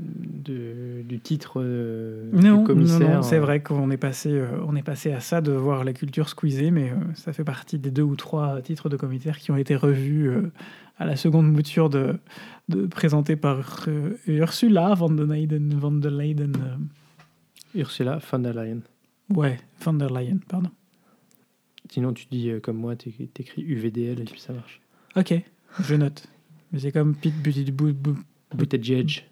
du 0.01 1.21
titre 1.21 1.61
euh, 1.63 2.31
non, 2.33 2.59
du 2.59 2.65
commissaire. 2.65 3.17
Non, 3.17 3.23
c'est 3.23 3.39
vrai 3.39 3.63
qu'on 3.63 3.91
est, 3.91 3.97
passé, 3.97 4.31
euh, 4.31 4.49
on 4.67 4.75
est 4.77 4.83
passé 4.83 5.13
à 5.13 5.21
ça 5.21 5.41
de 5.41 5.53
voir 5.53 5.85
la 5.85 5.93
culture 5.93 6.29
squeezée, 6.29 6.71
mais 6.71 6.93
ça 7.15 7.33
fait 7.33 7.45
partie 7.45 7.79
des 7.79 7.91
deux 7.91 8.03
ou 8.03 8.17
trois 8.17 8.61
titres 8.63 8.89
de 8.89 8.97
commissaire 8.97 9.39
qui 9.39 9.51
ont 9.51 9.57
été 9.57 9.77
revus 9.77 10.33
à 10.99 11.07
la 11.07 11.17
seconde 11.17 11.51
mouture 11.51 11.91
de, 11.91 12.19
de 12.69 12.87
présentés 12.87 13.37
par 13.37 13.87
Ursula 14.27 14.95
von 14.95 15.11
der 15.11 15.27
Leyen. 15.27 15.71
Von 15.79 15.93
der 15.93 16.11
Leyen 16.11 16.53
Ursula 17.75 18.19
von 18.19 18.41
der 18.41 18.55
Leyen. 18.55 18.83
Ouais, 19.31 19.59
von 19.79 19.95
der 19.95 20.11
Leyen, 20.11 20.39
pardon. 20.49 20.71
Sinon, 21.89 22.13
tu 22.13 22.27
dis 22.31 22.51
comme 22.63 22.77
moi, 22.77 22.97
tu 22.97 23.13
écris 23.39 23.63
UVDL 23.63 24.21
et 24.21 24.25
puis 24.25 24.41
ça 24.41 24.53
marche. 24.53 24.81
Ok, 25.17 25.35
je 25.83 25.95
note. 25.95 26.29
Mais 26.73 26.79
c'est 26.79 26.93
comme 26.93 27.15
Pete 27.15 27.35
Buttigieg. 27.43 27.75
Buttigieg. 28.55 29.25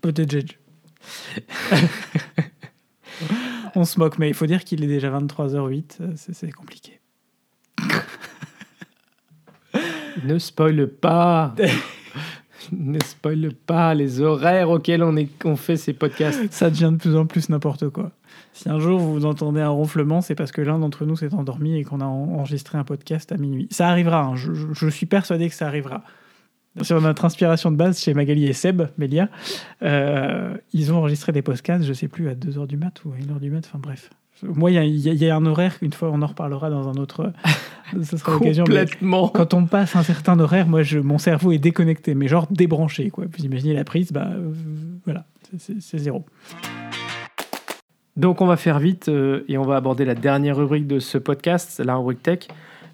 On 3.74 3.84
se 3.84 3.98
moque, 3.98 4.18
mais 4.18 4.28
il 4.28 4.34
faut 4.34 4.46
dire 4.46 4.64
qu'il 4.64 4.82
est 4.84 4.88
déjà 4.88 5.10
23h08. 5.10 6.16
C'est 6.16 6.50
compliqué. 6.52 7.00
ne 10.24 10.38
spoile 10.38 10.88
pas. 10.88 11.54
ne 12.72 12.98
spoile 13.00 13.52
pas 13.52 13.94
les 13.94 14.20
horaires 14.20 14.70
auxquels 14.70 15.02
on, 15.02 15.16
est, 15.16 15.28
on 15.44 15.56
fait 15.56 15.76
ces 15.76 15.92
podcasts. 15.92 16.52
Ça 16.52 16.70
devient 16.70 16.90
de 16.92 16.98
plus 16.98 17.16
en 17.16 17.26
plus 17.26 17.48
n'importe 17.48 17.88
quoi. 17.88 18.12
Si 18.52 18.68
un 18.68 18.78
jour 18.78 18.98
vous 18.98 19.24
entendez 19.24 19.60
un 19.60 19.68
ronflement, 19.68 20.20
c'est 20.20 20.34
parce 20.34 20.52
que 20.52 20.60
l'un 20.60 20.78
d'entre 20.78 21.04
nous 21.04 21.16
s'est 21.16 21.34
endormi 21.34 21.76
et 21.76 21.84
qu'on 21.84 22.00
a 22.00 22.06
enregistré 22.06 22.78
un 22.78 22.84
podcast 22.84 23.30
à 23.32 23.36
minuit. 23.36 23.68
Ça 23.70 23.88
arrivera, 23.88 24.22
hein. 24.22 24.36
je, 24.36 24.52
je, 24.72 24.88
suis 24.88 25.06
persuadé 25.06 25.48
que 25.48 25.54
ça 25.54 25.66
arrivera 25.66 26.02
sur 26.82 27.00
notre 27.00 27.24
inspiration 27.24 27.70
de 27.70 27.76
base 27.76 28.00
chez 28.00 28.14
Magali 28.14 28.46
et 28.46 28.52
Seb, 28.52 28.82
Mélia, 28.98 29.28
euh, 29.82 30.56
ils 30.72 30.92
ont 30.92 30.96
enregistré 30.96 31.32
des 31.32 31.42
podcasts, 31.42 31.84
je 31.84 31.92
sais 31.92 32.08
plus, 32.08 32.28
à 32.28 32.34
2h 32.34 32.66
du 32.66 32.76
mat 32.76 33.04
ou 33.04 33.12
à 33.12 33.16
1h 33.16 33.40
du 33.40 33.50
mat, 33.50 33.64
enfin 33.66 33.78
bref. 33.78 34.10
Moi, 34.42 34.70
il 34.70 34.96
y, 34.96 35.28
a 35.28 35.36
un 35.36 35.46
horaire, 35.46 35.76
une 35.82 35.92
fois 35.92 36.10
on 36.12 36.22
en 36.22 36.26
reparlera 36.26 36.70
dans 36.70 36.88
un 36.88 36.94
autre. 36.94 37.32
Ce 38.02 38.16
sera 38.16 38.32
l'occasion. 38.32 38.64
Complètement. 38.64 39.28
Quand 39.28 39.52
on 39.54 39.66
passe 39.66 39.96
un 39.96 40.02
certain 40.02 40.38
horaire, 40.38 40.68
moi, 40.68 40.82
je, 40.82 40.98
mon 41.00 41.18
cerveau 41.18 41.50
est 41.52 41.58
déconnecté, 41.58 42.14
mais 42.14 42.28
genre 42.28 42.46
débranché. 42.50 43.10
Quoi. 43.10 43.24
Vous 43.36 43.44
imaginez 43.44 43.74
la 43.74 43.84
prise, 43.84 44.12
bah 44.12 44.28
euh, 44.30 44.52
voilà, 45.04 45.24
c'est 45.58 45.98
zéro. 45.98 46.24
Donc 48.16 48.40
on 48.40 48.46
va 48.46 48.56
faire 48.56 48.78
vite 48.78 49.08
euh, 49.08 49.44
et 49.48 49.58
on 49.58 49.62
va 49.62 49.76
aborder 49.76 50.04
la 50.04 50.14
dernière 50.14 50.56
rubrique 50.56 50.86
de 50.86 50.98
ce 50.98 51.18
podcast, 51.18 51.80
la 51.84 51.96
rubrique 51.96 52.22
tech. 52.22 52.40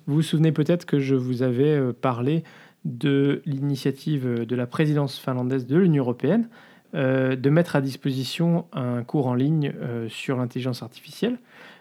Vous 0.07 0.17
vous 0.17 0.23
souvenez 0.23 0.53
peut-être 0.53 0.87
que 0.87 0.99
je 0.99 1.15
vous 1.15 1.43
avais 1.43 1.93
parlé 1.93 2.45
de 2.85 3.43
l'initiative 3.47 4.47
de 4.47 4.57
la 4.57 4.67
présidence 4.67 5.19
finlandaise 5.19 5.67
de 5.67 5.77
l'Union 5.77 6.03
européenne 6.03 6.49
euh, 6.95 7.35
de 7.35 7.51
mettre 7.51 7.75
à 7.75 7.81
disposition 7.81 8.67
un 8.73 9.03
cours 9.03 9.27
en 9.27 9.35
ligne 9.35 9.73
euh, 9.83 10.09
sur 10.09 10.37
l'intelligence 10.37 10.81
artificielle. 10.81 11.39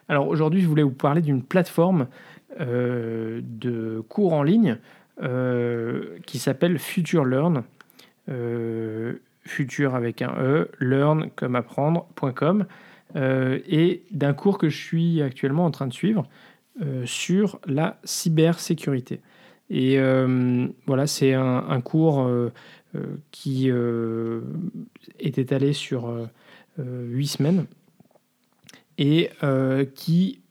Alors 0.10 0.28
aujourd'hui, 0.28 0.60
je 0.60 0.68
voulais 0.68 0.82
vous 0.82 0.90
parler 0.90 1.22
d'une 1.22 1.44
plateforme 1.44 2.08
euh, 2.60 3.40
de 3.44 4.04
cours 4.10 4.34
en 4.34 4.44
ligne 4.44 4.78
qui 6.26 6.40
s'appelle 6.40 6.80
Future 6.80 7.24
Learn. 7.24 7.64
future 9.44 9.94
avec 9.94 10.24
un 10.24 10.34
E, 10.40 10.72
learn 10.80 11.30
comme 11.36 11.56
apprendre.com, 11.56 12.66
et 13.16 14.04
d'un 14.10 14.34
cours 14.34 14.58
que 14.58 14.70
je 14.70 14.78
suis 14.78 15.22
actuellement 15.22 15.66
en 15.66 15.72
train 15.72 15.86
de 15.86 15.94
suivre 15.94 16.28
sur 17.06 17.60
la 17.68 18.00
cybersécurité. 18.04 19.22
Et 19.70 19.98
euh, 19.98 20.68
voilà, 20.86 21.08
c'est 21.08 21.34
un, 21.34 21.82
cours 21.82 22.22
euh, 22.22 22.52
euh, 22.96 23.18
qui 23.32 23.70
est 23.70 25.38
étalé 25.38 25.74
sur 25.74 26.14
huit 26.78 27.28
semaines 27.28 27.66
et 28.98 29.30
qui, 29.96 30.42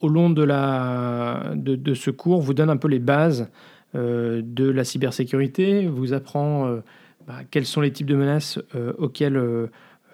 au 0.00 0.08
long 0.08 0.30
de, 0.30 0.42
la, 0.42 1.52
de, 1.54 1.94
ce 1.94 2.10
cours, 2.10 2.40
vous 2.40 2.54
donne 2.54 2.70
un 2.70 2.76
peu 2.76 2.88
les 2.88 2.98
bases 2.98 3.50
de 3.94 4.70
la 4.70 4.84
cybersécurité, 4.84 5.86
vous 5.86 6.12
apprend 6.12 6.80
bah, 7.26 7.40
quels 7.50 7.66
sont 7.66 7.80
les 7.80 7.92
types 7.92 8.06
de 8.06 8.16
menaces 8.16 8.58
auxquelles 8.98 9.40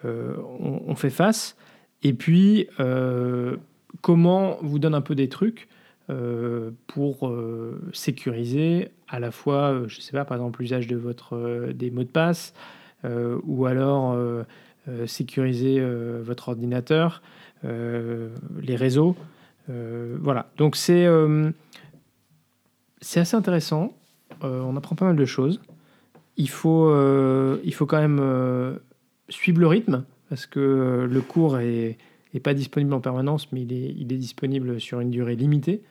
on, 0.05 0.95
fait 0.97 1.11
face, 1.11 1.57
et 2.03 2.13
puis 2.13 2.69
comment 4.01 4.59
vous 4.63 4.79
donne 4.79 4.95
un 4.95 5.01
peu 5.01 5.15
des 5.15 5.29
trucs 5.29 5.69
pour 6.87 7.29
euh, 7.29 7.81
sécuriser 7.93 8.91
à 9.09 9.21
la 9.21 9.31
fois, 9.31 9.73
euh, 9.73 9.89
je 9.89 9.99
ne 9.99 10.03
sais 10.03 10.13
pas, 10.13 10.25
par 10.25 10.37
exemple 10.37 10.61
l'usage 10.61 10.87
de 10.87 10.97
votre, 10.97 11.73
des 11.73 11.91
mots 11.91 12.05
de 12.05 12.09
passe, 12.09 12.55
ou 13.45 13.67
alors 13.67 14.19
sécuriser 15.07 15.81
votre 16.23 16.49
ordinateur, 16.49 17.23
les 17.63 18.77
réseaux. 18.77 19.15
voilà, 19.69 20.51
donc 20.57 20.75
c'est 20.75 21.07
c'est 23.01 23.21
assez 23.21 23.37
intéressant. 23.37 23.95
euh, 24.45 24.61
on 24.63 24.77
apprend 24.77 24.97
pas 24.97 25.07
mal 25.07 25.17
de 25.17 25.25
choses. 25.25 25.61
Il 26.37 26.51
faut, 26.51 26.89
euh, 26.89 27.59
il 27.65 27.73
faut 27.73 27.87
quand 27.87 28.01
même 28.01 28.19
euh, 28.21 28.77
suivre 29.29 29.61
le 29.61 29.67
rythme, 29.67 30.05
parce 30.29 30.47
que 30.47 30.61
euh, 30.61 31.07
le 31.07 31.21
cours 31.21 31.59
est, 31.59 31.97
est 32.35 32.41
pas 32.41 32.53
disponible 32.53 32.93
en 32.93 33.01
permanence, 33.01 33.53
mais 33.53 33.63
il 33.63 33.73
est, 33.73 33.95
il 33.97 34.13
est 34.13 34.17
disponible 34.19 34.81
sur 34.81 35.01
une 35.01 35.11
durée 35.11 35.37
limitée. 35.37 35.83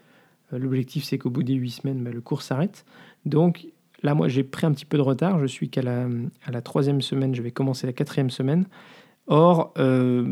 Euh, 0.54 0.60
L'objectif, 0.60 1.04
c'est 1.04 1.18
qu'au 1.18 1.30
bout 1.30 1.44
des 1.44 1.54
huit 1.54 1.72
semaines, 1.72 2.04
bah, 2.04 2.12
le 2.12 2.22
cours 2.22 2.42
s'arrête. 2.42 2.86
Donc 3.26 3.68
là, 4.04 4.14
moi, 4.14 4.28
j'ai 4.28 4.44
pris 4.44 4.66
un 4.66 4.72
petit 4.72 4.86
peu 4.86 4.98
de 4.98 5.02
retard. 5.02 5.40
Je 5.40 5.46
suis 5.46 5.70
qu'à 5.70 5.82
la, 5.82 6.08
à 6.46 6.52
la 6.52 6.62
troisième 6.62 7.02
semaine, 7.02 7.36
je 7.36 7.42
vais 7.42 7.52
commencer 7.52 7.88
la 7.88 7.94
quatrième 7.94 8.30
semaine. 8.30 8.66
Or, 9.28 9.74
euh, 9.78 10.24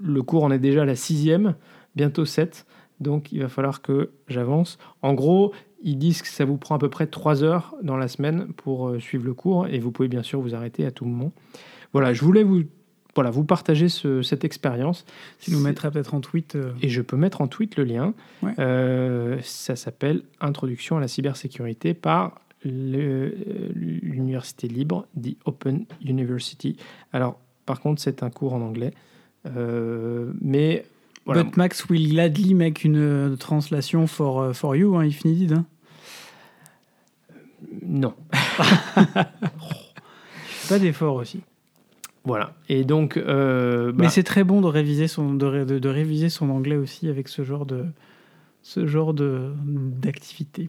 le 0.00 0.22
cours 0.22 0.44
en 0.44 0.50
est 0.50 0.58
déjà 0.58 0.82
à 0.82 0.84
la 0.84 0.94
sixième, 0.96 1.56
bientôt 1.96 2.24
sept. 2.24 2.66
Donc, 3.00 3.32
il 3.32 3.40
va 3.40 3.48
falloir 3.48 3.82
que 3.82 4.10
j'avance. 4.28 4.78
En 5.02 5.14
gros, 5.14 5.52
ils 5.82 5.96
disent 5.96 6.22
que 6.22 6.28
ça 6.28 6.44
vous 6.44 6.58
prend 6.58 6.76
à 6.76 6.78
peu 6.78 6.90
près 6.90 7.06
trois 7.06 7.42
heures 7.42 7.74
dans 7.82 7.96
la 7.96 8.08
semaine 8.08 8.52
pour 8.52 8.88
euh, 8.88 9.00
suivre 9.00 9.24
le 9.24 9.34
cours 9.34 9.66
et 9.66 9.78
vous 9.78 9.90
pouvez 9.90 10.08
bien 10.08 10.22
sûr 10.22 10.40
vous 10.40 10.54
arrêter 10.54 10.84
à 10.84 10.90
tout 10.90 11.04
moment. 11.04 11.32
Voilà, 11.92 12.12
je 12.12 12.22
voulais 12.24 12.44
vous, 12.44 12.62
voilà, 13.14 13.30
vous 13.30 13.44
partager 13.44 13.88
ce- 13.88 14.22
cette 14.22 14.44
expérience. 14.44 15.04
Tu 15.40 15.50
nous 15.50 15.60
mettras 15.60 15.90
peut-être 15.90 16.14
en 16.14 16.20
tweet. 16.20 16.54
euh, 16.56 16.72
et 16.82 16.88
je 16.88 17.02
peux 17.02 17.16
mettre 17.16 17.40
en 17.40 17.48
tweet 17.48 17.76
le 17.76 17.84
lien. 17.84 18.14
Ouais. 18.42 18.52
Euh, 18.58 19.38
ça 19.42 19.74
s'appelle 19.76 20.22
Introduction 20.40 20.96
à 20.96 21.00
la 21.00 21.08
cybersécurité 21.08 21.92
par 21.94 22.40
le- 22.64 23.34
l'université 23.74 24.68
libre, 24.68 25.06
The 25.20 25.36
Open 25.44 25.86
University. 26.04 26.76
Alors, 27.12 27.38
par 27.66 27.80
contre, 27.80 28.00
c'est 28.02 28.22
un 28.22 28.30
cours 28.30 28.52
en 28.54 28.60
anglais. 28.60 28.92
Euh, 29.46 30.32
mais 30.40 30.84
voilà. 31.24 31.42
But 31.44 31.56
Max 31.56 31.88
will 31.88 32.08
gladly 32.10 32.54
make 32.54 32.84
une 32.84 32.96
euh, 32.98 33.36
translation 33.36 34.06
for, 34.06 34.40
euh, 34.40 34.52
for 34.52 34.76
you, 34.76 34.94
hein, 34.96 35.04
if 35.04 35.24
needed. 35.24 35.52
hein. 35.52 35.64
non. 37.82 38.14
Pas 40.68 40.78
d'effort 40.78 41.16
aussi. 41.16 41.40
Voilà. 42.24 42.54
Et 42.68 42.84
donc, 42.84 43.16
euh, 43.16 43.92
bah, 43.92 44.04
Mais 44.04 44.08
c'est 44.10 44.22
très 44.22 44.44
bon 44.44 44.60
de 44.60 44.66
réviser 44.66 45.08
son 45.08 45.34
de, 45.34 45.46
ré- 45.46 45.64
de- 45.64 45.78
de 45.78 45.88
réviser 45.88 46.28
son 46.28 46.50
anglais 46.50 46.76
aussi 46.76 47.08
avec 47.08 47.28
ce 47.28 47.42
genre 47.44 47.64
de 47.66 47.84
ce 48.62 48.86
genre 48.86 49.14
de 49.14 49.52
d'activité. 49.66 50.68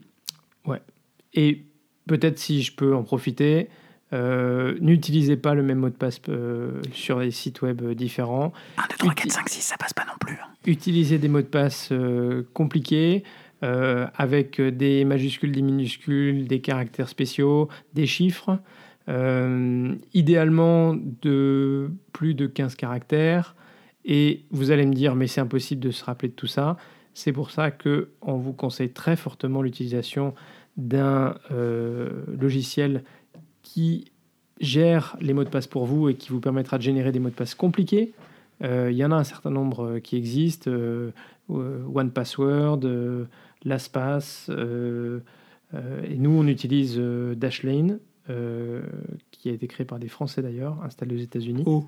et 1.34 1.64
peut-être 2.06 2.38
si 2.38 2.62
je 2.62 2.74
peux 2.74 2.94
en 2.94 3.02
profiter, 3.02 3.68
euh, 4.12 4.76
n'utilisez 4.80 5.36
pas 5.36 5.54
le 5.54 5.62
même 5.62 5.78
mot 5.78 5.88
de 5.88 5.94
passe 5.94 6.20
euh, 6.28 6.80
sur 6.92 7.20
les 7.20 7.30
sites 7.30 7.62
web 7.62 7.82
différents. 7.92 8.52
1, 8.76 8.82
2, 8.90 8.96
3, 8.98 9.14
4, 9.14 9.30
5, 9.32 9.48
6, 9.48 9.60
ça 9.62 9.76
passe 9.78 9.92
pas 9.94 10.04
non 10.04 10.12
plus. 10.20 10.34
hein. 10.34 10.48
utiliser 10.66 11.18
des 11.18 11.28
mots 11.28 11.40
de 11.40 11.46
passe 11.46 11.88
euh, 11.92 12.42
compliqués 12.52 13.22
euh, 13.62 14.06
avec 14.16 14.60
des 14.60 15.04
majuscules, 15.04 15.52
des 15.52 15.62
minuscules, 15.62 16.46
des 16.48 16.60
caractères 16.60 17.08
spéciaux, 17.08 17.68
des 17.94 18.06
chiffres. 18.06 18.58
Euh, 19.08 19.94
idéalement 20.14 20.94
de 21.22 21.90
plus 22.12 22.34
de 22.34 22.46
15 22.46 22.76
caractères. 22.76 23.56
Et 24.04 24.44
vous 24.50 24.70
allez 24.70 24.86
me 24.86 24.94
dire, 24.94 25.14
mais 25.14 25.26
c'est 25.26 25.40
impossible 25.40 25.80
de 25.80 25.90
se 25.90 26.04
rappeler 26.04 26.28
de 26.28 26.34
tout 26.34 26.46
ça. 26.46 26.76
C'est 27.14 27.32
pour 27.32 27.50
ça 27.50 27.70
que 27.70 28.10
on 28.20 28.36
vous 28.36 28.52
conseille 28.52 28.90
très 28.90 29.16
fortement 29.16 29.62
l'utilisation 29.62 30.34
d'un 30.76 31.36
euh, 31.50 32.24
logiciel 32.40 33.04
qui 33.62 34.06
gère 34.60 35.16
les 35.20 35.32
mots 35.34 35.44
de 35.44 35.48
passe 35.48 35.66
pour 35.66 35.84
vous 35.84 36.08
et 36.08 36.14
qui 36.14 36.30
vous 36.30 36.40
permettra 36.40 36.78
de 36.78 36.82
générer 36.82 37.12
des 37.12 37.18
mots 37.18 37.28
de 37.28 37.34
passe 37.34 37.54
compliqués. 37.54 38.12
Euh, 38.62 38.88
Il 38.90 38.96
y 38.96 39.04
en 39.04 39.12
a 39.12 39.16
un 39.16 39.24
certain 39.24 39.50
nombre 39.50 39.98
qui 39.98 40.16
existent. 40.16 40.70
euh, 40.70 41.10
One 41.48 42.10
Password, 42.12 42.80
LastPass. 43.64 44.48
et 44.48 46.16
nous, 46.16 46.30
on 46.30 46.46
utilise 46.46 46.98
Dashlane, 46.98 47.98
qui 49.30 49.48
a 49.48 49.52
été 49.52 49.66
créé 49.66 49.84
par 49.84 49.98
des 49.98 50.08
Français 50.08 50.42
d'ailleurs, 50.42 50.78
installé 50.84 51.16
aux 51.16 51.18
États-Unis 51.20 51.64
Oh. 51.66 51.84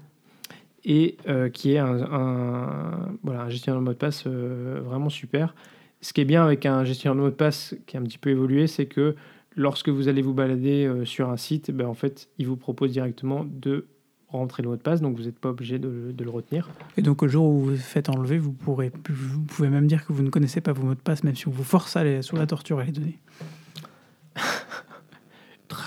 et 0.85 1.17
euh, 1.29 1.49
qui 1.49 1.73
est 1.73 1.79
un, 1.79 2.03
un- 2.13 3.09
voilà, 3.23 3.43
un 3.43 3.49
gestionnaire 3.49 3.81
de 3.81 3.85
mot 3.85 3.93
de 3.93 3.97
passe 3.99 4.25
euh, 4.27 4.81
vraiment 4.85 5.09
super. 5.11 5.55
Ce 6.01 6.13
qui 6.13 6.21
est 6.21 6.25
bien 6.27 6.45
avec 6.45 6.67
un 6.67 6.85
gestionnaire 6.85 7.15
de 7.17 7.21
mot 7.21 7.31
de 7.31 7.35
passe 7.35 7.75
qui 7.87 7.97
a 7.97 8.01
un 8.01 8.03
petit 8.03 8.19
peu 8.19 8.31
évolué, 8.31 8.67
c'est 8.67 8.87
que 8.87 9.15
lorsque 9.57 9.89
vous 9.89 10.09
allez 10.09 10.21
vous 10.23 10.35
balader 10.35 10.85
euh, 10.85 11.05
sur 11.05 11.31
un 11.31 11.37
site, 11.37 11.71
ben, 11.71 11.87
en 11.87 11.95
fait, 11.95 12.29
il 12.39 12.47
vous 12.47 12.57
propose 12.57 12.91
directement 12.93 13.47
de 13.49 13.87
rentrer 14.29 14.65
le 14.65 14.69
mot 14.69 14.77
de 14.77 14.83
passe, 14.83 15.01
donc 15.01 15.17
vous 15.17 15.23
n'êtes 15.23 15.39
pas 15.39 15.51
obligé 15.51 15.79
de, 15.79 16.11
de 16.13 16.25
le 16.25 16.31
retenir. 16.31 16.69
Et 16.97 17.03
donc 17.03 17.23
au 17.23 17.29
jour 17.29 17.47
où 17.47 17.61
vous 17.61 17.71
vous 17.71 17.77
faites 17.77 18.09
enlever, 18.09 18.37
vous 18.37 18.51
pourrez 18.53 18.91
vous 19.09 19.43
pouvez 19.43 19.69
même 19.69 19.87
dire 19.87 20.05
que 20.05 20.13
vous 20.13 20.25
ne 20.25 20.29
connaissez 20.31 20.61
pas 20.61 20.73
vos 20.73 20.83
mots 20.83 20.95
de 20.97 21.01
passe, 21.01 21.23
même 21.23 21.37
si 21.37 21.47
on 21.47 21.53
vous 21.53 21.63
force 21.63 21.97
à 21.97 22.01
aller 22.01 22.21
sur 22.21 22.37
la 22.37 22.47
torture 22.49 22.81
à 22.81 22.85
les 22.85 22.91
donner. 22.91 23.21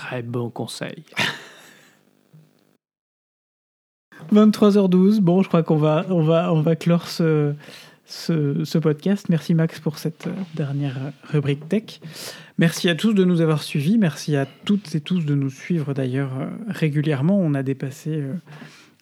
Très 0.08 0.22
bon 0.22 0.48
conseil. 0.48 1.04
23h12. 4.32 5.20
Bon, 5.20 5.42
je 5.42 5.48
crois 5.48 5.62
qu'on 5.62 5.76
va, 5.76 6.06
on 6.08 6.22
va, 6.22 6.50
on 6.54 6.62
va 6.62 6.76
clore 6.76 7.08
ce, 7.08 7.52
ce, 8.06 8.64
ce 8.64 8.78
podcast. 8.78 9.28
Merci 9.28 9.52
Max 9.52 9.80
pour 9.80 9.98
cette 9.98 10.26
euh, 10.28 10.32
dernière 10.54 10.96
rubrique 11.24 11.68
tech. 11.68 12.00
Merci 12.56 12.88
à 12.88 12.94
tous 12.94 13.12
de 13.12 13.22
nous 13.22 13.42
avoir 13.42 13.62
suivis. 13.62 13.98
Merci 13.98 14.34
à 14.34 14.46
toutes 14.64 14.94
et 14.94 15.02
tous 15.02 15.26
de 15.26 15.34
nous 15.34 15.50
suivre 15.50 15.92
d'ailleurs 15.92 16.32
euh, 16.40 16.46
régulièrement. 16.68 17.38
On 17.38 17.52
a 17.52 17.62
dépassé 17.62 18.12
euh, 18.16 18.32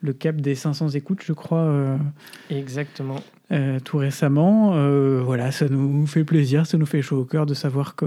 le 0.03 0.13
cap 0.13 0.35
des 0.37 0.57
500 0.57 0.89
écoutes, 0.91 1.23
je 1.25 1.33
crois, 1.35 1.97
Exactement. 2.51 3.23
euh, 3.53 3.79
tout 3.79 3.99
récemment. 3.99 4.73
Euh, 4.75 5.23
voilà, 5.25 5.53
ça 5.53 5.69
nous 5.69 6.05
fait 6.09 6.25
plaisir, 6.25 6.67
ça 6.67 6.77
nous 6.79 6.87
fait 6.87 7.01
chaud 7.01 7.21
au 7.21 7.25
cœur 7.25 7.47
de 7.47 7.55
savoir 7.55 7.95
que, 7.95 8.07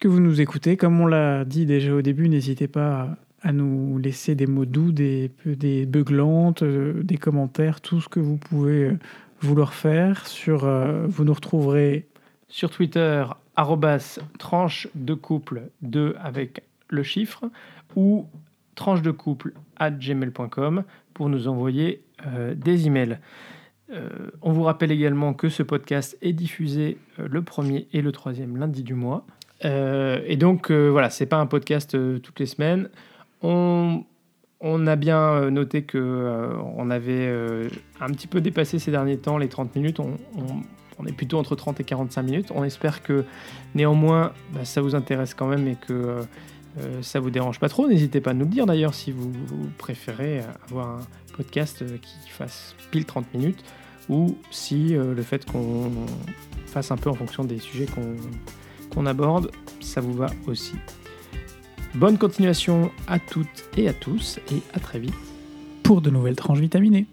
que 0.00 0.08
vous 0.08 0.20
nous 0.20 0.40
écoutez. 0.40 0.76
Comme 0.76 1.00
on 1.00 1.06
l'a 1.06 1.44
dit 1.44 1.66
déjà 1.66 1.92
au 1.92 2.02
début, 2.02 2.28
n'hésitez 2.28 2.68
pas 2.68 3.16
à 3.42 3.52
nous 3.52 3.98
laisser 3.98 4.34
des 4.34 4.46
mots 4.46 4.64
doux, 4.64 4.92
des, 4.92 5.30
des 5.44 5.86
beuglantes, 5.86 6.62
euh, 6.62 7.02
des 7.02 7.16
commentaires, 7.16 7.80
tout 7.80 8.00
ce 8.00 8.08
que 8.08 8.20
vous 8.20 8.36
pouvez 8.36 8.84
euh, 8.84 8.98
vouloir 9.40 9.74
faire. 9.74 10.26
Sur, 10.26 10.64
euh, 10.64 11.06
vous 11.08 11.24
nous 11.24 11.34
retrouverez 11.34 12.06
Sur 12.48 12.70
Twitter, 12.70 13.24
arrobas 13.56 14.20
tranche 14.38 14.88
de 14.94 15.14
couple 15.14 15.70
2 15.82 16.16
avec 16.20 16.62
le 16.88 17.02
chiffre 17.02 17.44
ou 17.96 18.26
tranche 18.74 19.02
de 19.02 19.10
couple 19.10 19.52
at 19.76 19.90
gmail.com 19.90 20.84
pour 21.14 21.28
nous 21.28 21.48
envoyer 21.48 22.02
des 22.54 22.86
emails. 22.86 23.18
On 24.42 24.52
vous 24.52 24.62
rappelle 24.62 24.92
également 24.92 25.34
que 25.34 25.48
ce 25.48 25.62
podcast 25.62 26.16
est 26.22 26.32
diffusé 26.32 26.98
le 27.16 27.42
premier 27.42 27.88
et 27.92 28.02
le 28.02 28.12
troisième 28.12 28.56
lundi 28.56 28.82
du 28.82 28.94
mois. 28.94 29.26
Euh, 29.64 30.20
et 30.26 30.36
donc 30.36 30.70
euh, 30.70 30.88
voilà, 30.88 31.10
c'est 31.10 31.26
pas 31.26 31.38
un 31.38 31.46
podcast 31.46 31.94
euh, 31.94 32.18
toutes 32.18 32.38
les 32.40 32.46
semaines. 32.46 32.88
On, 33.42 34.04
on 34.60 34.86
a 34.86 34.96
bien 34.96 35.50
noté 35.50 35.82
que 35.82 35.98
euh, 35.98 36.52
on 36.76 36.90
avait 36.90 37.28
un 38.00 38.08
petit 38.08 38.26
peu 38.26 38.40
dépassé 38.40 38.78
ces 38.78 38.90
derniers 38.90 39.18
temps 39.18 39.38
les 39.38 39.48
30 39.48 39.74
minutes. 39.76 40.00
On, 40.00 40.16
on- 40.36 40.62
est 41.06 41.12
plutôt 41.12 41.38
entre 41.38 41.54
30 41.54 41.78
et 41.78 41.84
45 41.84 42.22
minutes. 42.22 42.52
On 42.52 42.64
espère 42.64 43.04
que 43.04 43.24
néanmoins 43.76 44.32
bah, 44.52 44.64
ça 44.64 44.80
vous 44.80 44.96
intéresse 44.96 45.32
quand 45.32 45.46
même 45.46 45.68
et 45.68 45.76
que 45.76 45.92
euh, 45.92 47.02
ça 47.02 47.20
vous 47.20 47.30
dérange 47.30 47.60
pas 47.60 47.68
trop. 47.68 47.86
N'hésitez 47.86 48.20
pas 48.20 48.30
à 48.32 48.34
nous 48.34 48.44
le 48.44 48.50
dire 48.50 48.66
d'ailleurs 48.66 48.94
si 48.94 49.12
vous, 49.12 49.30
vous 49.32 49.68
préférez 49.78 50.40
avoir 50.68 50.88
un 50.88 51.00
podcast 51.36 51.84
qui 52.00 52.28
fasse 52.30 52.74
pile 52.90 53.04
30 53.04 53.32
minutes 53.32 53.62
ou 54.08 54.36
si 54.50 54.88
le 54.94 55.22
fait 55.22 55.44
qu'on 55.48 55.92
fasse 56.66 56.90
un 56.90 56.96
peu 56.96 57.10
en 57.10 57.14
fonction 57.14 57.44
des 57.44 57.58
sujets 57.58 57.86
qu'on 57.86 58.16
qu'on 58.90 59.06
aborde, 59.06 59.50
ça 59.80 60.00
vous 60.00 60.14
va 60.14 60.28
aussi. 60.46 60.74
Bonne 61.94 62.18
continuation 62.18 62.90
à 63.06 63.18
toutes 63.18 63.68
et 63.76 63.88
à 63.88 63.92
tous 63.92 64.38
et 64.52 64.62
à 64.74 64.80
très 64.80 64.98
vite. 64.98 65.14
pour 65.82 66.02
de 66.02 66.10
nouvelles 66.10 66.36
tranches 66.36 66.60
vitaminées. 66.60 67.06